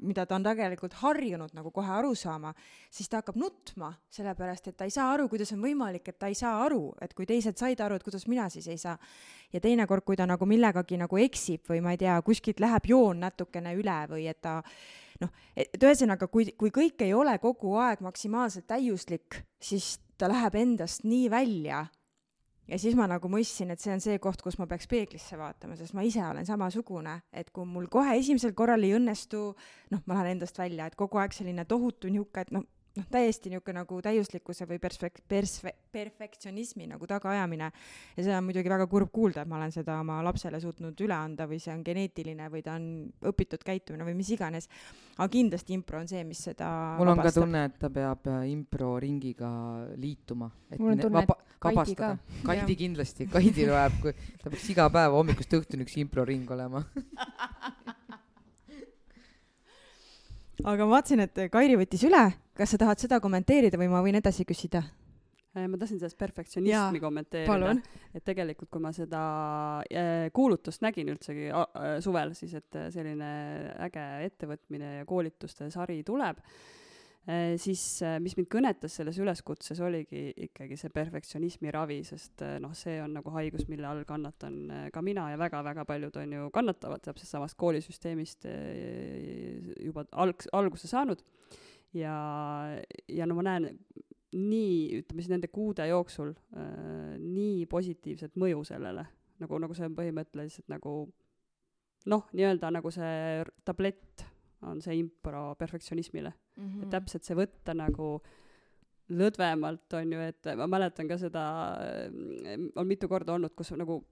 mida 0.00 0.24
ta 0.26 0.36
on 0.36 0.44
tegelikult 0.44 0.94
harjunud 1.02 1.52
nagu 1.56 1.72
kohe 1.74 1.90
aru 1.92 2.14
saama, 2.16 2.52
siis 2.92 3.08
ta 3.10 3.20
hakkab 3.20 3.36
nutma, 3.40 3.90
sellepärast 4.12 4.70
et 4.70 4.78
ta 4.78 4.88
ei 4.88 4.94
saa 4.94 5.10
aru, 5.14 5.28
kuidas 5.32 5.52
on 5.56 5.60
võimalik, 5.64 6.08
et 6.08 6.18
ta 6.20 6.30
ei 6.30 6.38
saa 6.38 6.62
aru, 6.64 6.94
et 7.04 7.12
kui 7.16 7.28
teised 7.28 7.58
said 7.60 7.80
aru, 7.84 7.98
et 7.98 8.06
kuidas 8.06 8.26
mina 8.30 8.48
siis 8.52 8.68
ei 8.70 8.80
saa. 8.80 8.96
Ja 9.52 9.60
teinekord, 9.60 10.04
kui 10.06 10.16
ta 10.16 10.28
nagu 10.30 10.46
millegagi 10.48 10.98
nagu 11.00 11.20
eksib 11.20 11.68
või 11.68 11.82
ma 11.84 11.94
ei 11.94 12.00
tea, 12.00 12.16
kuskilt 12.24 12.62
läheb 12.62 12.88
joon 12.92 13.24
natukene 13.26 13.74
üle 13.76 14.00
või 14.10 14.28
et 14.30 14.40
ta 14.40 14.60
noh, 15.20 15.30
et 15.56 15.82
ühesõnaga, 15.82 16.28
kui, 16.32 16.50
kui 16.58 16.72
kõik 16.74 17.04
ei 17.04 17.14
ole 17.16 17.36
kogu 17.42 17.74
aeg 17.80 18.02
maksimaalselt 18.04 18.68
täiuslik, 18.70 19.42
siis 19.62 19.98
ta 20.20 20.28
läheb 20.30 20.58
endast 20.60 21.04
nii 21.08 21.30
välja. 21.32 21.86
ja 22.70 22.78
siis 22.78 22.94
ma 22.94 23.08
nagu 23.10 23.28
mõistsin, 23.28 23.72
et 23.72 23.80
see 23.82 23.92
on 23.92 24.02
see 24.02 24.18
koht, 24.22 24.42
kus 24.42 24.58
ma 24.60 24.66
peaks 24.70 24.86
peeglisse 24.86 25.38
vaatama, 25.38 25.76
sest 25.76 25.94
ma 25.96 26.04
ise 26.06 26.22
olen 26.22 26.46
samasugune, 26.46 27.16
et 27.32 27.50
kui 27.50 27.66
mul 27.66 27.88
kohe 27.90 28.14
esimesel 28.18 28.52
korral 28.54 28.84
ei 28.86 28.94
õnnestu, 28.94 29.40
noh, 29.90 30.04
ma 30.06 30.20
lähen 30.20 30.36
endast 30.36 30.58
välja, 30.58 30.86
et 30.86 30.94
kogu 30.98 31.18
aeg 31.18 31.34
selline 31.34 31.64
tohutu 31.66 32.12
nihuke, 32.12 32.46
et 32.46 32.52
noh, 32.54 32.66
noh, 32.96 33.06
täiesti 33.10 33.50
niisugune 33.50 33.80
nagu 33.80 33.98
täiuslikkuse 34.02 34.66
või 34.68 34.78
persfek-, 34.82 35.20
persfe-, 35.30 35.74
perfektsionismi 35.92 36.88
nagu 36.90 37.06
tagaajamine 37.08 37.68
ja 37.70 38.24
seda 38.24 38.38
on 38.38 38.48
muidugi 38.48 38.72
väga 38.72 38.86
kurb 38.90 39.12
kuulda, 39.14 39.44
et 39.44 39.50
ma 39.50 39.58
olen 39.60 39.74
seda 39.74 40.00
oma 40.02 40.20
lapsele 40.26 40.60
suutnud 40.62 40.98
üle 41.04 41.16
anda 41.16 41.46
või 41.50 41.60
see 41.62 41.72
on 41.74 41.84
geneetiline 41.86 42.48
või 42.52 42.64
ta 42.66 42.76
on 42.78 42.88
õpitud 43.30 43.62
käitumine 43.66 44.06
või 44.06 44.16
mis 44.18 44.32
iganes. 44.34 44.68
aga 45.16 45.28
kindlasti 45.30 45.76
impro 45.76 46.00
on 46.00 46.10
see, 46.10 46.24
mis 46.26 46.42
seda 46.50 46.70
mul 46.98 47.12
on 47.12 47.20
ka 47.20 47.28
vabastab. 47.28 47.46
tunne, 47.46 47.64
et 47.70 47.78
ta 47.78 47.92
peab 47.94 48.26
äh, 48.30 48.42
improringiga 48.50 49.50
liituma, 50.00 50.50
et 50.70 50.78
Mul 50.78 50.92
on 50.94 50.96
ne- 50.96 51.06
tunne, 51.06 51.22
vaba-, 51.22 51.38
kabastada. 51.60 52.16
Kaidi 52.46 52.76
kindlasti, 52.76 53.28
Kaidi 53.30 53.68
loeb, 53.70 54.00
kui 54.02 54.12
ta 54.42 54.50
peaks 54.50 54.68
iga 54.74 54.90
päev 54.90 55.14
hommikust 55.18 55.58
õhtuni 55.60 55.86
üks 55.86 55.96
improring 56.02 56.50
olema. 56.50 56.82
aga 60.64 60.84
ma 60.84 60.96
vaatasin, 60.96 61.24
et 61.24 61.42
Kairi 61.52 61.76
võttis 61.80 62.02
üle, 62.08 62.22
kas 62.60 62.74
sa 62.74 62.80
tahad 62.80 63.00
seda 63.00 63.20
kommenteerida 63.24 63.78
või 63.80 63.88
ma 63.88 64.02
võin 64.04 64.18
edasi 64.20 64.44
küsida? 64.48 64.82
Äh, 65.50 65.66
ma 65.66 65.78
tahtsin 65.80 65.98
sellest 65.98 66.18
perfektsionismi 66.18 67.00
kommenteerida. 67.02 67.72
et 68.14 68.22
tegelikult 68.26 68.70
kui 68.70 68.82
ma 68.84 68.92
seda 68.94 69.20
äh, 69.82 70.28
kuulutust 70.36 70.84
nägin 70.84 71.08
üldsegi 71.10 71.48
äh, 71.50 71.96
suvel 72.04 72.36
siis, 72.38 72.52
et 72.60 72.76
selline 72.94 73.30
äge 73.88 74.04
ettevõtmine 74.28 74.92
ja 75.00 75.08
koolituste 75.08 75.70
sari 75.74 76.02
tuleb, 76.06 76.38
siis 77.60 77.82
mis 78.24 78.32
mind 78.38 78.48
kõnetas 78.50 78.94
selles 78.96 79.18
üleskutses, 79.20 79.78
oligi 79.84 80.22
ikkagi 80.46 80.78
see 80.80 80.90
perfektsionismi 80.94 81.70
ravi, 81.74 81.98
sest 82.08 82.40
noh, 82.64 82.72
see 82.74 82.96
on 83.04 83.12
nagu 83.18 83.30
haigus, 83.34 83.66
mille 83.68 83.86
all 83.86 84.00
kannatan 84.08 84.88
ka 84.94 85.02
mina 85.04 85.26
ja 85.30 85.38
väga-väga 85.38 85.84
paljud 85.86 86.16
on 86.22 86.32
ju 86.32 86.48
kannatavad 86.54 87.04
täpselt 87.04 87.28
samast 87.28 87.58
koolisüsteemist 87.60 88.48
juba 89.84 90.06
alg-, 90.24 90.48
alguse 90.56 90.90
saanud 90.90 91.22
ja, 91.96 92.16
ja 93.08 93.26
no 93.26 93.36
ma 93.38 93.46
näen 93.46 93.70
nii, 94.36 95.00
ütleme 95.00 95.22
siis 95.22 95.32
nende 95.32 95.50
kuude 95.50 95.86
jooksul 95.90 96.34
äh, 96.54 97.16
nii 97.18 97.64
positiivset 97.70 98.36
mõju 98.38 98.62
sellele, 98.68 99.06
nagu, 99.42 99.58
nagu 99.62 99.76
see 99.76 99.88
on 99.88 99.96
põhimõtteliselt 99.98 100.70
nagu 100.70 100.94
noh, 102.10 102.28
nii-öelda 102.32 102.70
nagu 102.72 102.92
see 102.94 103.42
tablett 103.66 104.26
on 104.68 104.82
see 104.84 104.98
impro 105.00 105.54
perfektsionismile 105.58 106.30
mm. 106.30 106.66
-hmm. 106.66 106.84
et 106.84 106.94
täpselt 106.94 107.26
see 107.26 107.36
võtta 107.36 107.74
nagu 107.76 108.20
lõdvemalt 109.10 109.96
on 109.98 110.12
ju, 110.14 110.20
et 110.22 110.52
ma 110.56 110.68
mäletan 110.70 111.08
ka 111.10 111.18
seda, 111.18 111.42
on 112.78 112.86
mitu 112.86 113.08
korda 113.10 113.34
olnud, 113.34 113.54
kus 113.58 113.72
nagu 113.74 114.04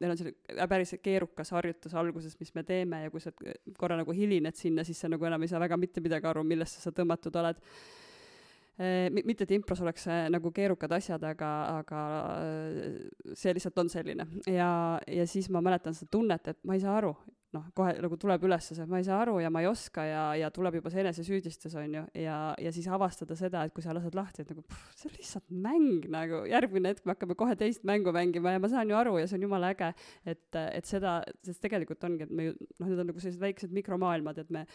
meil 0.00 0.14
on 0.14 0.18
selline 0.18 0.66
päris 0.68 0.94
keerukas 1.02 1.50
harjutus 1.54 1.94
alguses, 1.94 2.34
mis 2.40 2.54
me 2.56 2.64
teeme 2.66 3.04
ja 3.04 3.10
kui 3.14 3.20
sa 3.22 3.30
korra 3.78 3.96
nagu 4.00 4.12
hilined 4.16 4.56
sinna, 4.58 4.84
siis 4.84 4.98
sa 5.00 5.08
nagu 5.12 5.24
enam 5.28 5.42
ei 5.42 5.50
saa 5.52 5.60
väga 5.62 5.78
mitte 5.80 6.02
midagi 6.04 6.26
aru, 6.30 6.42
millesse 6.44 6.80
sa 6.82 6.92
tõmmatud 6.92 7.36
oled. 7.40 7.60
Eh, 8.74 9.06
mi- 9.14 9.22
mitte, 9.22 9.46
et 9.46 9.52
impros 9.54 9.80
oleks 9.84 10.06
eh, 10.10 10.24
nagu 10.34 10.50
keerukad 10.50 10.90
asjad, 10.96 11.22
aga, 11.28 11.50
aga 11.78 12.00
eh, 12.42 12.96
see 13.38 13.52
lihtsalt 13.54 13.78
on 13.78 13.90
selline. 13.92 14.26
Ja, 14.50 14.98
ja 15.06 15.26
siis 15.30 15.46
ma 15.54 15.62
mäletan 15.62 15.94
seda 15.94 16.10
tunnet, 16.10 16.48
et 16.50 16.58
ma 16.66 16.74
ei 16.74 16.82
saa 16.82 16.96
aru, 16.98 17.12
noh, 17.54 17.66
kohe 17.76 17.94
nagu 18.02 18.18
tuleb 18.20 18.46
üles 18.48 18.68
see, 18.68 18.78
et 18.82 18.90
ma 18.90 19.00
ei 19.00 19.06
saa 19.06 19.20
aru 19.22 19.36
ja 19.42 19.50
ma 19.52 19.62
ei 19.64 19.68
oska 19.70 20.04
ja, 20.08 20.24
ja 20.38 20.50
tuleb 20.54 20.78
juba 20.80 20.92
see 20.92 21.04
enesesüüdistus, 21.04 21.76
on 21.80 21.98
ju, 21.98 22.04
ja, 22.24 22.38
ja 22.60 22.72
siis 22.74 22.88
avastada 22.90 23.36
seda, 23.38 23.64
et 23.64 23.74
kui 23.76 23.84
sa 23.84 23.94
lased 23.96 24.16
lahti, 24.18 24.44
et 24.44 24.50
nagu 24.52 24.64
pff, 24.64 24.90
see 24.98 25.10
on 25.10 25.16
lihtsalt 25.18 25.54
mäng 25.66 26.08
nagu, 26.14 26.42
järgmine 26.50 26.94
hetk 26.94 27.06
me 27.06 27.14
hakkame 27.14 27.38
kohe 27.38 27.56
teist 27.60 27.86
mängu 27.88 28.14
mängima 28.14 28.56
ja 28.56 28.62
ma 28.62 28.72
saan 28.72 28.90
ju 28.90 28.98
aru 28.98 29.16
ja 29.20 29.30
see 29.30 29.38
on 29.38 29.48
jumala 29.48 29.72
äge, 29.74 29.92
et, 30.26 30.48
et 30.64 30.90
seda, 30.90 31.20
sest 31.46 31.62
tegelikult 31.64 32.04
ongi, 32.08 32.28
et 32.28 32.34
me 32.34 32.50
ju 32.50 32.58
noh, 32.58 32.90
need 32.90 33.00
on 33.00 33.10
nagu 33.12 33.22
sellised 33.22 33.42
väiksed 33.42 33.74
mikromaailmad, 33.76 34.44
et 34.44 34.54
me 34.54 34.66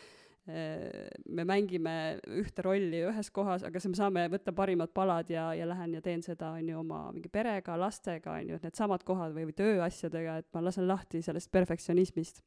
me 0.49 1.45
mängime 1.45 1.93
ühte 2.39 2.63
rolli 2.65 3.03
ühes 3.05 3.29
kohas, 3.33 3.63
aga 3.67 3.81
siis 3.81 3.93
me 3.93 3.99
saame 3.99 4.25
võtta 4.33 4.53
parimad 4.55 4.93
palad 4.95 5.29
ja, 5.29 5.49
ja 5.57 5.67
lähen 5.69 5.93
ja 5.97 6.01
teen 6.01 6.23
seda, 6.25 6.53
on 6.57 6.69
ju, 6.69 6.79
oma 6.79 7.03
mingi 7.13 7.29
perega, 7.31 7.77
lastega, 7.79 8.37
on 8.39 8.49
ju, 8.49 8.57
et 8.57 8.65
needsamad 8.65 9.05
kohad 9.07 9.35
või, 9.35 9.49
või 9.49 9.57
tööasjadega, 9.59 10.39
et 10.41 10.49
ma 10.55 10.63
lasen 10.65 10.87
lahti 10.89 11.21
sellest 11.25 11.51
perfektsionismist. 11.53 12.41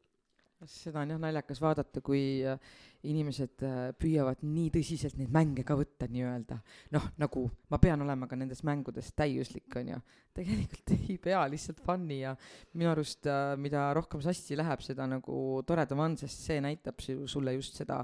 Seda 0.70 1.02
on 1.02 1.14
jah 1.14 1.20
naljakas 1.22 1.60
vaadata, 1.62 2.00
kui 2.04 2.22
äh, 2.46 2.58
inimesed 3.08 3.62
äh, 3.66 3.78
püüavad 3.98 4.42
nii 4.46 4.70
tõsiselt 4.76 5.18
neid 5.18 5.32
mänge 5.34 5.64
ka 5.66 5.76
võtta 5.78 6.06
nii-öelda. 6.10 6.58
noh, 6.94 7.08
nagu 7.18 7.44
ma 7.72 7.78
pean 7.82 8.02
olema 8.04 8.28
ka 8.30 8.38
nendes 8.38 8.62
mängudes 8.66 9.12
täiuslik, 9.18 9.68
onju. 9.76 9.98
tegelikult 10.32 10.92
ei 10.96 11.18
pea, 11.22 11.42
lihtsalt 11.50 11.82
fun'i 11.84 12.20
ja 12.22 12.34
minu 12.78 12.92
arust 12.92 13.26
äh, 13.30 13.54
mida 13.60 13.88
rohkem 13.96 14.22
sassi 14.24 14.56
läheb, 14.58 14.84
seda 14.84 15.06
nagu 15.10 15.62
toredam 15.66 16.04
on, 16.04 16.16
sest 16.20 16.46
see 16.46 16.60
näitab 16.64 17.02
su- 17.04 17.26
sulle 17.30 17.56
just 17.58 17.80
seda 17.80 18.00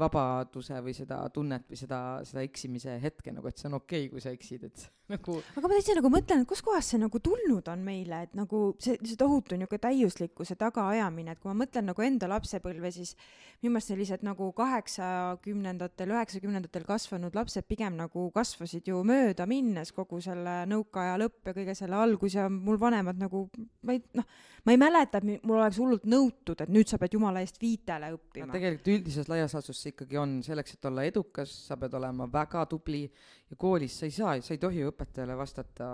vabaduse 0.00 0.80
või 0.84 0.96
seda 0.96 1.22
tunnet 1.34 1.68
või 1.70 1.78
seda, 1.80 2.00
seda 2.26 2.44
eksimise 2.46 2.98
hetke 3.02 3.34
nagu, 3.34 3.48
et 3.48 3.60
see 3.60 3.70
on 3.70 3.78
okei 3.80 4.06
okay,, 4.06 4.12
kui 4.12 4.24
sa 4.24 4.34
eksid, 4.34 4.66
et 4.66 4.86
nagu 5.14 5.38
aga 5.40 5.64
ma 5.66 5.72
täitsa 5.74 5.96
nagu 5.98 6.10
mõtlen, 6.12 6.42
et 6.42 6.50
kuskohast 6.50 6.94
see 6.94 7.00
nagu 7.02 7.22
tulnud 7.22 7.70
on 7.70 7.86
meile, 7.86 8.24
et 8.26 8.36
nagu 8.38 8.62
see, 8.82 8.98
see 9.04 9.18
tohutu 9.20 9.56
niisugune 9.58 9.84
täiuslikkuse 9.86 10.58
tagaajamine, 10.60 11.34
et 11.34 11.42
kui 11.42 11.50
ma 11.52 11.62
mõtlen 11.64 11.90
nagu 11.90 12.04
enda 12.04 12.28
lapsepõlve, 12.30 12.92
siis 12.94 13.16
minu 13.62 13.74
meelest 13.74 13.92
sellised 13.92 14.24
nagu 14.26 14.39
kaheksakümnendatel, 14.56 16.12
üheksakümnendatel 16.14 16.84
kasvanud 16.88 17.34
lapsed 17.36 17.66
pigem 17.68 17.98
nagu 17.98 18.26
kasvasid 18.34 18.88
ju 18.88 19.02
mööda 19.06 19.46
minnes 19.50 19.92
kogu 19.96 20.20
selle 20.24 20.62
nõukaaja 20.70 21.18
lõpp 21.20 21.50
ja 21.50 21.54
kõige 21.56 21.74
selle 21.78 21.98
algus 22.00 22.36
ja 22.38 22.46
mul 22.52 22.80
vanemad 22.80 23.20
nagu, 23.20 23.44
ma 23.86 23.96
ei 23.96 24.02
noh, 24.16 24.26
ma 24.64 24.74
ei 24.74 24.80
mäleta, 24.80 25.20
et 25.20 25.44
mul 25.46 25.58
oleks 25.58 25.80
hullult 25.80 26.06
nõutud, 26.10 26.64
et 26.64 26.72
nüüd 26.72 26.90
sa 26.90 26.98
pead 27.00 27.16
jumala 27.16 27.42
eest 27.44 27.60
viitele 27.60 28.10
no 28.10 28.18
õppima. 28.18 28.50
tegelikult 28.54 28.92
üldises 28.94 29.30
laias 29.30 29.54
laastus 29.56 29.82
see 29.82 29.94
ikkagi 29.94 30.20
on 30.20 30.38
selleks, 30.46 30.76
et 30.76 30.90
olla 30.90 31.04
edukas, 31.08 31.54
sa 31.68 31.78
pead 31.80 31.94
olema 32.00 32.28
väga 32.32 32.64
tubli 32.70 33.04
ja 33.04 33.60
koolis 33.60 34.00
sa 34.00 34.08
ei 34.08 34.16
saa, 34.16 34.36
sa 34.40 34.56
ei 34.56 34.62
tohi 34.62 34.84
õpetajale 34.88 35.36
vastata 35.38 35.90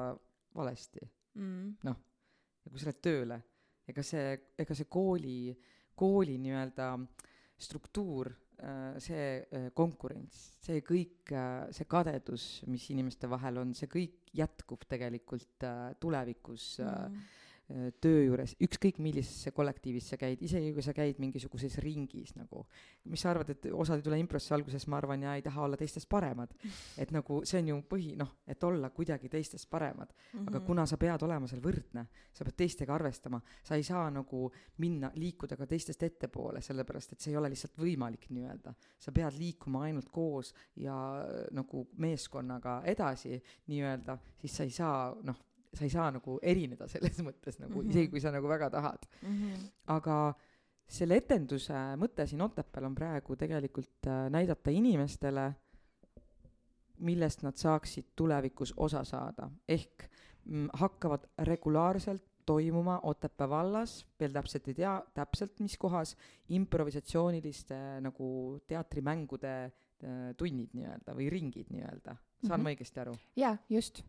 valesti. 0.57 1.05
Mm. 1.37 1.77
ja 1.85 2.71
kui 2.71 2.81
sa 2.81 2.89
lähed 2.89 3.03
tööle, 3.05 3.37
ega 3.91 4.03
see, 4.07 4.31
ega 4.59 4.75
see 4.75 4.89
kooli, 4.91 5.53
kooli 5.97 6.39
nii-öelda 6.41 6.93
struktuur, 7.59 8.33
see 9.05 9.25
äh, 9.53 9.67
konkurents, 9.77 10.57
see 10.65 10.81
kõik, 10.81 11.33
see 11.77 11.89
kadedus, 11.89 12.47
mis 12.73 12.87
inimeste 12.95 13.29
vahel 13.29 13.61
on, 13.61 13.75
see 13.77 13.91
kõik 13.93 14.27
jätkub 14.37 14.85
tegelikult 14.89 15.67
äh, 15.67 15.95
tulevikus 16.01 16.77
äh, 16.81 16.87
Mm. 16.87 17.17
äh, 17.17 17.46
töö 18.01 18.21
juures, 18.23 18.53
ükskõik 18.63 19.01
millisesse 19.03 19.51
kollektiivis 19.55 20.13
sa 20.13 20.17
käid, 20.21 20.43
isegi 20.47 20.71
kui 20.75 20.85
sa 20.87 20.93
käid 20.95 21.19
mingisuguses 21.19 21.79
ringis 21.83 22.37
nagu, 22.39 22.63
mis 23.11 23.25
sa 23.25 23.33
arvad, 23.33 23.51
et 23.51 23.67
osad 23.75 23.99
ei 23.99 24.05
tule 24.07 24.19
improsse 24.23 24.55
alguses, 24.55 24.87
ma 24.87 25.01
arvan, 25.01 25.25
ja 25.27 25.35
ei 25.35 25.43
taha 25.43 25.65
olla 25.65 25.79
teistest 25.81 26.09
paremad. 26.09 26.55
et 26.99 27.11
nagu 27.11 27.41
see 27.45 27.59
on 27.59 27.69
ju 27.73 27.79
põhi, 27.91 28.13
noh, 28.19 28.31
et 28.47 28.63
olla 28.65 28.91
kuidagi 28.91 29.29
teistest 29.29 29.71
paremad. 29.71 30.13
Mhm. 30.35 30.49
aga 30.49 30.61
kuna 30.61 30.87
sa 30.87 30.97
pead 30.97 31.23
olema 31.23 31.49
seal 31.51 31.61
võrdne, 31.61 32.07
sa 32.33 32.45
pead 32.45 32.57
teistega 32.57 32.95
arvestama, 32.95 33.41
sa 33.65 33.75
ei 33.75 33.83
saa 33.83 34.11
nagu 34.11 34.51
minna, 34.79 35.11
liikuda 35.15 35.57
ka 35.57 35.67
teistest 35.67 36.03
ettepoole, 36.03 36.63
sellepärast 36.63 37.13
et 37.13 37.21
see 37.21 37.33
ei 37.33 37.37
ole 37.37 37.51
lihtsalt 37.51 37.77
võimalik 37.77 38.31
nii-öelda. 38.31 38.75
sa 38.99 39.13
pead 39.13 39.35
liikuma 39.39 39.83
ainult 39.83 40.09
koos 40.11 40.55
ja 40.77 40.95
äh, 40.95 41.47
nagu 41.53 41.89
meeskonnaga 41.97 42.83
edasi 42.85 43.43
nii-öelda, 43.67 44.19
siis 44.39 44.57
sa 44.57 44.63
ei 44.63 44.71
saa 44.71 45.15
noh, 45.23 45.37
sa 45.77 45.85
ei 45.85 45.91
saa 45.93 46.11
nagu 46.11 46.39
erineda 46.43 46.89
selles 46.89 47.19
mõttes 47.29 47.59
nagu 47.61 47.73
mm, 47.73 47.79
Mhm. 47.79 47.87
-hmm. 47.87 47.91
isegi 47.91 48.11
kui 48.11 48.21
sa 48.21 48.31
nagu 48.35 48.49
väga 48.49 48.71
tahad. 48.71 49.07
Mhm. 49.23 49.67
aga 49.87 50.35
selle 50.89 51.17
etenduse 51.17 51.73
mõte 51.99 52.27
siin 52.27 52.41
Otepääl 52.43 52.85
on 52.87 52.95
praegu 52.95 53.37
tegelikult 53.37 54.07
äh, 54.07 54.29
näidata 54.31 54.71
inimestele, 54.71 55.55
millest 56.99 57.43
nad 57.45 57.57
saaksid 57.61 58.05
tulevikus 58.17 58.73
osa 58.77 59.03
saada, 59.05 59.51
ehk 59.69 60.07
mm, 60.45 60.69
hakkavad 60.73 61.27
regulaarselt 61.39 62.23
toimuma 62.47 63.01
Otepää 63.03 63.49
vallas, 63.51 64.07
veel 64.21 64.33
täpselt 64.33 64.69
ei 64.69 64.75
tea 64.75 65.03
täpselt, 65.15 65.59
mis 65.61 65.77
kohas, 65.79 66.17
improvisatsiooniliste 66.49 67.75
nagu 68.01 68.61
teatrimängude 68.71 69.55
äh, 69.67 70.35
tunnid 70.37 70.71
nii-öelda 70.73 71.15
või 71.19 71.29
ringid 71.31 71.67
nii-öelda, 71.75 72.17
saan 72.47 72.61
Mhm. 72.61 72.63
ma 72.63 72.71
õigesti 72.71 73.01
aru? 73.01 73.17
jaa, 73.37 73.57
just. 73.69 74.03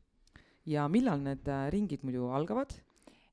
Ja 0.68 0.88
millal 0.92 1.24
need 1.24 1.48
äh, 1.48 1.68
ringid 1.74 2.04
muidu 2.04 2.30
algavad? 2.36 2.76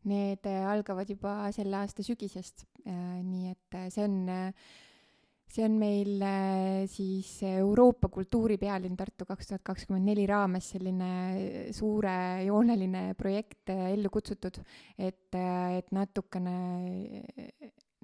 Need 0.09 0.47
äh, 0.47 0.65
algavad 0.69 1.09
juba 1.09 1.37
selle 1.57 1.81
aasta 1.81 2.05
sügisest, 2.05 2.67
nii 2.85 3.53
et 3.55 3.79
äh, 3.79 3.87
see 3.93 4.05
on, 4.05 4.19
see 5.55 5.65
on 5.65 5.77
meil 5.79 6.23
äh, 6.23 6.85
siis 6.91 7.29
Euroopa 7.47 8.09
kultuuripealinn 8.13 8.97
Tartu 8.99 9.27
kaks 9.29 9.51
tuhat 9.51 9.65
kakskümmend 9.67 10.09
neli 10.11 10.27
raames 10.27 10.73
selline 10.75 11.11
äh, 11.31 11.73
suurejooneline 11.77 13.07
projekt 13.19 13.71
äh, 13.71 13.93
ellu 13.95 14.11
kutsutud, 14.15 14.59
et, 14.99 15.31
et 15.35 15.93
natukene, 15.95 16.57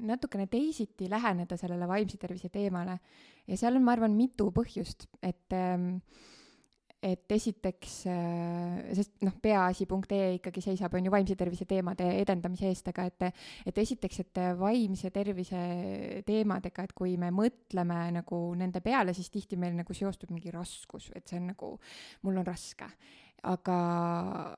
natukene 0.06 0.46
teisiti 0.52 1.10
läheneda 1.10 1.58
sellele 1.60 1.88
vaimse 1.90 2.20
tervise 2.22 2.52
teemale. 2.54 3.00
ja 3.46 3.58
seal 3.58 3.76
on, 3.76 3.84
ma 3.84 3.96
arvan, 3.96 4.14
mitu 4.14 4.50
põhjust, 4.54 5.08
et 5.22 5.56
ähm, 5.56 5.96
et 7.00 7.32
esiteks, 7.32 7.92
sest 8.92 9.22
noh, 9.24 9.36
peaasi.ee 9.40 10.34
ikkagi 10.36 10.62
seisab, 10.64 10.94
on 10.98 11.06
ju 11.06 11.12
vaimse 11.12 11.36
tervise 11.38 11.64
teemade 11.68 12.04
edendamise 12.20 12.68
eest, 12.68 12.90
aga 12.92 13.06
et 13.08 13.28
et 13.70 13.80
esiteks, 13.80 14.20
et 14.24 14.40
vaimse 14.60 15.10
tervise 15.14 15.60
teemadega, 16.26 16.84
et 16.84 16.92
kui 16.96 17.16
me 17.20 17.30
mõtleme 17.32 18.02
nagu 18.20 18.42
nende 18.60 18.82
peale, 18.84 19.14
siis 19.16 19.32
tihti 19.32 19.56
meil 19.60 19.78
nagu 19.78 19.96
seostub 19.96 20.32
mingi 20.34 20.52
raskus, 20.52 21.08
et 21.16 21.24
see 21.28 21.40
on 21.40 21.48
nagu, 21.54 21.72
mul 22.26 22.42
on 22.42 22.46
raske. 22.46 22.90
aga, 23.42 23.78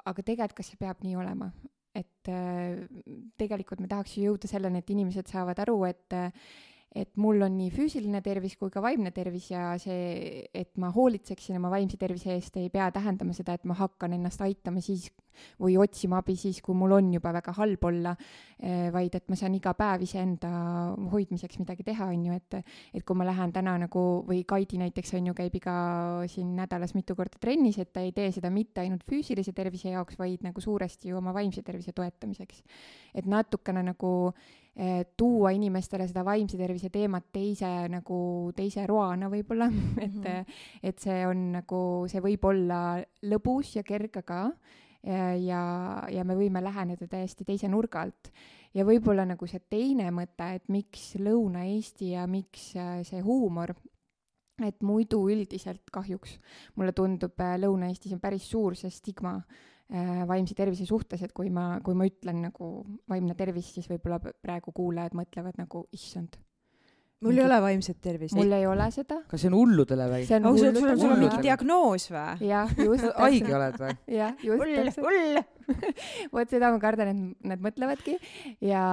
aga 0.05 0.23
tegelikult, 0.27 0.59
kas 0.59 0.73
see 0.73 0.81
peab 0.81 1.05
nii 1.07 1.17
olema? 1.17 1.53
et 1.95 2.29
äh, 2.33 2.83
tegelikult 3.39 3.83
me 3.85 3.89
tahaks 3.91 4.17
ju 4.17 4.31
jõuda 4.31 4.49
selleni, 4.49 4.81
et 4.81 4.91
inimesed 4.91 5.29
saavad 5.29 5.59
aru, 5.61 5.77
et 5.85 6.17
et 6.95 7.09
mul 7.17 7.41
on 7.45 7.55
nii 7.57 7.71
füüsiline 7.73 8.21
tervis 8.25 8.57
kui 8.61 8.71
ka 8.73 8.83
vaimne 8.85 9.13
tervis 9.17 9.49
ja 9.51 9.73
see, 9.81 10.45
et 10.53 10.71
ma 10.81 10.91
hoolitseksin 10.93 11.57
oma 11.57 11.71
vaimse 11.73 11.97
tervise 12.01 12.35
eest, 12.35 12.59
ei 12.61 12.69
pea 12.73 12.91
tähendama 12.93 13.33
seda, 13.37 13.57
et 13.57 13.65
ma 13.69 13.77
hakkan 13.79 14.13
ennast 14.19 14.45
aitama 14.45 14.83
siis 14.85 15.09
või 15.61 15.77
otsima 15.81 16.21
abi 16.23 16.37
siis, 16.39 16.61
kui 16.63 16.77
mul 16.79 16.97
on 16.99 17.11
juba 17.15 17.33
väga 17.33 17.55
halb 17.57 17.85
olla, 17.85 18.15
eh, 18.59 18.91
vaid 18.95 19.15
et 19.19 19.29
ma 19.29 19.37
saan 19.37 19.55
iga 19.59 19.75
päev 19.79 20.07
iseenda 20.07 20.53
hoidmiseks 21.13 21.59
midagi 21.59 21.87
teha, 21.87 22.09
on 22.13 22.27
ju, 22.27 22.39
et 22.39 22.59
et 22.95 23.05
kui 23.05 23.17
ma 23.17 23.25
lähen 23.25 23.53
täna 23.53 23.77
nagu, 23.87 24.25
või 24.29 24.45
Kaidi 24.47 24.79
näiteks, 24.79 25.15
on 25.19 25.27
ju, 25.31 25.35
käib 25.35 25.55
iga 25.57 25.75
siin 26.29 26.55
nädalas 26.57 26.95
mitu 26.95 27.17
korda 27.17 27.39
trennis, 27.41 27.79
et 27.79 27.93
ta 27.93 28.01
ei 28.01 28.13
tee 28.13 28.31
seda 28.33 28.51
mitte 28.51 28.81
ainult 28.81 29.05
füüsilise 29.09 29.53
tervise 29.53 29.91
jaoks, 29.91 30.19
vaid 30.19 30.43
nagu 30.45 30.61
suuresti 30.61 31.09
ju 31.09 31.19
oma 31.19 31.33
vaimse 31.33 31.63
tervise 31.63 31.93
toetamiseks. 31.93 32.63
et 33.15 33.27
natukene 33.27 33.83
nagu 33.83 34.33
Eh, 34.73 35.03
tuua 35.21 35.51
inimestele 35.53 36.07
seda 36.09 36.23
vaimse 36.25 36.57
tervise 36.57 36.89
teemat 36.89 37.27
teise 37.29 37.69
nagu 37.93 38.19
teise 38.57 38.87
roana 38.89 39.29
võib-olla 39.29 39.67
et 40.01 40.15
mm, 40.15 40.23
-hmm. 40.23 40.55
et 40.83 40.99
see 40.99 41.27
on 41.29 41.43
nagu, 41.59 41.81
see 42.09 42.23
võib 42.25 42.47
olla 42.49 42.79
lõbus 43.21 43.75
ja 43.77 43.83
kerge 43.85 44.23
ka 44.25 44.47
ja, 45.03 45.33
ja, 45.37 45.63
ja 46.11 46.25
me 46.25 46.37
võime 46.39 46.63
läheneda 46.63 47.09
täiesti 47.11 47.47
teise 47.49 47.69
nurga 47.69 48.05
alt. 48.07 48.33
ja 48.75 48.85
võib-olla 48.89 49.27
nagu 49.29 49.47
see 49.47 49.61
teine 49.71 50.11
mõte, 50.15 50.49
et 50.57 50.69
miks 50.69 51.15
Lõuna-Eesti 51.21 52.13
ja 52.15 52.27
miks 52.27 52.73
äh, 52.77 53.03
see 53.09 53.21
huumor, 53.21 53.75
et 54.63 54.81
muidu 54.83 55.25
üldiselt 55.33 55.91
kahjuks 55.93 56.39
mulle 56.77 56.93
tundub, 56.93 57.35
äh, 57.41 57.59
Lõuna-Eestis 57.61 58.15
on 58.15 58.23
päris 58.23 58.49
suur 58.51 58.79
see 58.79 58.91
stigma 58.91 59.37
äh, 59.41 59.61
Äh, 59.93 60.25
vaimse 60.29 60.55
tervise 60.57 60.87
suhtes, 60.89 61.21
et 61.21 61.35
kui 61.37 61.51
ma, 61.53 61.77
kui 61.85 61.93
ma 61.93 62.07
ütlen 62.09 62.39
nagu 62.47 62.69
vaimne 63.13 63.35
tervis, 63.37 63.75
siis 63.75 63.91
võib-olla 63.91 64.17
praegu 64.23 64.73
kuulajad 64.73 65.13
mõtlevad 65.19 65.59
nagu 65.61 65.83
issand. 65.93 66.39
Mul 67.23 67.39
ei 67.39 67.45
ole 67.45 67.61
vaimset 67.63 67.99
tervist. 68.03 68.35
mul 68.37 68.53
ei 68.53 68.67
ole 68.67 68.91
seda. 68.95 69.21
kas 69.31 69.45
see 69.45 69.51
on 69.53 69.59
hulludele 69.61 70.09
või? 70.11 70.27
sul 70.27 70.49
on, 70.51 70.99
sul 71.01 71.15
on 71.15 71.23
mingi 71.23 71.43
diagnoos 71.47 72.09
või? 72.13 72.49
jah, 72.51 72.77
just. 72.79 73.09
haige 73.23 73.57
oled 73.59 73.81
või? 73.83 73.97
jah, 74.19 74.35
just. 74.43 74.63
hull, 74.63 75.07
hull 75.07 75.43
vot 76.35 76.51
seda 76.51 76.71
ma 76.73 76.81
kardan, 76.83 77.13
et 77.13 77.49
nad 77.53 77.63
mõtlevadki 77.63 78.17
ja, 78.65 78.85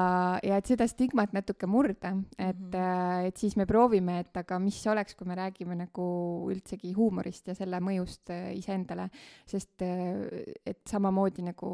ja 0.44 0.60
et 0.60 0.70
seda 0.70 0.88
stigmat 0.90 1.34
natuke 1.36 1.68
murda, 1.70 2.14
et 2.38 2.56
mm, 2.56 2.72
-hmm. 2.72 3.28
et 3.28 3.38
siis 3.38 3.56
me 3.58 3.66
proovime, 3.70 4.20
et 4.20 4.38
aga 4.38 4.60
mis 4.60 4.80
oleks, 4.88 5.16
kui 5.16 5.28
me 5.28 5.36
räägime 5.36 5.76
nagu 5.76 6.06
üldsegi 6.52 6.94
huumorist 6.94 7.48
ja 7.48 7.56
selle 7.56 7.80
mõjust 7.80 8.32
äh, 8.34 8.52
iseendale, 8.58 9.10
sest 9.46 9.82
äh, 9.82 10.44
et 10.66 10.82
samamoodi 10.90 11.44
nagu 11.46 11.70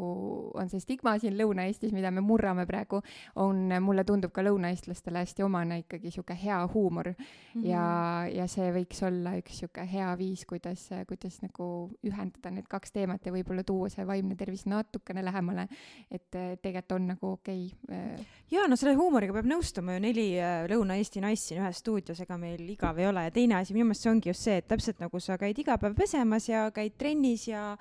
on 0.54 0.68
see 0.68 0.80
stigma 0.80 1.18
siin 1.18 1.36
Lõuna-Eestis, 1.36 1.92
mida 1.92 2.10
me 2.10 2.20
murrame 2.20 2.66
praegu, 2.66 3.02
on, 3.36 3.68
mulle 3.80 4.04
tundub 4.04 4.32
ka 4.32 4.42
lõunaeestlastele 4.42 5.24
hästi 5.24 5.42
omane 5.42 5.78
ikkagi 5.84 6.10
sihuke 6.10 6.34
hea 6.34 6.66
huumor 6.74 7.08
mm 7.08 7.16
-hmm. 7.54 7.66
ja, 7.66 8.26
ja 8.32 8.46
see 8.46 8.72
võiks 8.72 9.02
olla 9.06 9.36
üks 9.38 9.58
sihuke 9.60 9.86
hea 9.92 10.16
viis, 10.18 10.44
kuidas, 10.46 10.88
kuidas 11.08 11.42
nagu 11.42 11.90
ühendada 12.04 12.50
need 12.50 12.68
kaks 12.68 12.92
teemat 12.92 13.26
ja 13.26 13.32
võib-olla 13.32 13.64
tuua 13.64 13.88
see 13.88 14.06
vaimne 14.06 14.36
tervis 14.36 14.66
natuke 14.66 14.85
natukene 14.86 15.24
lähemale, 15.26 15.66
et 16.10 16.30
tegelikult 16.30 16.96
on 16.96 17.10
nagu 17.12 17.32
okei 17.34 17.66
okay.. 17.66 17.96
Äh. 17.96 18.40
ja 18.50 18.64
no 18.70 18.78
selle 18.78 18.96
huumoriga 18.98 19.34
peab 19.36 19.50
nõustuma 19.50 19.98
ju 19.98 20.04
neli 20.06 20.28
äh, 20.38 20.64
Lõuna-Eesti 20.70 21.22
naist 21.24 21.50
siin 21.50 21.60
ühes 21.62 21.82
stuudios, 21.82 22.22
ega 22.22 22.38
meil 22.40 22.62
igav 22.70 22.98
ei 23.02 23.10
ole 23.10 23.26
ja 23.26 23.34
teine 23.34 23.60
asi 23.60 23.76
minu 23.76 23.90
meelest 23.90 24.06
see 24.06 24.14
ongi 24.14 24.32
just 24.32 24.46
see, 24.46 24.58
et 24.62 24.68
täpselt 24.70 25.02
nagu 25.02 25.20
sa 25.20 25.38
käid 25.40 25.58
iga 25.58 25.78
päev 25.82 25.96
pesemas 25.98 26.48
ja 26.48 26.68
käid 26.74 26.96
trennis 27.00 27.48
ja 27.50 27.72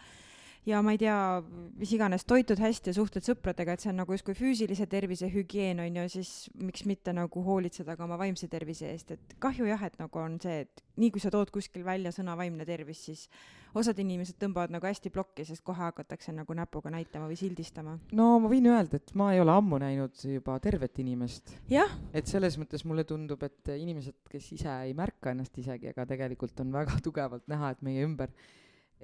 ja 0.66 0.82
ma 0.82 0.96
ei 0.96 1.00
tea, 1.00 1.18
mis 1.78 1.92
iganes, 1.94 2.26
toitud 2.26 2.60
hästi 2.62 2.90
ja 2.90 2.98
suhtled 2.98 3.26
sõpradega, 3.26 3.76
et 3.76 3.84
see 3.84 3.92
on 3.92 4.00
nagu 4.02 4.16
justkui 4.16 4.36
füüsilise 4.38 4.88
tervise 4.90 5.30
hügieen 5.30 5.84
on 5.84 6.00
ju, 6.02 6.06
siis 6.18 6.32
miks 6.58 6.88
mitte 6.90 7.14
nagu 7.14 7.44
hoolitseda 7.46 7.94
ka 7.98 8.08
oma 8.08 8.18
vaimse 8.22 8.50
tervise 8.52 8.90
eest, 8.90 9.14
et 9.14 9.36
kahju 9.44 9.70
jah, 9.70 9.84
et 9.86 10.00
nagu 10.02 10.22
on 10.22 10.40
see, 10.42 10.64
et 10.66 10.84
nii 11.02 11.12
kui 11.14 11.22
sa 11.22 11.32
tood 11.34 11.54
kuskil 11.54 11.86
välja 11.86 12.14
sõna 12.16 12.38
vaimne 12.40 12.66
tervis, 12.66 13.04
siis 13.10 13.28
osad 13.76 14.00
inimesed 14.02 14.38
tõmbavad 14.42 14.74
nagu 14.74 14.88
hästi 14.88 15.12
plokki, 15.14 15.46
sest 15.48 15.64
kohe 15.66 15.84
hakatakse 15.84 16.34
nagu 16.36 16.56
näpuga 16.58 16.92
näitama 16.94 17.30
või 17.30 17.38
sildistama. 17.40 17.98
no 18.16 18.28
ma 18.44 18.52
võin 18.52 18.70
öelda, 18.72 19.00
et 19.02 19.16
ma 19.18 19.32
ei 19.36 19.42
ole 19.44 19.54
ammu 19.56 19.80
näinud 19.84 20.26
juba 20.32 20.58
tervet 20.64 21.00
inimest. 21.04 21.56
et 22.14 22.28
selles 22.32 22.60
mõttes 22.62 22.86
mulle 22.88 23.06
tundub, 23.08 23.44
et 23.48 23.74
inimesed, 23.76 24.22
kes 24.32 24.52
ise 24.58 24.78
ei 24.88 24.94
märka 24.98 25.36
ennast 25.36 25.58
isegi, 25.62 25.92
aga 25.92 26.08
tegelikult 26.16 26.60
on 26.64 26.72
väga 26.76 27.00
tugevalt 27.06 27.48
näha, 27.52 27.74
et 27.76 27.84
meie 27.86 28.06
ümber 28.08 28.34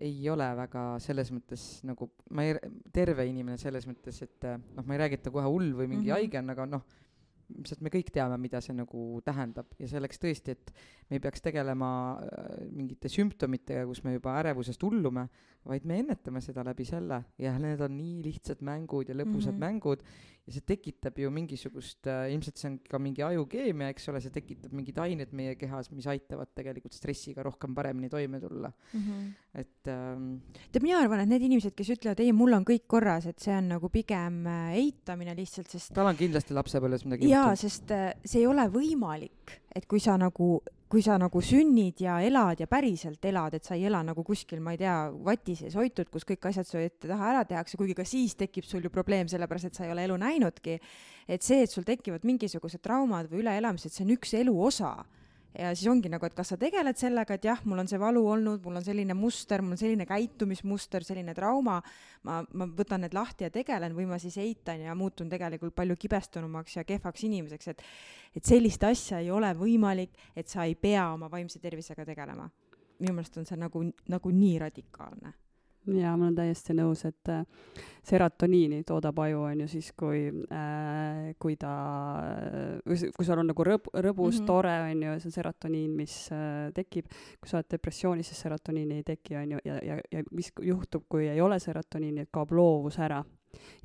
ei 0.01 0.23
ole 0.31 0.47
väga 0.57 0.85
selles 1.03 1.29
mõttes 1.35 1.65
nagu, 1.85 2.07
ma 2.31 2.47
ei, 2.47 2.55
terve 2.95 3.25
inimene 3.27 3.59
selles 3.61 3.85
mõttes, 3.89 4.21
et 4.23 4.47
noh, 4.47 4.85
ma 4.85 4.95
ei 4.95 5.01
räägi, 5.03 5.19
et 5.19 5.25
ta 5.27 5.33
kohe 5.33 5.45
hull 5.51 5.75
või 5.75 5.89
mingi 5.91 6.07
mm 6.07 6.13
-hmm. 6.13 6.17
haige 6.17 6.39
on, 6.39 6.53
aga 6.55 6.65
noh, 6.77 6.85
ilmselt 7.51 7.83
me 7.83 7.91
kõik 7.93 8.11
teame, 8.13 8.37
mida 8.41 8.61
see 8.63 8.75
nagu 8.75 9.21
tähendab 9.25 9.75
ja 9.79 9.89
selleks 9.91 10.21
tõesti, 10.21 10.55
et 10.55 10.73
me 11.11 11.19
ei 11.19 11.23
peaks 11.23 11.43
tegelema 11.43 11.91
äh, 12.23 12.51
mingite 12.71 13.11
sümptomitega, 13.11 13.83
kus 13.89 13.99
me 14.05 14.15
juba 14.15 14.37
ärevusest 14.39 14.83
hullume, 14.87 15.27
vaid 15.67 15.83
me 15.85 15.99
ennetame 15.99 16.39
seda 16.41 16.63
läbi 16.65 16.85
selle 16.87 17.19
ja 17.41 17.51
need 17.59 17.83
on 17.83 17.97
nii 17.97 18.21
lihtsad 18.23 18.63
mängud 18.65 19.11
ja 19.11 19.17
lõbusad 19.17 19.51
mm 19.51 19.57
-hmm. 19.57 19.65
mängud 19.67 20.05
ja 20.47 20.55
see 20.55 20.63
tekitab 20.65 21.19
ju 21.21 21.29
mingisugust 21.33 22.07
äh,, 22.09 22.31
ilmselt 22.33 22.57
see 22.57 22.69
on 22.71 22.77
ka 22.89 22.99
mingi 23.01 23.21
ajukeemia, 23.25 23.91
eks 23.93 24.09
ole, 24.09 24.21
see 24.23 24.33
tekitab 24.33 24.73
mingid 24.73 24.97
ained 25.03 25.35
meie 25.37 25.53
kehas, 25.59 25.91
mis 25.93 26.07
aitavad 26.09 26.49
tegelikult 26.57 26.95
stressiga 26.97 27.43
rohkem 27.45 27.75
paremini 27.77 28.09
toime 28.09 28.39
tulla 28.39 28.71
mm. 28.71 28.99
-hmm. 29.01 29.29
et 29.53 29.91
ähm, 29.93 30.33
tead, 30.71 30.81
mina 30.81 30.99
arvan, 31.03 31.21
et 31.21 31.29
need 31.29 31.45
inimesed, 31.45 31.75
kes 31.77 31.93
ütlevad 31.97 32.23
ei, 32.23 32.33
mul 32.33 32.57
on 32.57 32.65
kõik 32.65 32.87
korras, 32.87 33.27
et 33.29 33.39
see 33.39 33.53
on 33.53 33.69
nagu 33.75 33.89
pigem 33.89 34.45
äh, 34.47 34.73
eitamine 34.81 35.35
lihtsalt, 35.37 35.69
sest 35.69 35.93
tal 35.93 36.09
on 36.09 36.17
kindlasti 36.17 36.57
lapsepõlves 36.57 37.05
midagi 37.05 37.29
jaa, 37.29 37.55
sest 37.55 37.91
äh, 37.91 38.13
see 38.25 38.41
ei 38.41 38.47
ole 38.49 38.65
võimalik, 38.71 39.59
et 39.75 39.85
kui 39.85 39.99
sa 39.99 40.17
nagu 40.17 40.55
kui 40.91 40.99
sa 41.05 41.15
nagu 41.15 41.39
sünnid 41.39 42.01
ja 42.03 42.17
elad 42.19 42.59
ja 42.59 42.67
päriselt 42.67 43.23
elad, 43.29 43.55
et 43.55 43.67
sa 43.67 43.77
ei 43.77 43.85
ela 43.87 44.01
nagu 44.03 44.25
kuskil, 44.27 44.59
ma 44.63 44.73
ei 44.75 44.81
tea, 44.81 44.95
vati 45.23 45.55
sees 45.55 45.77
hoitud, 45.79 46.09
kus 46.11 46.25
kõik 46.27 46.49
asjad 46.49 46.67
su 46.67 46.81
ette 46.81 47.07
taha 47.07 47.29
ära 47.29 47.45
tehakse, 47.47 47.79
kuigi 47.79 47.95
ka 47.95 48.03
siis 48.07 48.35
tekib 48.35 48.67
sul 48.67 48.83
ju 48.83 48.91
probleem, 48.91 49.29
sellepärast 49.31 49.69
et 49.69 49.79
sa 49.79 49.85
ei 49.87 49.93
ole 49.93 50.03
elu 50.09 50.19
näinudki. 50.19 50.79
et 51.31 51.43
see, 51.47 51.61
et 51.63 51.71
sul 51.71 51.87
tekivad 51.87 52.25
mingisugused 52.27 52.81
traumad 52.83 53.29
või 53.31 53.39
üleelamised, 53.45 53.93
see 53.93 54.03
on 54.03 54.15
üks 54.17 54.33
elu 54.35 54.55
osa 54.65 54.97
ja 55.57 55.71
siis 55.75 55.89
ongi 55.91 56.09
nagu, 56.11 56.25
et 56.25 56.35
kas 56.35 56.53
sa 56.53 56.57
tegeled 56.59 56.97
sellega, 56.99 57.35
et 57.35 57.45
jah, 57.45 57.59
mul 57.67 57.83
on 57.83 57.89
see 57.89 57.99
valu 57.99 58.23
olnud, 58.33 58.61
mul 58.63 58.79
on 58.79 58.85
selline 58.85 59.15
muster, 59.17 59.63
mul 59.63 59.75
on 59.75 59.81
selline 59.81 60.07
käitumismuster, 60.09 61.03
selline 61.07 61.35
trauma, 61.37 61.79
ma, 62.27 62.39
ma 62.53 62.69
võtan 62.77 63.03
need 63.05 63.15
lahti 63.17 63.47
ja 63.47 63.51
tegelen 63.53 63.95
või 63.97 64.07
ma 64.09 64.19
siis 64.21 64.37
eitan 64.41 64.85
ja 64.85 64.95
muutun 64.97 65.29
tegelikult 65.31 65.75
palju 65.75 65.97
kibestunumaks 65.99 66.79
ja 66.79 66.87
kehvaks 66.87 67.27
inimeseks, 67.27 67.71
et 67.73 67.85
et 68.35 68.47
sellist 68.47 68.83
asja 68.87 69.19
ei 69.19 69.31
ole 69.31 69.49
võimalik, 69.59 70.15
et 70.35 70.47
sa 70.47 70.63
ei 70.63 70.75
pea 70.79 71.09
oma 71.11 71.27
vaimse 71.31 71.59
tervisega 71.59 72.05
tegelema. 72.07 72.49
minu 73.01 73.13
meelest 73.13 73.37
on 73.37 73.45
see 73.45 73.57
nagu, 73.57 73.81
nagu 74.07 74.31
nii 74.31 74.59
radikaalne 74.61 75.33
jaa, 75.87 76.13
ma 76.17 76.27
olen 76.27 76.35
täiesti 76.37 76.75
nõus, 76.77 77.03
et 77.09 77.31
äh, 77.31 77.41
serotoniini 78.05 78.83
toodab 78.87 79.19
aju, 79.23 79.41
on 79.49 79.63
ju, 79.63 79.67
siis 79.71 79.91
kui 79.97 80.23
äh,, 80.29 81.31
kui 81.41 81.57
ta, 81.59 81.73
kui 82.85 83.27
sul 83.27 83.41
on 83.41 83.51
nagu 83.51 83.65
rõb-, 83.65 83.91
rõbus 83.93 84.37
mm, 84.37 84.43
-hmm. 84.43 84.47
tore, 84.47 84.75
on 84.91 85.03
ju, 85.07 85.17
see 85.19 85.31
on 85.31 85.37
serotoniin, 85.37 85.91
mis 85.97 86.15
äh, 86.31 86.71
tekib. 86.73 87.09
kui 87.41 87.49
sa 87.49 87.57
oled 87.57 87.71
depressioonis, 87.71 88.27
siis 88.27 88.41
serotoniini 88.41 89.01
ei 89.01 89.03
teki, 89.03 89.35
on 89.35 89.51
ju, 89.51 89.59
ja, 89.65 89.79
ja, 89.83 89.99
ja 90.11 90.23
mis 90.31 90.51
juhtub, 90.61 91.05
kui 91.09 91.27
ei 91.27 91.41
ole 91.41 91.59
serotoniini, 91.59 92.21
et 92.21 92.29
kaob 92.31 92.51
loovus 92.51 92.99
ära 92.99 93.23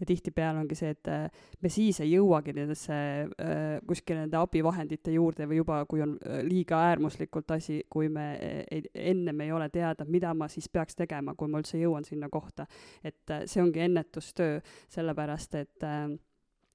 ja 0.00 0.06
tihtipeale 0.06 0.60
ongi 0.62 0.78
see, 0.78 0.92
et 0.96 1.10
äh, 1.12 1.26
me 1.62 1.70
siis 1.72 2.00
ei 2.04 2.12
jõuagi 2.12 2.54
nendesse 2.56 2.96
äh, 2.96 3.64
kuskile 3.86 4.24
nende 4.24 4.38
abivahendite 4.40 5.14
juurde 5.14 5.48
või 5.48 5.60
juba, 5.60 5.80
kui 5.90 6.04
on 6.04 6.16
äh, 6.20 6.42
liiga 6.46 6.80
äärmuslikult 6.90 7.50
asi, 7.56 7.80
kui 7.90 8.10
me 8.12 8.28
ei, 8.70 8.84
ennem 8.94 9.40
ei 9.44 9.52
ole 9.52 9.68
teada, 9.72 10.06
mida 10.08 10.34
ma 10.34 10.48
siis 10.52 10.68
peaks 10.72 10.98
tegema, 10.98 11.34
kui 11.34 11.50
ma 11.50 11.62
üldse 11.62 11.80
jõuan 11.80 12.06
sinna 12.06 12.30
kohta. 12.32 12.66
et 13.04 13.32
see 13.46 13.62
ongi 13.62 13.80
ennetustöö, 13.84 14.60
sellepärast 14.92 15.54
et 15.54 15.84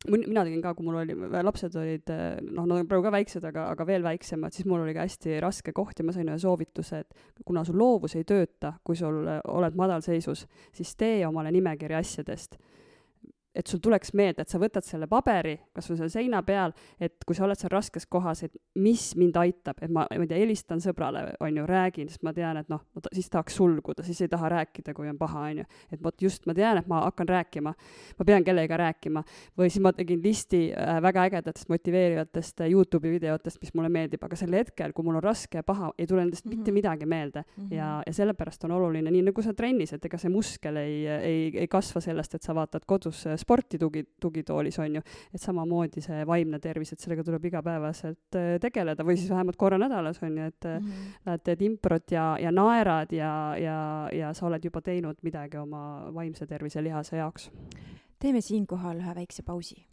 mina 0.09 0.43
tegin 0.47 0.61
ka, 0.63 0.73
kui 0.73 0.87
mul 0.87 1.01
oli, 1.03 1.15
lapsed 1.45 1.75
olid, 1.77 2.09
noh, 2.47 2.65
nad 2.65 2.79
on 2.79 2.89
praegu 2.89 3.05
ka 3.05 3.13
väiksed, 3.13 3.45
aga, 3.45 3.67
aga 3.75 3.85
veel 3.85 4.05
väiksemad, 4.05 4.55
siis 4.55 4.65
mul 4.69 4.81
oli 4.81 4.95
ka 4.97 5.05
hästi 5.05 5.37
raske 5.43 5.73
koht 5.77 6.01
ja 6.01 6.05
ma 6.07 6.15
sain 6.15 6.31
ühe 6.31 6.39
soovituse, 6.41 7.03
et 7.03 7.45
kuna 7.45 7.63
sul 7.67 7.77
loovus 7.81 8.17
ei 8.17 8.25
tööta, 8.27 8.73
kui 8.83 8.97
sul 8.97 9.21
oled 9.27 9.77
madalseisus, 9.77 10.47
siis 10.73 10.95
tee 10.97 11.21
omale 11.27 11.53
nimekiri 11.53 11.99
asjadest 11.99 12.57
et 13.55 13.67
sul 13.67 13.81
tuleks 13.83 14.13
meelde, 14.15 14.45
et 14.45 14.51
sa 14.51 14.59
võtad 14.61 14.85
selle 14.85 15.07
paberi, 15.11 15.57
kas 15.75 15.89
või 15.91 15.97
seal 15.99 16.11
seina 16.13 16.39
peal, 16.47 16.71
et 17.01 17.25
kui 17.27 17.35
sa 17.35 17.43
oled 17.45 17.59
seal 17.59 17.71
raskes 17.73 18.07
kohas, 18.11 18.45
et 18.47 18.55
mis 18.79 19.09
mind 19.19 19.35
aitab, 19.41 19.81
et 19.83 19.91
ma, 19.91 20.05
ma 20.07 20.23
ei 20.23 20.29
tea, 20.29 20.39
helistan 20.39 20.79
sõbrale, 20.83 21.25
on 21.43 21.59
ju, 21.59 21.65
räägin, 21.67 22.07
sest 22.11 22.23
ma 22.23 22.31
tean, 22.35 22.61
et 22.61 22.71
noh, 22.71 22.83
siis 23.11 23.27
tahaks 23.31 23.57
sulguda, 23.59 24.05
siis 24.07 24.21
ei 24.23 24.31
taha 24.31 24.51
rääkida, 24.55 24.95
kui 24.95 25.09
on 25.11 25.19
paha, 25.19 25.47
on 25.49 25.61
ju. 25.63 25.67
et 25.91 26.03
vot 26.03 26.23
just, 26.23 26.47
ma 26.47 26.55
tean, 26.55 26.79
et 26.79 26.87
ma 26.87 27.01
hakkan 27.03 27.27
rääkima, 27.27 27.73
ma 28.19 28.27
pean 28.27 28.47
kellegagi 28.47 28.79
rääkima. 28.81 29.23
või 29.59 29.69
siis 29.69 29.83
ma 29.83 29.91
tegin 29.95 30.21
listi 30.23 30.61
äh, 30.71 31.01
väga 31.03 31.27
ägedatest 31.27 31.69
motiveerivatest 31.69 32.63
äh, 32.63 32.71
Youtube'i 32.71 33.17
videotest, 33.17 33.59
mis 33.61 33.73
mulle 33.75 33.91
meeldib, 33.91 34.23
aga 34.23 34.39
sel 34.39 34.55
hetkel, 34.55 34.95
kui 34.95 35.05
mul 35.05 35.19
on 35.19 35.25
raske 35.25 35.59
ja 35.59 35.67
paha, 35.67 35.91
ei 35.97 36.07
tule 36.07 36.23
nendest 36.23 36.45
mm 36.45 36.51
-hmm. 36.51 36.57
mitte 36.57 36.71
mhm. 36.71 36.77
midagi 36.77 37.05
meelde 37.05 37.43
mm. 37.43 37.63
-hmm. 37.63 37.75
ja, 37.75 38.03
ja 38.07 38.13
sellepärast 38.13 38.63
on 38.63 38.71
oluline, 38.71 39.11
nii 39.11 39.27
nagu 39.27 39.41
sa 39.41 39.53
trennis, 39.53 39.93
et 39.93 40.05
ega 40.05 40.17
see 40.17 40.29
muskel 40.29 40.77
ei, 40.77 41.07
ei, 41.07 41.51
ei 41.57 41.67
kasva 41.67 42.01
sellest, 42.01 42.35
et 42.35 42.41
sa 42.41 42.55
vaatad 42.55 42.85
kodus 42.85 43.25
sporti 43.41 43.79
tugi, 43.81 44.03
tugitoolis, 44.21 44.79
on 44.83 44.99
ju, 44.99 45.03
et 45.33 45.41
samamoodi 45.41 46.03
see 46.05 46.23
vaimne 46.27 46.59
tervis, 46.63 46.93
et 46.93 47.03
sellega 47.03 47.25
tuleb 47.27 47.45
igapäevaselt 47.51 48.39
äh, 48.39 48.55
tegeleda 48.61 49.05
või 49.07 49.17
siis 49.19 49.31
vähemalt 49.33 49.59
korra 49.59 49.79
nädalas, 49.81 50.21
on 50.23 50.37
ju, 50.37 50.49
et 50.53 50.69
mm 50.69 50.87
-hmm. 50.87 51.13
lähed, 51.25 51.43
teed 51.43 51.61
improt 51.67 52.11
ja, 52.11 52.25
ja 52.41 52.51
naerad 52.51 53.11
ja, 53.11 53.55
ja, 53.57 54.09
ja 54.13 54.33
sa 54.33 54.47
oled 54.47 54.65
juba 54.65 54.81
teinud 54.81 55.17
midagi 55.23 55.57
oma 55.57 56.11
vaimse 56.13 56.47
tervise 56.47 56.83
lihase 56.83 57.17
jaoks. 57.17 57.51
teeme 58.19 58.41
siinkohal 58.41 58.97
ühe 58.97 59.15
väikse 59.15 59.43
pausi. 59.43 59.85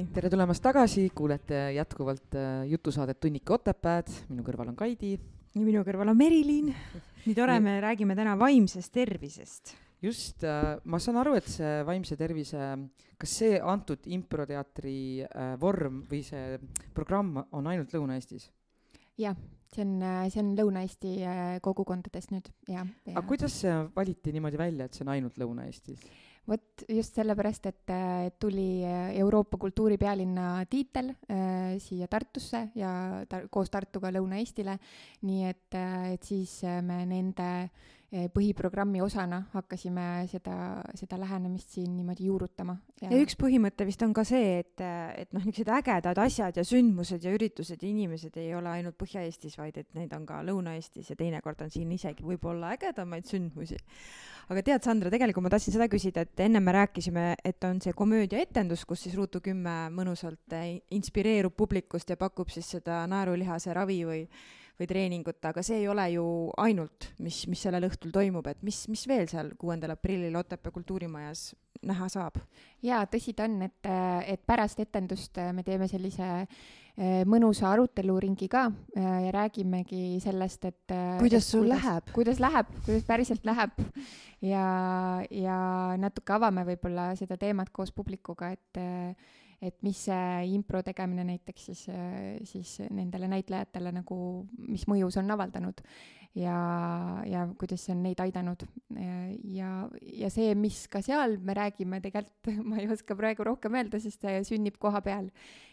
Nonii. 0.00 0.14
tere 0.14 0.30
tulemast 0.32 0.62
tagasi, 0.64 1.10
kuulete 1.14 1.58
jätkuvalt 1.74 2.34
äh, 2.38 2.64
jutusaadet 2.70 3.18
Tunnike 3.20 3.52
Otepääd, 3.52 4.08
minu 4.30 4.44
kõrval 4.46 4.70
on 4.72 4.76
Kaidi. 4.78 5.18
ja 5.52 5.60
minu 5.60 5.82
kõrval 5.84 6.12
on 6.12 6.16
Merilin. 6.16 6.70
nii 7.26 7.34
tore, 7.36 7.58
me 7.60 7.74
räägime 7.84 8.16
täna 8.16 8.36
vaimsest 8.38 8.92
tervisest. 8.92 9.74
just, 10.02 10.44
äh, 10.44 10.78
ma 10.84 10.98
saan 10.98 11.20
aru, 11.20 11.34
et 11.36 11.48
see 11.52 11.82
vaimse 11.84 12.16
tervise, 12.16 12.70
kas 13.18 13.36
see 13.42 13.60
antud 13.60 14.06
improteatri 14.06 15.26
äh, 15.26 15.52
vorm 15.60 16.04
või 16.08 16.22
see 16.24 16.56
programm 16.94 17.42
on 17.52 17.66
ainult 17.66 17.92
Lõuna-Eestis? 17.92 18.48
jah, 19.20 19.36
see 19.74 19.84
on, 19.84 20.00
see 20.32 20.40
on 20.40 20.56
Lõuna-Eesti 20.56 21.14
kogukondades 21.60 22.32
nüüd, 22.32 22.48
jah 22.68 22.88
ja.. 22.88 23.18
aga 23.18 23.26
kuidas 23.28 23.60
see 23.66 23.76
valiti 23.96 24.32
niimoodi 24.32 24.64
välja, 24.64 24.88
et 24.88 24.96
see 24.96 25.04
on 25.04 25.12
ainult 25.18 25.36
Lõuna-Eestis? 25.36 26.08
Vot 26.48 26.84
just 26.88 27.14
sellepärast, 27.14 27.66
et 27.70 27.92
tuli 28.40 28.82
Euroopa 29.20 29.58
kultuuripealinna 29.60 30.64
tiitel 30.70 31.12
äh, 31.12 31.76
siia 31.78 32.08
Tartusse 32.10 32.68
ja 32.74 32.90
ta, 33.28 33.44
koos 33.50 33.70
Tartuga 33.70 34.10
Lõuna-Eestile, 34.14 34.78
nii 35.28 35.46
et, 35.50 35.78
et 36.14 36.26
siis 36.26 36.60
me 36.86 37.04
nende 37.06 37.50
põhiprogrammi 38.10 38.98
osana 39.04 39.44
hakkasime 39.52 40.26
seda, 40.30 40.54
seda 40.98 41.18
lähenemist 41.20 41.76
siin 41.76 41.92
niimoodi 41.94 42.26
juurutama. 42.26 42.74
ja 43.04 43.10
üks 43.22 43.36
põhimõte 43.38 43.86
vist 43.86 44.02
on 44.02 44.14
ka 44.16 44.24
see, 44.26 44.58
et, 44.64 44.82
et 44.82 45.30
noh, 45.36 45.44
niisugused 45.46 45.70
ägedad 45.76 46.18
asjad 46.18 46.58
ja 46.58 46.64
sündmused 46.66 47.22
ja 47.22 47.34
üritused 47.36 47.78
ja 47.78 47.88
inimesed 47.88 48.36
ei 48.42 48.50
ole 48.58 48.72
ainult 48.72 48.98
Põhja-Eestis, 49.00 49.54
vaid 49.60 49.78
et 49.78 49.88
neid 49.94 50.10
on 50.16 50.26
ka 50.26 50.42
Lõuna-Eestis 50.46 51.12
ja 51.12 51.16
teinekord 51.16 51.62
on 51.62 51.70
siin 51.70 51.92
isegi 51.94 52.26
võib-olla 52.26 52.74
ägedamaid 52.74 53.30
sündmusi 53.30 53.78
aga 54.50 54.62
tead, 54.66 54.82
Sandra, 54.82 55.10
tegelikult 55.12 55.46
ma 55.46 55.52
tahtsin 55.52 55.74
seda 55.76 55.86
küsida, 55.90 56.24
et 56.26 56.42
enne 56.42 56.60
me 56.62 56.74
rääkisime, 56.74 57.26
et 57.46 57.66
on 57.68 57.78
see 57.82 57.94
komöödiaetendus, 57.96 58.82
kus 58.88 59.04
siis 59.06 59.14
Ruutu 59.18 59.42
kümme 59.44 59.74
mõnusalt 59.94 60.56
eh, 60.58 60.80
inspireerub 60.96 61.54
publikust 61.56 62.10
ja 62.10 62.18
pakub 62.18 62.50
siis 62.50 62.72
seda 62.74 63.04
naerulihase 63.10 63.74
ravi 63.76 64.00
või 64.08 64.24
või 64.80 64.88
treeningut, 64.88 65.40
aga 65.44 65.62
see 65.64 65.82
ei 65.82 65.88
ole 65.92 66.06
ju 66.14 66.26
ainult, 66.60 67.10
mis, 67.20 67.42
mis 67.52 67.60
sellel 67.66 67.84
õhtul 67.90 68.12
toimub, 68.14 68.46
et 68.48 68.62
mis, 68.64 68.86
mis 68.88 69.04
veel 69.08 69.28
seal 69.28 69.52
kuuendal 69.60 69.92
aprillil 69.92 70.38
Otepää 70.40 70.72
kultuurimajas 70.72 71.50
näha 71.86 72.08
saab? 72.12 72.38
jaa, 72.84 73.04
tõsi 73.12 73.34
ta 73.36 73.44
on, 73.48 73.58
et, 73.68 73.90
et 74.32 74.44
pärast 74.48 74.80
etendust 74.80 75.36
me 75.52 75.64
teeme 75.66 75.88
sellise 75.90 76.28
eh, 76.40 77.20
mõnusa 77.28 77.68
aruteluringi 77.74 78.48
ka 78.52 78.66
eh, 78.96 79.10
ja 79.26 79.34
räägimegi 79.36 80.20
sellest, 80.24 80.64
et 80.70 80.96
kuidas 81.20 81.50
sul 81.52 81.66
kuidas, 81.66 81.76
läheb? 81.76 82.14
kuidas 82.16 82.40
läheb, 82.40 82.72
kuidas 82.86 83.04
päriselt 83.08 83.44
läheb 83.48 83.76
ja, 84.44 84.64
ja 85.28 85.58
natuke 86.00 86.36
avame 86.36 86.64
võib-olla 86.72 87.10
seda 87.20 87.36
teemat 87.40 87.68
koos 87.72 87.92
publikuga, 87.92 88.54
et 88.56 88.82
et 89.60 89.76
mis 89.84 90.06
see 90.08 90.54
impro 90.54 90.80
tegemine 90.82 91.24
näiteks 91.28 91.66
siis, 91.70 91.82
siis 92.48 92.78
nendele 92.90 93.28
näitlejatele 93.28 93.92
nagu, 93.92 94.16
mis 94.68 94.86
mõju 94.88 95.10
see 95.12 95.20
on 95.20 95.36
avaldanud 95.36 95.82
ja, 96.34 96.56
ja 97.26 97.46
kuidas 97.58 97.84
see 97.84 97.94
on 97.94 98.04
neid 98.04 98.20
aidanud. 98.22 98.64
ja, 99.54 99.70
ja 100.02 100.30
see, 100.30 100.54
mis 100.54 100.84
ka 100.90 101.02
seal 101.02 101.38
me 101.42 101.54
räägime, 101.56 102.00
tegelikult 102.04 102.62
ma 102.68 102.80
ei 102.80 102.88
oska 102.90 103.16
praegu 103.18 103.46
rohkem 103.46 103.76
öelda, 103.78 104.00
sest 104.02 104.26
see 104.26 104.44
sünnib 104.46 104.78
koha 104.78 105.02
peal 105.04 105.30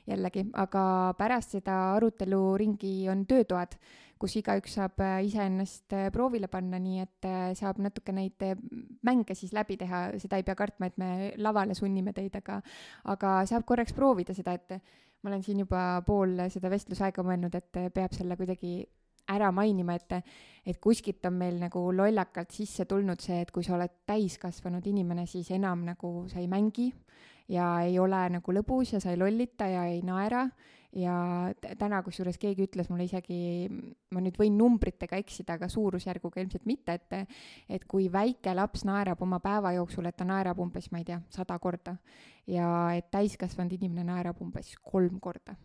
jällegi, 0.08 0.48
aga 0.58 1.14
pärast 1.20 1.58
seda 1.58 1.78
aruteluringi 1.98 3.10
on 3.12 3.26
töötoad 3.30 3.78
kus 4.22 4.38
igaüks 4.40 4.78
saab 4.78 5.02
äh, 5.04 5.22
iseennast 5.28 5.94
äh, 5.96 6.10
proovile 6.14 6.50
panna, 6.52 6.80
nii 6.82 7.02
et 7.04 7.28
äh, 7.28 7.52
saab 7.58 7.82
natuke 7.84 8.14
neid 8.16 8.44
mänge 9.06 9.36
siis 9.38 9.54
läbi 9.56 9.78
teha, 9.80 10.08
seda 10.22 10.40
ei 10.40 10.46
pea 10.48 10.58
kartma, 10.58 10.90
et 10.90 10.98
me 11.02 11.32
lavale 11.42 11.76
sunnime 11.78 12.14
teid, 12.18 12.36
aga, 12.40 12.60
aga 13.14 13.40
saab 13.50 13.66
korraks 13.70 13.96
proovida 13.98 14.36
seda, 14.38 14.58
et 14.58 14.78
ma 15.24 15.32
olen 15.32 15.44
siin 15.46 15.64
juba 15.64 16.02
pool 16.08 16.38
seda 16.54 16.72
vestlusaega 16.74 17.26
mõelnud, 17.26 17.58
et 17.58 17.82
peab 17.94 18.14
selle 18.16 18.38
kuidagi 18.40 18.80
ära 19.28 19.50
mainima, 19.52 19.98
et, 19.98 20.14
et 20.66 20.78
kuskilt 20.80 21.26
on 21.28 21.36
meil 21.40 21.58
nagu 21.60 21.82
lollakalt 21.92 22.54
sisse 22.56 22.86
tulnud 22.88 23.20
see, 23.24 23.42
et 23.44 23.52
kui 23.52 23.66
sa 23.66 23.76
oled 23.76 24.04
täiskasvanud 24.08 24.86
inimene, 24.88 25.26
siis 25.28 25.52
enam 25.56 25.84
nagu 25.88 26.12
sa 26.32 26.40
ei 26.40 26.48
mängi 26.52 26.92
ja 27.52 27.68
ei 27.84 28.00
ole 28.00 28.22
nagu 28.38 28.56
lõbus 28.56 28.96
ja 28.96 29.04
sa 29.04 29.12
ei 29.12 29.20
lollita 29.20 29.68
ja 29.72 29.86
ei 29.92 30.02
naera 30.06 30.46
ja 30.96 31.16
täna 31.80 32.00
kusjuures 32.04 32.38
keegi 32.40 32.68
ütles 32.68 32.90
mulle 32.90 33.08
isegi, 33.08 33.68
ma 34.14 34.24
nüüd 34.24 34.38
võin 34.40 34.56
numbritega 34.58 35.20
eksida, 35.20 35.58
aga 35.58 35.70
suurusjärguga 35.72 36.42
ilmselt 36.42 36.66
mitte, 36.70 36.96
et 36.96 37.36
et 37.70 37.86
kui 37.90 38.08
väike 38.12 38.54
laps 38.56 38.86
naerab 38.88 39.22
oma 39.22 39.40
päeva 39.44 39.74
jooksul, 39.76 40.08
et 40.08 40.18
ta 40.18 40.26
naerab 40.26 40.60
umbes, 40.64 40.92
ma 40.92 41.02
ei 41.02 41.08
tea, 41.08 41.20
sada 41.30 41.60
korda 41.60 41.98
ja 42.48 42.70
et 42.96 43.12
täiskasvanud 43.12 43.74
inimene 43.76 44.08
naerab 44.08 44.42
umbes 44.42 44.76
kolm 44.84 45.20
korda 45.20 45.58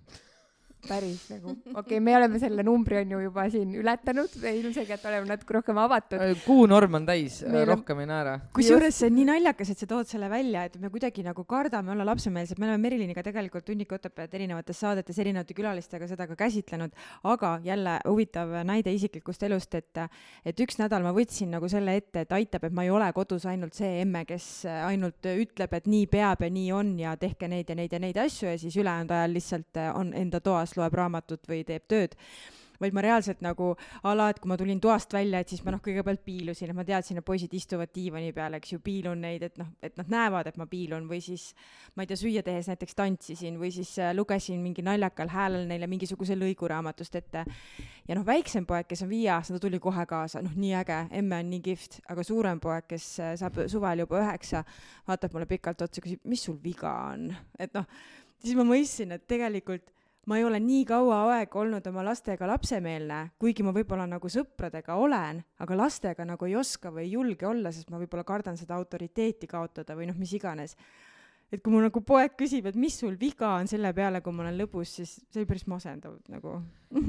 päris 0.88 1.28
nagu, 1.30 1.52
okei 1.54 1.80
okay,, 1.82 2.00
me 2.02 2.14
oleme 2.16 2.40
selle 2.42 2.64
numbri 2.66 2.98
on 3.02 3.14
ju 3.14 3.20
juba 3.26 3.44
siin 3.52 3.74
ületanud, 3.78 4.34
ilmselgelt 4.50 5.04
oleme 5.08 5.28
natuke 5.30 5.56
rohkem 5.58 5.78
avatud. 5.78 6.18
Äh, 6.18 6.34
kuunorm 6.46 6.98
on 6.98 7.06
täis, 7.06 7.40
äh, 7.46 7.62
rohkem 7.68 8.02
ei 8.02 8.08
naera. 8.10 8.38
kusjuures 8.56 8.98
see 8.98 9.10
on 9.10 9.16
nii 9.18 9.28
naljakas, 9.30 9.72
et 9.72 9.82
sa 9.82 9.88
tood 9.90 10.10
selle 10.10 10.30
välja, 10.32 10.64
et 10.68 10.78
me 10.82 10.90
kuidagi 10.92 11.24
nagu 11.26 11.44
kardame 11.48 11.94
olla 11.94 12.06
lapsemeelsed, 12.08 12.58
me 12.58 12.68
oleme 12.68 12.82
Meriliniga 12.82 13.22
tegelikult 13.24 13.68
Hunniku 13.70 13.98
õpetajad 13.98 14.34
erinevates 14.38 14.82
saadetes 14.82 15.20
erinevate 15.22 15.56
külalistega 15.56 16.08
seda 16.10 16.26
ka 16.30 16.36
käsitlenud, 16.42 16.96
aga 17.30 17.54
jälle 17.64 17.98
huvitav 18.08 18.56
näide 18.66 18.94
isiklikust 18.94 19.46
elust, 19.46 19.74
et 19.78 20.02
et 20.48 20.60
üks 20.64 20.78
nädal 20.80 21.04
ma 21.04 21.12
võtsin 21.14 21.52
nagu 21.54 21.68
selle 21.70 21.94
ette, 22.00 22.24
et 22.26 22.34
aitab, 22.34 22.66
et 22.66 22.74
ma 22.74 22.86
ei 22.86 22.90
ole 22.90 23.06
kodus 23.14 23.46
ainult 23.46 23.76
see 23.78 24.00
emme, 24.02 24.24
kes 24.26 24.66
ainult 24.66 25.30
ütleb, 25.30 25.78
et 25.78 25.86
nii 25.90 26.08
peab 26.10 26.42
ja 26.42 26.50
nii 26.52 26.72
on 26.74 26.94
ja 26.98 27.14
tehke 27.20 27.48
neid 27.50 27.70
ja 27.70 27.78
neid 27.78 27.92
ja 27.92 28.00
neid 28.02 28.18
asju 28.18 28.50
ja 28.50 28.58
siis 28.58 28.76
ülejäänud 28.80 29.12
ajal 29.14 29.36
lihtsalt 29.36 29.80
on 29.94 30.12
enda 30.16 30.40
toas 30.40 30.71
kas 30.72 30.80
loeb 30.80 30.96
raamatut 30.96 31.48
või 31.50 31.62
teeb 31.68 31.88
tööd. 31.90 32.18
Vaid 32.82 32.96
ma 32.96 33.02
reaalselt 33.04 33.42
nagu 33.44 33.68
ala, 34.10 34.24
et 34.32 34.40
kui 34.42 34.50
ma 34.50 34.56
tulin 34.58 34.80
toast 34.82 35.12
välja, 35.14 35.38
et 35.38 35.50
siis 35.52 35.60
ma 35.62 35.70
noh, 35.70 35.78
kõigepealt 35.84 36.24
piilusin, 36.26 36.72
et 36.72 36.74
ma 36.74 36.82
teadsin, 36.86 37.20
et 37.20 37.26
poisid 37.26 37.52
istuvad 37.54 37.92
diivani 37.94 38.32
peal, 38.34 38.56
eks 38.58 38.72
ju, 38.72 38.80
piilun 38.82 39.22
neid, 39.22 39.44
et 39.46 39.60
noh, 39.60 39.68
et 39.86 39.94
nad 40.00 40.10
näevad, 40.10 40.50
et 40.50 40.58
ma 40.58 40.66
piilun 40.66 41.06
või 41.06 41.20
siis 41.22 41.52
ma 41.94 42.02
ei 42.02 42.10
tea, 42.10 42.18
süüa 42.18 42.42
tehes 42.42 42.66
näiteks 42.72 42.98
tantsisin 42.98 43.60
või 43.60 43.70
siis 43.76 43.92
äh, 44.02 44.10
lugesin 44.16 44.58
mingi 44.64 44.82
naljakal 44.82 45.30
häälel 45.30 45.68
neile 45.70 45.86
mingisuguse 45.92 46.34
lõigu 46.34 46.66
raamatust 46.72 47.20
ette. 47.20 47.44
ja 48.08 48.18
noh, 48.18 48.26
väiksem 48.26 48.66
poeg, 48.66 48.90
kes 48.90 49.06
on 49.06 49.12
viieaastane, 49.12 49.60
ta 49.60 49.68
tuli 49.68 49.78
kohe 49.78 50.06
kaasa, 50.10 50.42
noh, 50.42 50.58
nii 50.58 50.74
äge, 50.82 50.98
emme 51.22 51.38
on 51.38 51.54
nii 51.54 51.62
kihvt, 51.68 52.00
aga 52.10 52.26
suurem 52.26 52.58
poeg, 52.60 52.90
kes 52.90 53.08
äh, 53.22 53.34
saab 53.38 53.62
suvel 53.70 54.02
juba 54.08 54.24
üheksa, 54.24 54.66
vaatab 55.06 55.38
mulle 55.38 55.46
pikalt 55.54 55.86
otsa, 55.86 56.02
küsib, 56.02 56.26
mis 56.26 56.42
sul 56.50 56.58
viga 56.64 56.96
on, 57.12 57.30
et 57.62 57.78
noh, 57.78 57.86
siis 58.42 58.58
ma 58.58 58.66
mõistsin, 58.66 59.14
et 59.14 59.30
tegelikult 59.30 59.94
ma 60.26 60.38
ei 60.38 60.44
ole 60.46 60.60
nii 60.62 60.84
kaua 60.86 61.18
aega 61.34 61.58
olnud 61.58 61.86
oma 61.90 62.04
lastega 62.06 62.46
lapsemeelne, 62.46 63.22
kuigi 63.42 63.64
ma 63.66 63.72
võib-olla 63.74 64.06
nagu 64.06 64.30
sõpradega 64.30 64.96
olen, 65.00 65.40
aga 65.64 65.78
lastega 65.78 66.26
nagu 66.28 66.46
ei 66.46 66.54
oska 66.58 66.92
või 66.94 67.08
ei 67.08 67.14
julge 67.16 67.48
olla, 67.48 67.72
sest 67.74 67.90
ma 67.90 67.98
võib-olla 68.02 68.26
kardan 68.26 68.58
seda 68.58 68.78
autoriteeti 68.78 69.50
kaotada 69.50 69.96
või 69.98 70.10
noh, 70.10 70.18
mis 70.18 70.34
iganes. 70.38 70.76
et 71.52 71.60
kui 71.60 71.72
mu 71.74 71.82
nagu 71.82 72.00
poeg 72.00 72.36
küsib, 72.38 72.66
et 72.70 72.78
mis 72.78 72.94
sul 72.96 73.16
viga 73.20 73.50
on 73.58 73.66
selle 73.68 73.92
peale, 73.92 74.22
kui 74.22 74.32
ma 74.32 74.46
olen 74.46 74.62
lõbus, 74.62 74.94
siis 75.00 75.18
see 75.26 75.42
oli 75.42 75.48
päris 75.50 75.66
masendav 75.66 76.14
nagu 76.32 76.54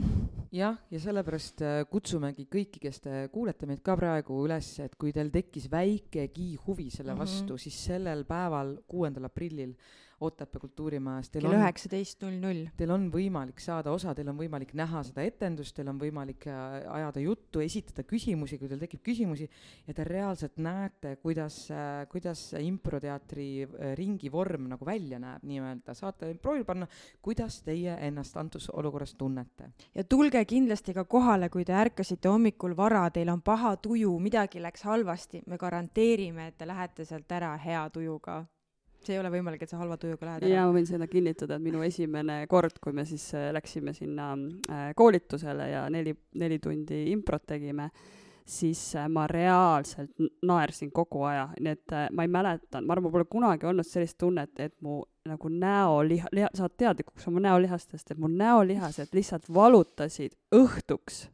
jah, 0.61 0.79
ja 0.91 0.99
sellepärast 0.99 1.61
äh, 1.61 1.81
kutsumegi 1.89 2.47
kõiki, 2.49 2.81
kes 2.81 2.99
te 3.05 3.27
kuulete 3.33 3.69
meid 3.69 3.83
ka 3.85 3.95
praegu 3.99 4.41
üles, 4.47 4.73
et 4.81 4.97
kui 4.97 5.13
teil 5.13 5.29
tekkis 5.33 5.69
väikegi 5.71 6.55
huvi 6.65 6.89
selle 6.89 7.13
mhm. 7.13 7.21
vastu 7.21 7.53
mm, 7.53 7.55
-hmm. 7.55 7.61
siis 7.61 7.83
sellel 7.91 8.25
päeval, 8.25 8.79
kuuendal 8.87 9.29
aprillil 9.29 9.77
Otepää 10.23 10.59
kultuurimajas. 10.59 11.29
kell 11.33 11.51
üheksateist 11.51 12.21
null 12.23 12.37
null. 12.39 12.67
Teil 12.77 12.91
on 12.95 13.09
võimalik 13.11 13.59
saada 13.59 13.91
osa, 13.91 14.13
teil 14.15 14.29
on 14.31 14.37
võimalik 14.39 14.71
näha 14.77 15.01
seda 15.03 15.25
etendust, 15.27 15.75
teil 15.75 15.89
on 15.91 15.99
võimalik 15.99 16.47
äh, 16.47 16.77
ajada 16.95 17.23
juttu, 17.23 17.59
esitada 17.63 18.05
küsimusi, 18.07 18.57
kui 18.61 18.71
teil 18.71 18.79
tekib 18.79 19.03
küsimusi 19.03 19.49
ja 19.87 19.95
te 19.97 20.05
reaalselt 20.07 20.61
näete, 20.63 21.17
kuidas, 21.23 21.57
äh, 21.75 22.05
kuidas 22.11 22.45
improteatri 22.59 23.47
äh, 23.65 23.91
ringi 23.99 24.31
vorm 24.31 24.69
nagu 24.71 24.87
välja 24.87 25.19
näeb 25.19 25.43
nii-öelda, 25.49 25.97
saate 25.97 26.31
proovile 26.39 26.67
panna, 26.67 26.87
kuidas 27.21 27.59
teie 27.67 27.97
ennast 28.07 28.39
antud 28.39 28.63
olukorras 28.73 29.15
tunnete 29.19 29.73
ja 29.95 30.07
tulge 30.07 30.45
kindlasti 30.47 30.95
ka 30.95 31.03
kohale, 31.09 31.51
kui 31.51 31.67
te 31.67 31.75
ärkasite 31.75 32.31
hommikul 32.31 32.77
vara, 32.79 33.09
teil 33.11 33.33
on 33.33 33.43
paha 33.43 33.75
tuju, 33.83 34.15
midagi 34.23 34.63
läks 34.63 34.87
halvasti, 34.87 35.43
me 35.51 35.59
garanteerime, 35.59 36.47
et 36.47 36.57
te 36.57 36.69
lähete 36.69 37.05
sealt 37.07 37.31
ära 37.35 37.55
hea 37.59 37.83
tujuga 37.93 38.43
see 39.07 39.15
ei 39.17 39.21
ole 39.21 39.31
võimalik, 39.33 39.63
et 39.63 39.71
sa 39.71 39.79
halva 39.81 39.97
tujuga 40.01 40.27
lähed 40.27 40.45
ära. 40.45 40.55
ja 40.55 40.65
ma 40.67 40.75
võin 40.75 40.87
seda 40.89 41.07
kinnitada, 41.11 41.57
et 41.57 41.65
minu 41.65 41.83
esimene 41.85 42.43
kord, 42.51 42.79
kui 42.83 42.95
me 42.95 43.05
siis 43.09 43.29
äh, 43.37 43.51
läksime 43.55 43.93
sinna 43.97 44.33
äh, 44.33 44.89
koolitusele 44.97 45.69
ja 45.71 45.85
neli, 45.93 46.15
neli 46.39 46.59
tundi 46.63 47.05
improt 47.11 47.45
tegime, 47.53 47.89
siis 48.45 48.81
äh, 48.99 49.09
ma 49.11 49.25
reaalselt 49.29 50.15
naersin 50.47 50.91
kogu 50.95 51.23
aja, 51.29 51.49
nii 51.59 51.75
et 51.77 51.97
ma 52.15 52.25
ei 52.25 52.31
mäleta, 52.31 52.81
ma 52.81 52.95
arvan, 52.95 53.07
mul 53.07 53.17
pole 53.17 53.29
kunagi 53.31 53.69
olnud 53.69 53.87
sellist 53.87 54.19
tunnet, 54.21 54.55
et 54.59 54.75
mu 54.83 55.01
nagu 55.27 55.51
näoliha, 55.51 56.31
liha, 56.35 56.49
saad 56.57 56.75
teadlikuks 56.79 57.29
oma 57.31 57.43
näolihastest, 57.45 58.11
et 58.11 58.19
mu 58.19 58.31
näolihased 58.31 59.15
lihtsalt 59.15 59.47
valutasid 59.53 60.35
õhtuks 60.55 61.27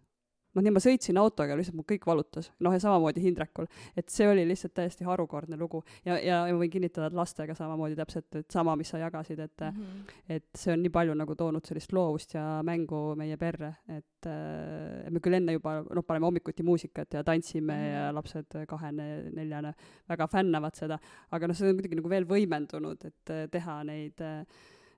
noh, 0.56 0.64
nii 0.66 0.74
ma 0.74 0.82
sõitsin 0.84 1.20
autoga, 1.22 1.56
lihtsalt 1.58 1.78
mul 1.78 1.88
kõik 1.90 2.06
valutas, 2.10 2.50
noh 2.64 2.74
ja 2.74 2.82
samamoodi 2.82 3.22
Hindrekul, 3.24 3.68
et 3.98 4.10
see 4.14 4.28
oli 4.30 4.46
lihtsalt 4.50 4.74
täiesti 4.78 5.06
harukordne 5.08 5.58
lugu. 5.60 5.84
Ja, 6.06 6.18
ja, 6.18 6.42
ja 6.50 6.56
ma 6.56 6.62
võin 6.64 6.74
kinnitada, 6.74 7.10
et 7.10 7.18
lastega 7.18 7.56
samamoodi 7.58 7.98
täpselt, 8.00 8.30
et 8.40 8.50
sama, 8.54 8.76
mis 8.80 8.90
sa 8.90 9.02
jagasid, 9.02 9.40
et 9.46 9.66
mm, 9.66 9.84
-hmm. 9.84 10.16
et 10.38 10.48
see 10.58 10.74
on 10.74 10.82
nii 10.84 10.94
palju 10.94 11.18
nagu 11.20 11.36
toonud 11.36 11.66
sellist 11.66 11.94
loovust 11.94 12.34
ja 12.34 12.46
mängu 12.66 13.16
meie 13.20 13.38
perre, 13.38 13.76
et 13.88 14.30
äh, 14.30 15.10
me 15.10 15.20
küll 15.20 15.38
enne 15.38 15.58
juba 15.58 15.80
noh, 15.84 16.04
paneme 16.06 16.26
hommikuti 16.26 16.64
muusikat 16.64 17.14
ja 17.14 17.24
tantsime 17.24 17.74
mm 17.74 17.80
-hmm. 17.80 17.94
ja 17.94 18.14
lapsed 18.14 18.60
kahene, 18.68 19.30
neljane 19.32 19.74
väga 20.10 20.28
fännavad 20.28 20.76
seda, 20.76 21.00
aga 21.32 21.48
noh, 21.48 21.56
see 21.56 21.70
on 21.70 21.78
kuidagi 21.78 21.96
nagu 21.96 22.10
veel 22.10 22.26
võimendunud, 22.26 23.06
et 23.06 23.30
äh, 23.30 23.48
teha 23.52 23.84
neid 23.84 24.22
äh, 24.22 24.46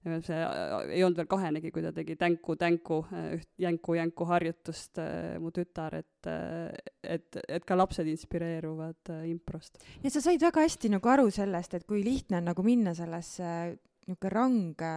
see 0.02 0.38
äh, 0.38 0.96
ei 0.96 1.04
olnud 1.06 1.20
veel 1.22 1.30
kahenegi, 1.30 1.72
kui 1.74 1.84
ta 1.86 1.92
tegi 1.94 2.16
tänku-tänku, 2.20 2.98
äh, 3.14 3.28
üht 3.38 3.50
jänku-jänku 3.62 4.26
harjutust, 4.30 4.98
äh, 5.02 5.38
mu 5.42 5.52
tütar, 5.54 6.00
et, 6.02 6.30
et, 7.04 7.38
et 7.48 7.68
ka 7.68 7.78
lapsed 7.78 8.10
inspireeruvad 8.10 9.14
improst. 9.30 9.82
et 10.02 10.14
sa 10.14 10.24
said 10.24 10.42
väga 10.42 10.66
hästi 10.66 10.94
nagu 10.96 11.14
aru 11.14 11.30
sellest, 11.34 11.78
et 11.78 11.88
kui 11.90 12.04
lihtne 12.06 12.42
on 12.42 12.50
nagu 12.52 12.66
minna 12.66 12.96
sellesse 12.98 13.78
niisugune 14.08 14.32
range 14.34 14.92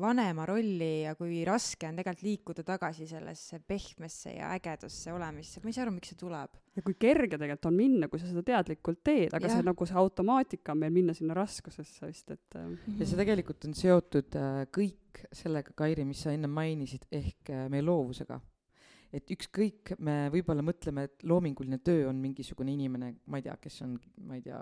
vanema 0.00 0.46
rolli 0.48 1.02
ja 1.04 1.14
kui 1.18 1.42
raske 1.44 1.88
on 1.88 1.98
tegelikult 1.98 2.24
liikuda 2.24 2.64
tagasi 2.66 3.06
sellesse 3.10 3.60
pehmesse 3.60 4.32
ja 4.32 4.50
ägedasse 4.56 5.12
olemisse, 5.12 5.60
ma 5.60 5.70
ei 5.70 5.76
saa 5.76 5.84
aru, 5.84 5.94
miks 5.98 6.12
see 6.12 6.20
tuleb. 6.20 6.56
ja 6.76 6.84
kui 6.84 6.96
kerge 7.00 7.36
tegelikult 7.36 7.70
on 7.70 7.76
minna, 7.76 8.08
kui 8.08 8.20
sa 8.20 8.30
seda 8.30 8.42
teadlikult 8.46 9.02
teed, 9.04 9.36
aga 9.36 9.48
ja. 9.48 9.54
see 9.58 9.68
nagu 9.68 9.88
see 9.88 10.00
automaatika 10.00 10.72
on 10.72 10.82
meil 10.82 10.94
minna 10.96 11.14
sinna 11.16 11.36
raskusesse 11.36 12.08
vist, 12.08 12.30
et 12.30 12.58
mm. 12.58 12.74
-hmm. 12.74 12.98
ja 13.00 13.06
see 13.06 13.20
tegelikult 13.22 13.68
on 13.68 13.74
seotud 13.76 14.40
äh, 14.40 14.66
kõik 14.72 15.24
sellega, 15.32 15.72
Kairi, 15.76 16.04
mis 16.04 16.22
sa 16.24 16.32
enne 16.32 16.48
mainisid, 16.48 17.06
ehk 17.12 17.50
äh, 17.50 17.68
meie 17.72 17.84
loovusega 17.84 18.40
et 19.16 19.30
ükskõik, 19.32 19.94
me 20.02 20.26
võib-olla 20.32 20.64
mõtleme, 20.66 21.06
et 21.08 21.24
loominguline 21.24 21.78
töö 21.84 22.08
on 22.10 22.18
mingisugune 22.20 22.72
inimene, 22.74 23.14
ma 23.26 23.40
ei 23.40 23.46
tea, 23.46 23.56
kes 23.62 23.80
on, 23.86 23.96
ma 24.26 24.36
ei 24.36 24.42
tea, 24.44 24.58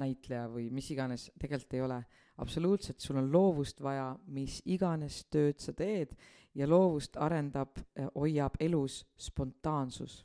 näitleja 0.00 0.46
või 0.48 0.68
mis 0.72 0.90
iganes, 0.94 1.28
tegelikult 1.40 1.74
ei 1.76 1.84
ole 1.84 1.98
absoluutselt, 2.42 3.00
sul 3.00 3.20
on 3.20 3.30
loovust 3.32 3.82
vaja, 3.82 4.12
mis 4.32 4.60
iganes 4.64 5.24
tööd 5.30 5.60
sa 5.60 5.74
teed 5.76 6.14
ja 6.54 6.68
loovust 6.68 7.16
arendab, 7.16 7.78
eh, 7.96 8.08
hoiab 8.14 8.56
elus 8.60 9.02
spontaansus. 9.16 10.24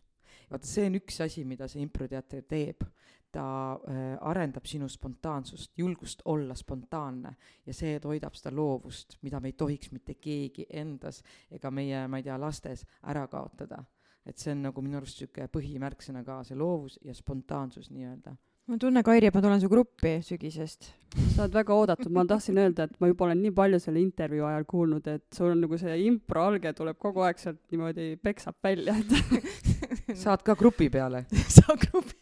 vaata, 0.50 0.68
see 0.68 0.86
on 0.88 0.96
üks 0.96 1.20
asi, 1.22 1.44
mida 1.44 1.68
see 1.68 1.82
improteater 1.82 2.44
teeb. 2.44 2.84
ta 3.32 3.74
äh, 3.76 4.18
arendab 4.22 4.66
sinu 4.66 4.88
spontaansust, 4.90 5.74
julgust 5.78 6.22
olla 6.26 6.56
spontaanne 6.56 7.36
ja 7.66 7.74
see 7.74 8.00
toidab 8.00 8.34
seda 8.34 8.56
loovust, 8.56 9.18
mida 9.22 9.40
me 9.40 9.50
ei 9.50 9.54
tohiks 9.54 9.92
mitte 9.92 10.16
keegi 10.16 10.66
endas 10.70 11.22
ega 11.52 11.70
meie, 11.70 12.08
ma 12.08 12.18
ei 12.18 12.24
tea, 12.24 12.38
lastes 12.40 12.86
ära 13.04 13.28
kaotada. 13.28 13.84
et 14.26 14.38
see 14.38 14.52
on 14.52 14.62
nagu 14.62 14.82
minu 14.82 14.98
arust 14.98 15.20
niisugune 15.20 15.48
põhimärksõna 15.52 16.24
ka, 16.24 16.44
see 16.44 16.56
loovus 16.56 16.98
ja 17.04 17.14
spontaansus 17.14 17.92
nii-öelda 17.92 18.38
ma 18.68 18.76
tunnen, 18.76 19.04
Kairi, 19.06 19.30
et 19.30 19.36
ma 19.36 19.42
tulen 19.44 19.62
su 19.64 19.70
gruppi 19.72 20.18
sügisest. 20.26 20.90
sa 21.34 21.46
oled 21.46 21.56
väga 21.56 21.76
oodatud, 21.76 22.12
ma 22.14 22.26
tahtsin 22.28 22.60
öelda, 22.60 22.88
et 22.88 23.00
ma 23.02 23.08
juba 23.10 23.26
olen 23.28 23.40
nii 23.46 23.54
palju 23.56 23.80
selle 23.80 24.02
intervjuu 24.04 24.46
ajal 24.50 24.66
kuulnud, 24.68 25.08
et 25.08 25.24
sul 25.34 25.54
on 25.54 25.62
nagu 25.64 25.80
see 25.80 25.96
impro 26.04 26.44
alge 26.50 26.74
tuleb 26.76 27.00
kogu 27.00 27.24
aeg 27.26 27.40
sealt 27.42 27.62
niimoodi 27.72 28.10
peksab 28.20 28.58
välja, 28.64 28.98
et 29.00 30.18
saad 30.24 30.44
ka 30.44 30.58
grupi 30.60 30.90
peale 30.94 31.24
saa 31.58 31.78
grupi 31.88 32.18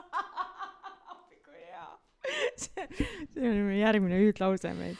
kui 1.44 1.58
hea. 1.58 1.90
see, 2.54 2.86
see 3.34 3.50
on 3.50 3.74
järgmine 3.80 4.22
hüüdlause 4.22 4.72
meil. 4.78 4.96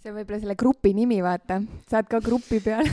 see 0.00 0.10
on 0.10 0.16
võib-olla 0.16 0.40
selle 0.46 0.58
grupi 0.64 0.96
nimi, 0.96 1.20
vaata, 1.24 1.60
saad 1.92 2.08
ka 2.08 2.24
grupi 2.24 2.64
peale 2.64 2.88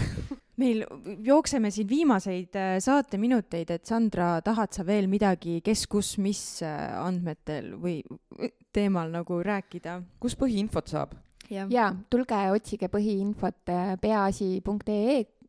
meil 0.61 0.83
jookseme 1.25 1.71
siin 1.73 1.89
viimaseid 1.89 2.55
äh, 2.59 2.75
saateminuteid, 2.83 3.73
et 3.73 3.89
Sandra, 3.89 4.35
tahad 4.45 4.73
sa 4.75 4.85
veel 4.87 5.09
midagi, 5.11 5.59
kes, 5.65 5.87
kus, 5.91 6.15
mis 6.21 6.43
äh, 6.65 6.77
andmetel 7.01 7.73
või 7.81 7.99
teemal 8.73 9.11
nagu 9.13 9.41
rääkida? 9.43 9.99
kus 10.21 10.37
põhiinfot 10.39 10.93
saab? 10.93 11.17
jaa, 11.51 11.91
tulge 12.09 12.41
otsige 12.53 12.87
põhiinfot 12.93 13.73
äh, 13.73 13.95
peaasi.ee 14.01 15.21
Äh, 15.21 15.40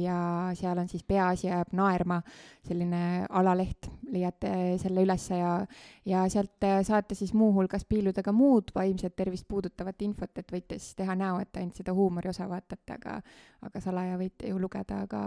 ja 0.00 0.50
seal 0.56 0.78
on 0.78 0.88
siis 0.88 1.04
Peaasi 1.04 1.46
jääb 1.46 1.72
naerma 1.76 2.20
selline 2.68 3.26
alaleht, 3.28 3.88
leiate 4.12 4.50
selle 4.80 5.02
ülesse 5.04 5.38
ja, 5.38 5.52
ja 6.08 6.24
sealt 6.32 6.64
äh, 6.64 6.80
saate 6.86 7.16
siis 7.18 7.34
muuhulgas 7.36 7.84
piiluda 7.88 8.22
ka 8.24 8.32
muud 8.32 8.72
vaimset 8.74 9.16
tervist 9.16 9.48
puudutavat 9.48 10.02
infot, 10.04 10.32
et 10.38 10.52
võite 10.52 10.78
siis 10.78 10.96
teha 10.98 11.16
näo, 11.18 11.40
et 11.42 11.60
ainult 11.60 11.80
seda 11.80 11.94
huumori 11.96 12.30
osa 12.32 12.48
vaatate, 12.48 12.96
aga, 12.96 13.18
aga 13.68 13.84
salaja 13.84 14.18
võite 14.20 14.52
ju 14.52 14.60
lugeda 14.60 15.04
ka 15.10 15.22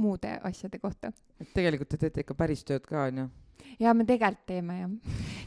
muude 0.00 0.36
asjade 0.42 0.78
kohta. 0.78 1.12
et 1.40 1.52
tegelikult 1.54 1.92
te 1.92 2.00
teete 2.00 2.24
ikka 2.24 2.36
päris 2.38 2.64
tööd 2.64 2.86
ka, 2.88 3.08
onju? 3.10 3.28
ja 3.80 3.94
me 3.94 4.08
tegelikult 4.08 4.46
teeme 4.46 4.80
jah. 4.80 4.96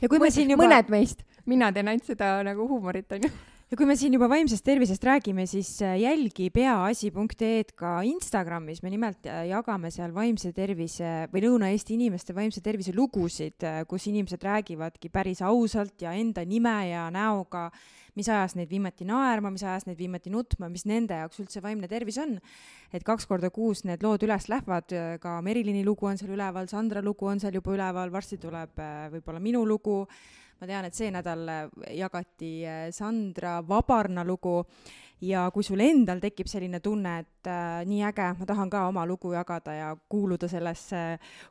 ja 0.01 0.09
kui 0.09 0.21
me 0.21 0.31
siin 0.31 0.53
juba. 0.53 0.65
mõned 0.65 0.93
meist, 0.93 1.25
mina 1.45 1.71
teen 1.73 1.89
ainult 1.89 2.05
seda 2.09 2.35
nagu 2.45 2.67
huumorit, 2.69 3.11
onju 3.17 3.33
ja 3.73 3.77
kui 3.79 3.87
me 3.89 3.95
siin 3.97 4.13
juba 4.13 4.27
vaimsest 4.29 4.61
tervisest 4.67 5.01
räägime, 5.07 5.47
siis 5.49 5.69
äh, 5.81 5.95
jälgi 5.97 6.51
peaasi.ee-d 6.53 7.71
ka 7.73 7.95
Instagramis, 8.05 8.83
me 8.85 8.91
nimelt 8.93 9.25
äh, 9.25 9.47
jagame 9.49 9.89
seal 9.89 10.13
vaimse 10.13 10.51
tervise 10.53 11.23
või 11.31 11.41
Lõuna-Eesti 11.47 11.95
inimeste 11.95 12.35
vaimse 12.37 12.61
tervise 12.61 12.93
lugusid, 12.93 13.65
äh, 13.65 13.79
kus 13.89 14.05
inimesed 14.11 14.45
räägivadki 14.45 15.09
päris 15.09 15.41
ausalt 15.41 16.05
ja 16.05 16.13
enda 16.13 16.43
nime 16.45 16.75
ja 16.91 17.07
näoga, 17.09 17.71
mis 18.13 18.29
ajas 18.29 18.53
neid 18.59 18.69
viimati 18.69 19.09
naerma, 19.09 19.49
mis 19.49 19.65
ajas 19.65 19.89
neid 19.89 19.97
viimati 19.97 20.29
nutma, 20.29 20.69
mis 20.69 20.85
nende 20.85 21.17
jaoks 21.23 21.41
üldse 21.41 21.65
vaimne 21.65 21.89
tervis 21.89 22.21
on. 22.21 22.37
et 22.93 23.01
kaks 23.01 23.25
korda 23.25 23.49
kuus 23.49 23.87
need 23.89 24.05
lood 24.05 24.21
üles 24.21 24.51
lähevad, 24.53 24.93
ka 25.17 25.39
Merilini 25.41 25.81
lugu 25.81 26.05
on 26.05 26.21
seal 26.21 26.35
üleval, 26.37 26.69
Sandra 26.69 27.01
lugu 27.01 27.25
on 27.25 27.41
seal 27.41 27.57
juba 27.57 27.73
üleval, 27.73 28.13
varsti 28.13 28.37
tuleb 28.37 28.77
võib-olla 29.17 29.41
minu 29.41 29.65
lugu 29.65 30.03
ma 30.63 30.69
tean, 30.69 30.87
et 30.87 30.95
see 30.95 31.11
nädal 31.11 31.47
äh, 31.51 31.63
jagati 31.99 32.51
äh, 32.63 32.83
Sandra 32.95 33.57
Vabarna 33.67 34.23
lugu 34.23 34.61
ja 35.23 35.43
kui 35.55 35.63
sul 35.63 35.81
endal 35.83 36.21
tekib 36.23 36.47
selline 36.51 36.79
tunne, 36.83 37.17
et 37.23 37.49
äh, 37.51 37.81
nii 37.87 38.03
äge, 38.07 38.29
ma 38.39 38.47
tahan 38.47 38.71
ka 38.71 38.85
oma 38.87 39.03
lugu 39.07 39.33
jagada 39.35 39.75
ja 39.75 39.89
kuuluda 40.09 40.47
sellesse 40.51 41.03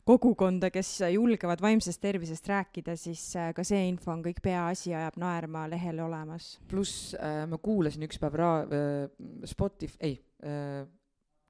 kogukonda, 0.08 0.70
kes 0.72 0.94
julgevad 1.12 1.60
vaimsest 1.64 2.00
tervisest 2.00 2.48
rääkida, 2.48 2.96
siis 3.00 3.26
äh, 3.36 3.52
ka 3.56 3.64
see 3.66 3.84
info 3.90 4.14
on 4.14 4.24
kõik 4.24 4.40
Peaasi 4.44 4.94
ajab 4.96 5.20
naerma 5.20 5.66
lehel 5.72 6.00
olemas. 6.04 6.54
pluss 6.72 7.12
äh, 7.20 7.44
ma 7.48 7.60
kuulasin 7.60 8.08
üks 8.08 8.20
päev 8.22 8.40
ra- 8.40 8.64
äh,, 8.64 9.06
Spotify, 9.48 10.00
ei 10.00 10.18
äh,, 10.44 10.88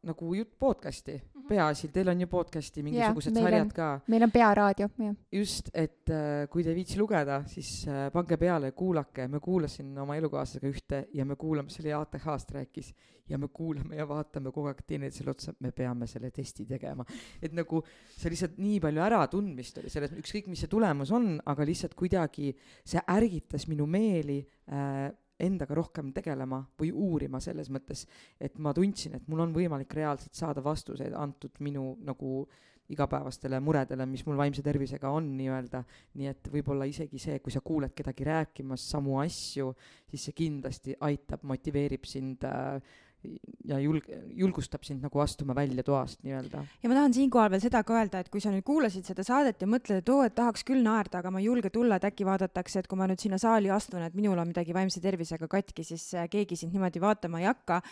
nagu 0.03 0.35
jutt 0.35 0.59
podcast'i 0.59 1.15
mm 1.15 1.41
-hmm. 1.41 1.49
Peaasil, 1.49 1.91
teil 1.93 2.09
on 2.09 2.21
ju 2.21 2.27
podcast'i 2.27 2.83
mingisugused 2.83 3.37
yeah, 3.37 3.45
sarjad 3.45 3.67
on, 3.67 3.71
ka. 3.71 4.01
meil 4.07 4.23
on 4.23 4.31
Pearaadio, 4.31 4.89
jah. 4.99 5.15
just, 5.33 5.71
et 5.75 6.11
äh, 6.11 6.49
kui 6.51 6.65
te 6.65 6.71
ei 6.71 6.75
viitsi 6.75 6.99
lugeda, 6.99 7.43
siis 7.47 7.87
äh, 7.89 8.11
pange 8.13 8.37
peale 8.37 8.67
ja 8.67 8.73
kuulake, 8.73 9.29
me 9.29 9.41
kuulasin 9.41 9.99
oma 9.99 10.17
elukaaslasega 10.17 10.69
ühte 10.69 11.07
ja 11.15 11.25
me 11.25 11.37
kuulame, 11.37 11.71
see 11.71 11.83
oli 11.83 11.93
ATH-st 11.93 12.51
rääkis, 12.51 12.95
ja 13.29 13.39
me 13.39 13.49
kuulame 13.49 13.97
ja 13.97 14.07
vaatame 14.09 14.53
kogu 14.53 14.71
aeg 14.71 14.83
teineteisele 14.87 15.31
otsa, 15.31 15.55
me 15.61 15.73
peame 15.73 16.07
selle 16.11 16.31
testi 16.31 16.67
tegema. 16.67 17.05
et 17.43 17.53
nagu 17.53 17.83
see 18.17 18.31
lihtsalt 18.31 18.59
nii 18.59 18.81
palju 18.81 19.05
äratundmist 19.07 19.79
oli 19.79 19.91
selles, 19.91 20.13
ükskõik 20.19 20.51
mis 20.51 20.65
see 20.65 20.69
tulemus 20.73 21.13
on, 21.15 21.35
aga 21.47 21.67
lihtsalt 21.69 21.95
kuidagi 21.99 22.53
see 22.85 23.03
ärgitas 23.15 23.69
minu 23.71 23.87
meeli 23.87 24.41
äh, 24.69 25.11
endaga 25.41 25.75
rohkem 25.75 26.13
tegelema 26.15 26.63
või 26.79 26.93
uurima 26.93 27.41
selles 27.41 27.71
mõttes, 27.73 28.05
et 28.41 28.59
ma 28.59 28.75
tundsin, 28.77 29.17
et 29.17 29.29
mul 29.29 29.47
on 29.47 29.55
võimalik 29.55 29.95
reaalselt 29.97 30.35
saada 30.39 30.63
vastuseid 30.65 31.15
antud 31.19 31.59
minu 31.61 31.97
nagu 32.05 32.43
igapäevastele 32.93 33.61
muredele, 33.63 34.05
mis 34.07 34.25
mul 34.27 34.37
vaimse 34.37 34.63
tervisega 34.65 35.11
on 35.15 35.31
nii-öelda, 35.39 35.83
nii 36.19 36.29
et 36.29 36.51
võib-olla 36.53 36.85
isegi 36.91 37.21
see, 37.23 37.39
kui 37.41 37.55
sa 37.55 37.63
kuuled 37.65 37.95
kedagi 37.97 38.27
rääkimas 38.29 38.85
samu 38.95 39.17
asju, 39.23 39.71
siis 40.11 40.29
see 40.29 40.37
kindlasti 40.43 40.97
aitab, 41.09 41.47
motiveerib 41.49 42.05
sind 42.09 42.45
äh, 42.45 42.83
ja 43.69 43.79
julg-, 43.83 44.09
julgustab 44.39 44.85
sind 44.87 45.05
nagu 45.05 45.23
astuma 45.23 45.55
välja 45.57 45.85
toast 45.87 46.23
nii-öelda. 46.27 46.65
ja 46.83 46.91
ma 46.91 46.99
tahan 46.99 47.15
siinkohal 47.15 47.53
veel 47.53 47.63
seda 47.65 47.83
ka 47.87 47.99
öelda, 47.99 48.23
et 48.23 48.33
kui 48.33 48.43
sa 48.43 48.53
nüüd 48.55 48.67
kuulasid 48.67 49.07
seda 49.09 49.25
saadet 49.27 49.63
ja 49.63 49.69
mõtled, 49.71 50.03
et 50.03 50.13
oo, 50.13 50.23
et 50.27 50.35
tahaks 50.39 50.67
küll 50.69 50.83
naerda, 50.85 51.23
aga 51.23 51.31
ma 51.35 51.43
ei 51.43 51.49
julge 51.51 51.71
tulla, 51.75 52.01
et 52.01 52.09
äkki 52.11 52.27
vaadatakse, 52.29 52.83
et 52.83 52.91
kui 52.91 52.99
ma 52.99 53.09
nüüd 53.11 53.23
sinna 53.23 53.39
saali 53.43 53.71
astun, 53.71 54.03
et 54.07 54.19
minul 54.19 54.39
on 54.39 54.51
midagi 54.51 54.75
vaimse 54.75 55.03
tervisega 55.05 55.49
katki, 55.51 55.87
siis 55.87 56.11
äh, 56.19 56.29
keegi 56.33 56.59
sind 56.59 56.75
niimoodi 56.75 57.03
vaatama 57.03 57.43
ei 57.43 57.51
hakka 57.51 57.83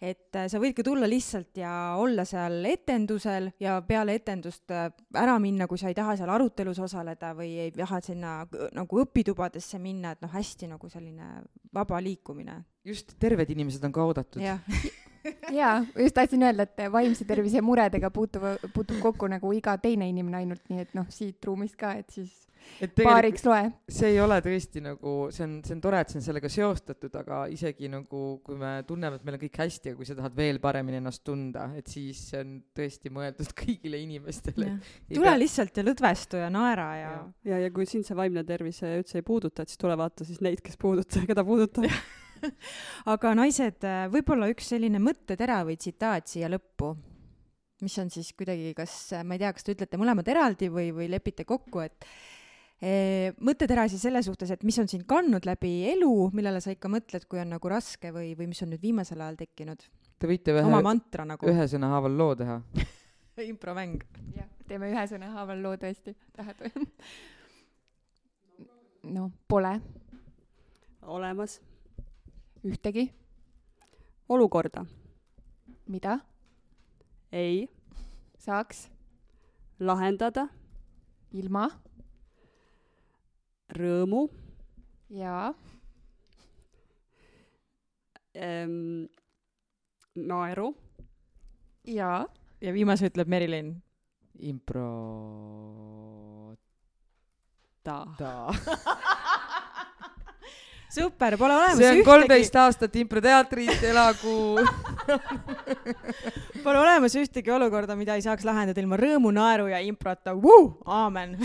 et 0.00 0.36
äh, 0.38 0.46
sa 0.50 0.60
võid 0.62 0.76
ka 0.76 0.84
tulla 0.86 1.08
lihtsalt 1.10 1.58
ja 1.58 1.72
olla 1.98 2.24
seal 2.28 2.62
etendusel 2.70 3.50
ja 3.60 3.78
peale 3.86 4.14
etendust 4.18 4.70
äh, 4.74 4.88
ära 5.18 5.38
minna, 5.42 5.66
kui 5.70 5.80
sa 5.80 5.90
ei 5.90 5.96
taha 5.98 6.14
seal 6.18 6.30
arutelus 6.32 6.78
osaleda 6.86 7.34
või 7.38 7.56
ei 7.66 7.72
taha 7.74 8.00
sinna 8.04 8.34
nagu 8.76 9.02
õpitubadesse 9.02 9.80
minna, 9.82 10.14
et 10.14 10.22
noh, 10.22 10.32
hästi 10.32 10.70
nagu 10.70 10.90
selline 10.92 11.42
vaba 11.74 12.00
liikumine. 12.02 12.60
Just, 12.88 13.14
terved 13.20 13.52
inimesed 13.54 13.84
on 13.84 13.94
ka 13.94 14.08
oodatud. 14.08 14.42
jah 14.42 14.58
jaa, 15.60 15.84
just 15.98 16.16
tahtsin 16.16 16.42
öelda, 16.42 16.66
et 16.68 16.84
vaimse 16.92 17.26
tervise 17.28 17.62
muredega 17.64 18.10
puutub, 18.14 18.44
puutub 18.74 19.00
kokku 19.02 19.28
nagu 19.30 19.52
iga 19.56 19.76
teine 19.82 20.08
inimene 20.10 20.42
ainult, 20.42 20.64
nii 20.70 20.84
et 20.86 20.94
noh, 20.98 21.08
siit 21.12 21.44
ruumist 21.48 21.76
ka, 21.78 21.94
et 22.00 22.14
siis 22.14 22.48
et 22.82 22.92
paariks 22.98 23.44
loe. 23.46 23.70
see 23.90 24.12
ei 24.12 24.18
ole 24.20 24.38
tõesti 24.44 24.82
nagu, 24.84 25.14
see 25.34 25.44
on, 25.46 25.54
see 25.64 25.74
on 25.76 25.80
tore, 25.84 26.02
et 26.02 26.12
see 26.12 26.20
on 26.20 26.24
sellega 26.26 26.50
seostatud, 26.52 27.14
aga 27.20 27.40
isegi 27.52 27.90
nagu, 27.92 28.22
kui 28.44 28.58
me 28.60 28.72
tunneme, 28.88 29.18
et 29.18 29.26
meil 29.26 29.38
on 29.38 29.42
kõik 29.42 29.60
hästi 29.62 29.92
ja 29.92 29.98
kui 29.98 30.08
sa 30.08 30.16
tahad 30.18 30.36
veel 30.38 30.60
paremini 30.62 31.00
ennast 31.00 31.24
tunda, 31.26 31.68
et 31.78 31.88
siis 31.90 32.20
see 32.32 32.42
on 32.44 32.54
tõesti 32.76 33.12
mõeldud 33.14 33.52
kõigile 33.62 34.02
inimestele. 34.04 34.70
tule 35.08 35.26
pea... 35.26 35.36
lihtsalt 35.40 35.80
ja 35.80 35.86
lõdvestu 35.86 36.42
ja 36.42 36.52
naera 36.52 36.88
ja. 36.98 37.10
ja, 37.10 37.26
ja, 37.54 37.64
ja 37.66 37.74
kui 37.74 37.88
sind 37.88 38.06
see 38.08 38.18
vaimne 38.18 38.44
tervis 38.48 38.82
üldse 38.86 39.20
ei 39.20 39.26
puuduta, 39.26 39.64
et 39.64 39.72
siis 39.72 39.80
tule 39.80 39.96
vaata 39.98 40.28
siis 40.28 40.42
neid, 40.44 40.62
kes 40.64 40.80
puuduta, 40.80 41.24
keda 41.28 41.46
puudutab 41.46 41.88
aga 43.14 43.34
naised, 43.38 43.86
võib-olla 44.14 44.48
üks 44.52 44.72
selline 44.74 45.00
mõttetera 45.02 45.62
või 45.68 45.78
tsitaat 45.80 46.30
siia 46.30 46.50
lõppu 46.52 46.94
mis 47.82 47.94
on 48.02 48.10
siis 48.10 48.32
kuidagi, 48.34 48.72
kas, 48.74 48.94
ma 49.26 49.36
ei 49.36 49.42
tea, 49.42 49.52
kas 49.54 49.66
te 49.66 49.74
ütlete 49.76 50.00
mõlemad 50.00 50.26
eraldi 50.28 50.66
või, 50.72 50.90
või 50.94 51.06
lepite 51.12 51.46
kokku, 51.46 51.84
et 51.84 52.06
mõttetera 53.42 53.88
siis 53.90 54.02
selle 54.06 54.22
suhtes, 54.22 54.52
et 54.54 54.62
mis 54.66 54.76
on 54.78 54.88
sind 54.90 55.06
kandnud 55.10 55.46
läbi 55.46 55.72
elu, 55.92 56.12
millele 56.34 56.60
sa 56.62 56.74
ikka 56.74 56.90
mõtled, 56.92 57.26
kui 57.30 57.40
on 57.42 57.50
nagu 57.54 57.70
raske 57.70 58.12
või, 58.14 58.32
või 58.38 58.50
mis 58.52 58.62
on 58.62 58.70
nüüd 58.74 58.82
viimasel 58.82 59.22
ajal 59.22 59.38
tekkinud? 59.40 59.82
Te 60.18 60.30
võite 60.30 60.54
ühe, 60.54 60.62
oma 60.66 60.82
mantra 60.82 61.26
nagu. 61.26 61.46
ühe 61.46 61.66
sõna 61.70 61.90
haaval 61.94 62.18
loo 62.18 62.34
teha 62.38 62.60
impromäng. 63.50 64.02
jah, 64.34 64.46
teeme 64.70 64.90
ühe 64.92 65.06
sõna 65.10 65.32
haaval 65.34 65.62
loo 65.62 65.74
tõesti, 65.78 66.14
tahad 66.38 66.62
või? 66.62 66.86
no 69.16 69.30
pole. 69.50 69.74
olemas. 71.02 71.58
Ühtegi. 72.64 73.12
olukorda. 74.28 74.84
mida? 75.86 76.18
ei. 77.32 77.68
saaks. 78.38 78.88
lahendada. 79.80 80.48
ilma 81.32 81.68
rõõmu. 83.78 84.28
jaa 85.10 85.54
ähm,. 88.34 89.06
naeru. 90.14 90.74
jaa. 91.84 92.26
ja 92.60 92.72
viimase 92.72 93.06
ütleb 93.06 93.28
Merilin. 93.28 93.76
impro. 94.38 94.88
ta. 97.82 98.04
ta 98.18 98.48
super, 100.90 101.36
pole 101.38 101.54
olemas 101.54 101.78
see 101.78 101.88
on 101.88 101.98
ühtegi... 101.98 102.06
kolmteist 102.06 102.56
aastat 102.58 102.96
improteatrit, 103.00 103.82
elagu. 103.90 104.36
Pole 106.64 106.80
olemas 106.80 107.14
ühtegi 107.20 107.52
olukorda, 107.54 107.96
mida 107.98 108.16
ei 108.18 108.24
saaks 108.24 108.46
lahendada 108.48 108.82
ilma 108.82 108.98
rõõmu, 109.00 109.32
naeru 109.34 109.68
ja 109.72 109.80
improta, 109.84 110.36
aamen. 110.98 111.36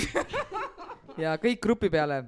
Ja 1.13 1.35
kõik 1.37 1.59
grupi 1.61 1.91
peale. 1.93 2.23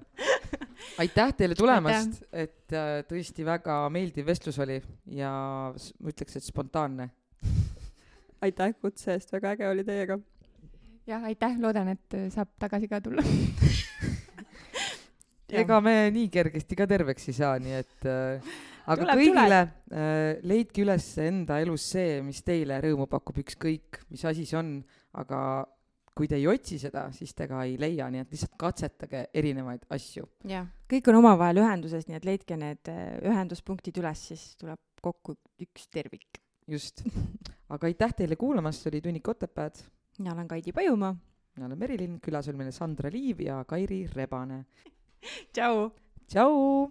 aitäh 1.01 1.31
teile 1.33 1.55
tulemast, 1.57 2.19
et 2.29 2.69
äh, 2.69 2.99
tõesti 3.09 3.45
väga 3.47 3.79
meeldiv 3.89 4.27
vestlus 4.27 4.59
oli 4.61 4.75
ja 5.09 5.31
ma 5.73 6.13
ütleks, 6.13 6.37
et 6.37 6.45
spontaanne. 6.45 7.09
aitäh 8.45 8.75
kutse 8.77 9.15
eest, 9.15 9.33
väga 9.33 9.55
äge 9.55 9.71
oli 9.71 9.83
teiega. 9.87 10.19
jah, 11.09 11.25
aitäh, 11.25 11.57
loodan, 11.57 11.95
et 11.97 12.19
saab 12.29 12.53
tagasi 12.61 12.91
ka 12.91 13.01
tulla 13.01 13.25
ega 15.63 15.81
me 15.83 15.95
nii 16.15 16.31
kergesti 16.33 16.77
ka 16.79 16.87
terveks 16.89 17.29
ei 17.31 17.37
saa, 17.37 17.59
nii 17.61 17.77
et 17.79 18.09
äh, 18.09 18.55
aga 18.85 19.01
tuleb, 19.01 19.21
kõigile 19.21 19.61
äh, 19.61 20.43
leidke 20.45 20.83
üles 20.85 21.07
enda 21.23 21.59
elus 21.63 21.87
see, 21.95 22.19
mis 22.25 22.41
teile 22.45 22.79
rõõmu 22.83 23.07
pakub, 23.11 23.39
ükskõik 23.45 24.03
mis 24.11 24.25
asi 24.27 24.45
see 24.47 24.59
on, 24.59 24.75
aga 25.21 25.39
kui 26.15 26.29
te 26.31 26.37
ei 26.39 26.47
otsi 26.47 26.77
seda, 26.79 27.09
siis 27.15 27.33
te 27.35 27.47
ka 27.49 27.65
ei 27.67 27.75
leia, 27.79 28.07
nii 28.11 28.23
et 28.23 28.31
lihtsalt 28.31 28.55
katsetage 28.59 29.25
erinevaid 29.35 29.83
asju. 29.91 30.27
jah, 30.47 30.67
kõik 30.91 31.11
on 31.11 31.19
omavahel 31.19 31.59
ühenduses, 31.65 32.07
nii 32.07 32.19
et 32.19 32.27
leidke 32.27 32.57
need 32.59 32.91
äh, 32.91 33.17
ühenduspunktid 33.27 33.99
üles, 33.99 34.23
siis 34.31 34.47
tuleb 34.61 34.79
kokku 35.03 35.35
üks 35.61 35.89
tervik. 35.91 36.39
just. 36.71 37.03
aga 37.73 37.91
aitäh 37.91 38.15
teile 38.21 38.39
kuulamast, 38.39 38.83
see 38.83 38.93
oli 38.93 39.03
Tunnik 39.03 39.27
Otepääd. 39.27 39.83
mina 40.19 40.33
olen 40.33 40.47
Kaidi 40.47 40.71
Pajumaa. 40.71 41.15
mina 41.55 41.67
olen 41.67 41.79
Merilin, 41.79 42.19
külas 42.23 42.47
oli 42.47 42.63
meil 42.63 42.71
Sandra 42.71 43.11
Liiv 43.11 43.41
ja 43.41 43.63
Kairi 43.67 44.05
Rebane. 44.15 44.65
Tšau. 45.53 45.91
tšau. 46.29 46.89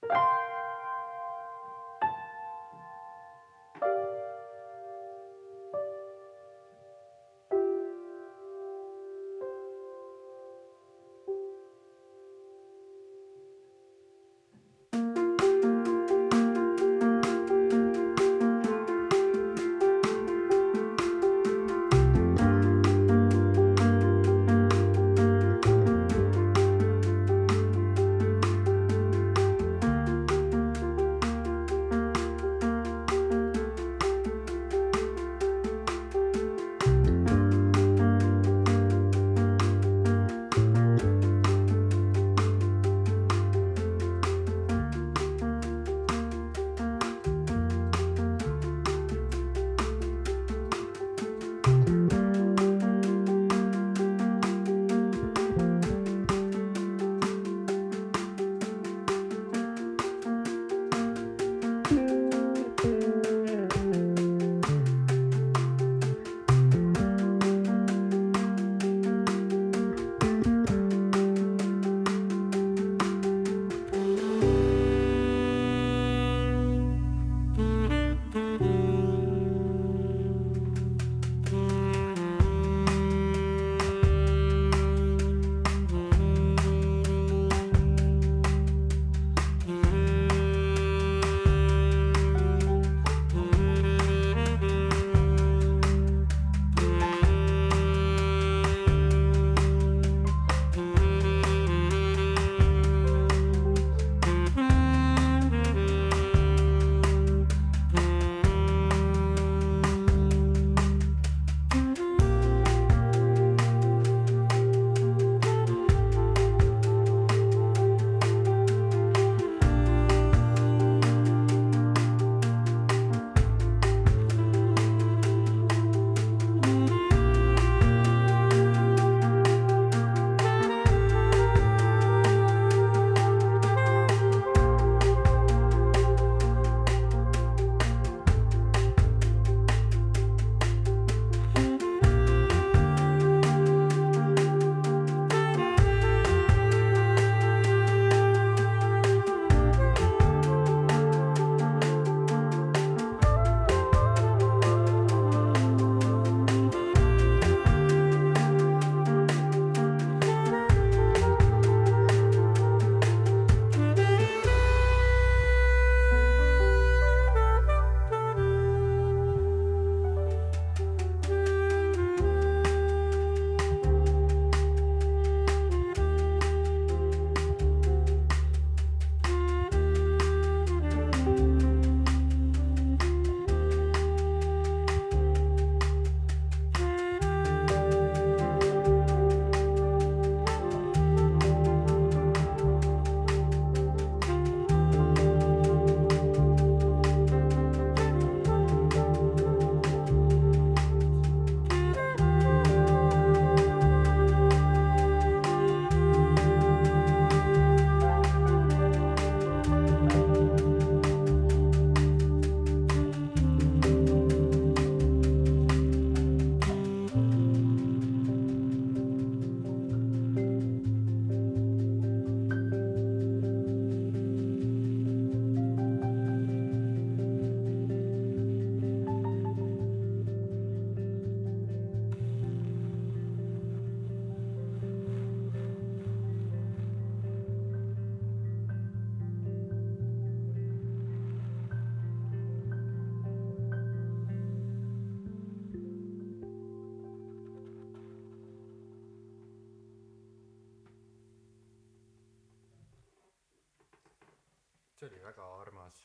See 255.04 255.10
oli 255.16 255.24
väga 255.24 255.44
armas 255.60 256.04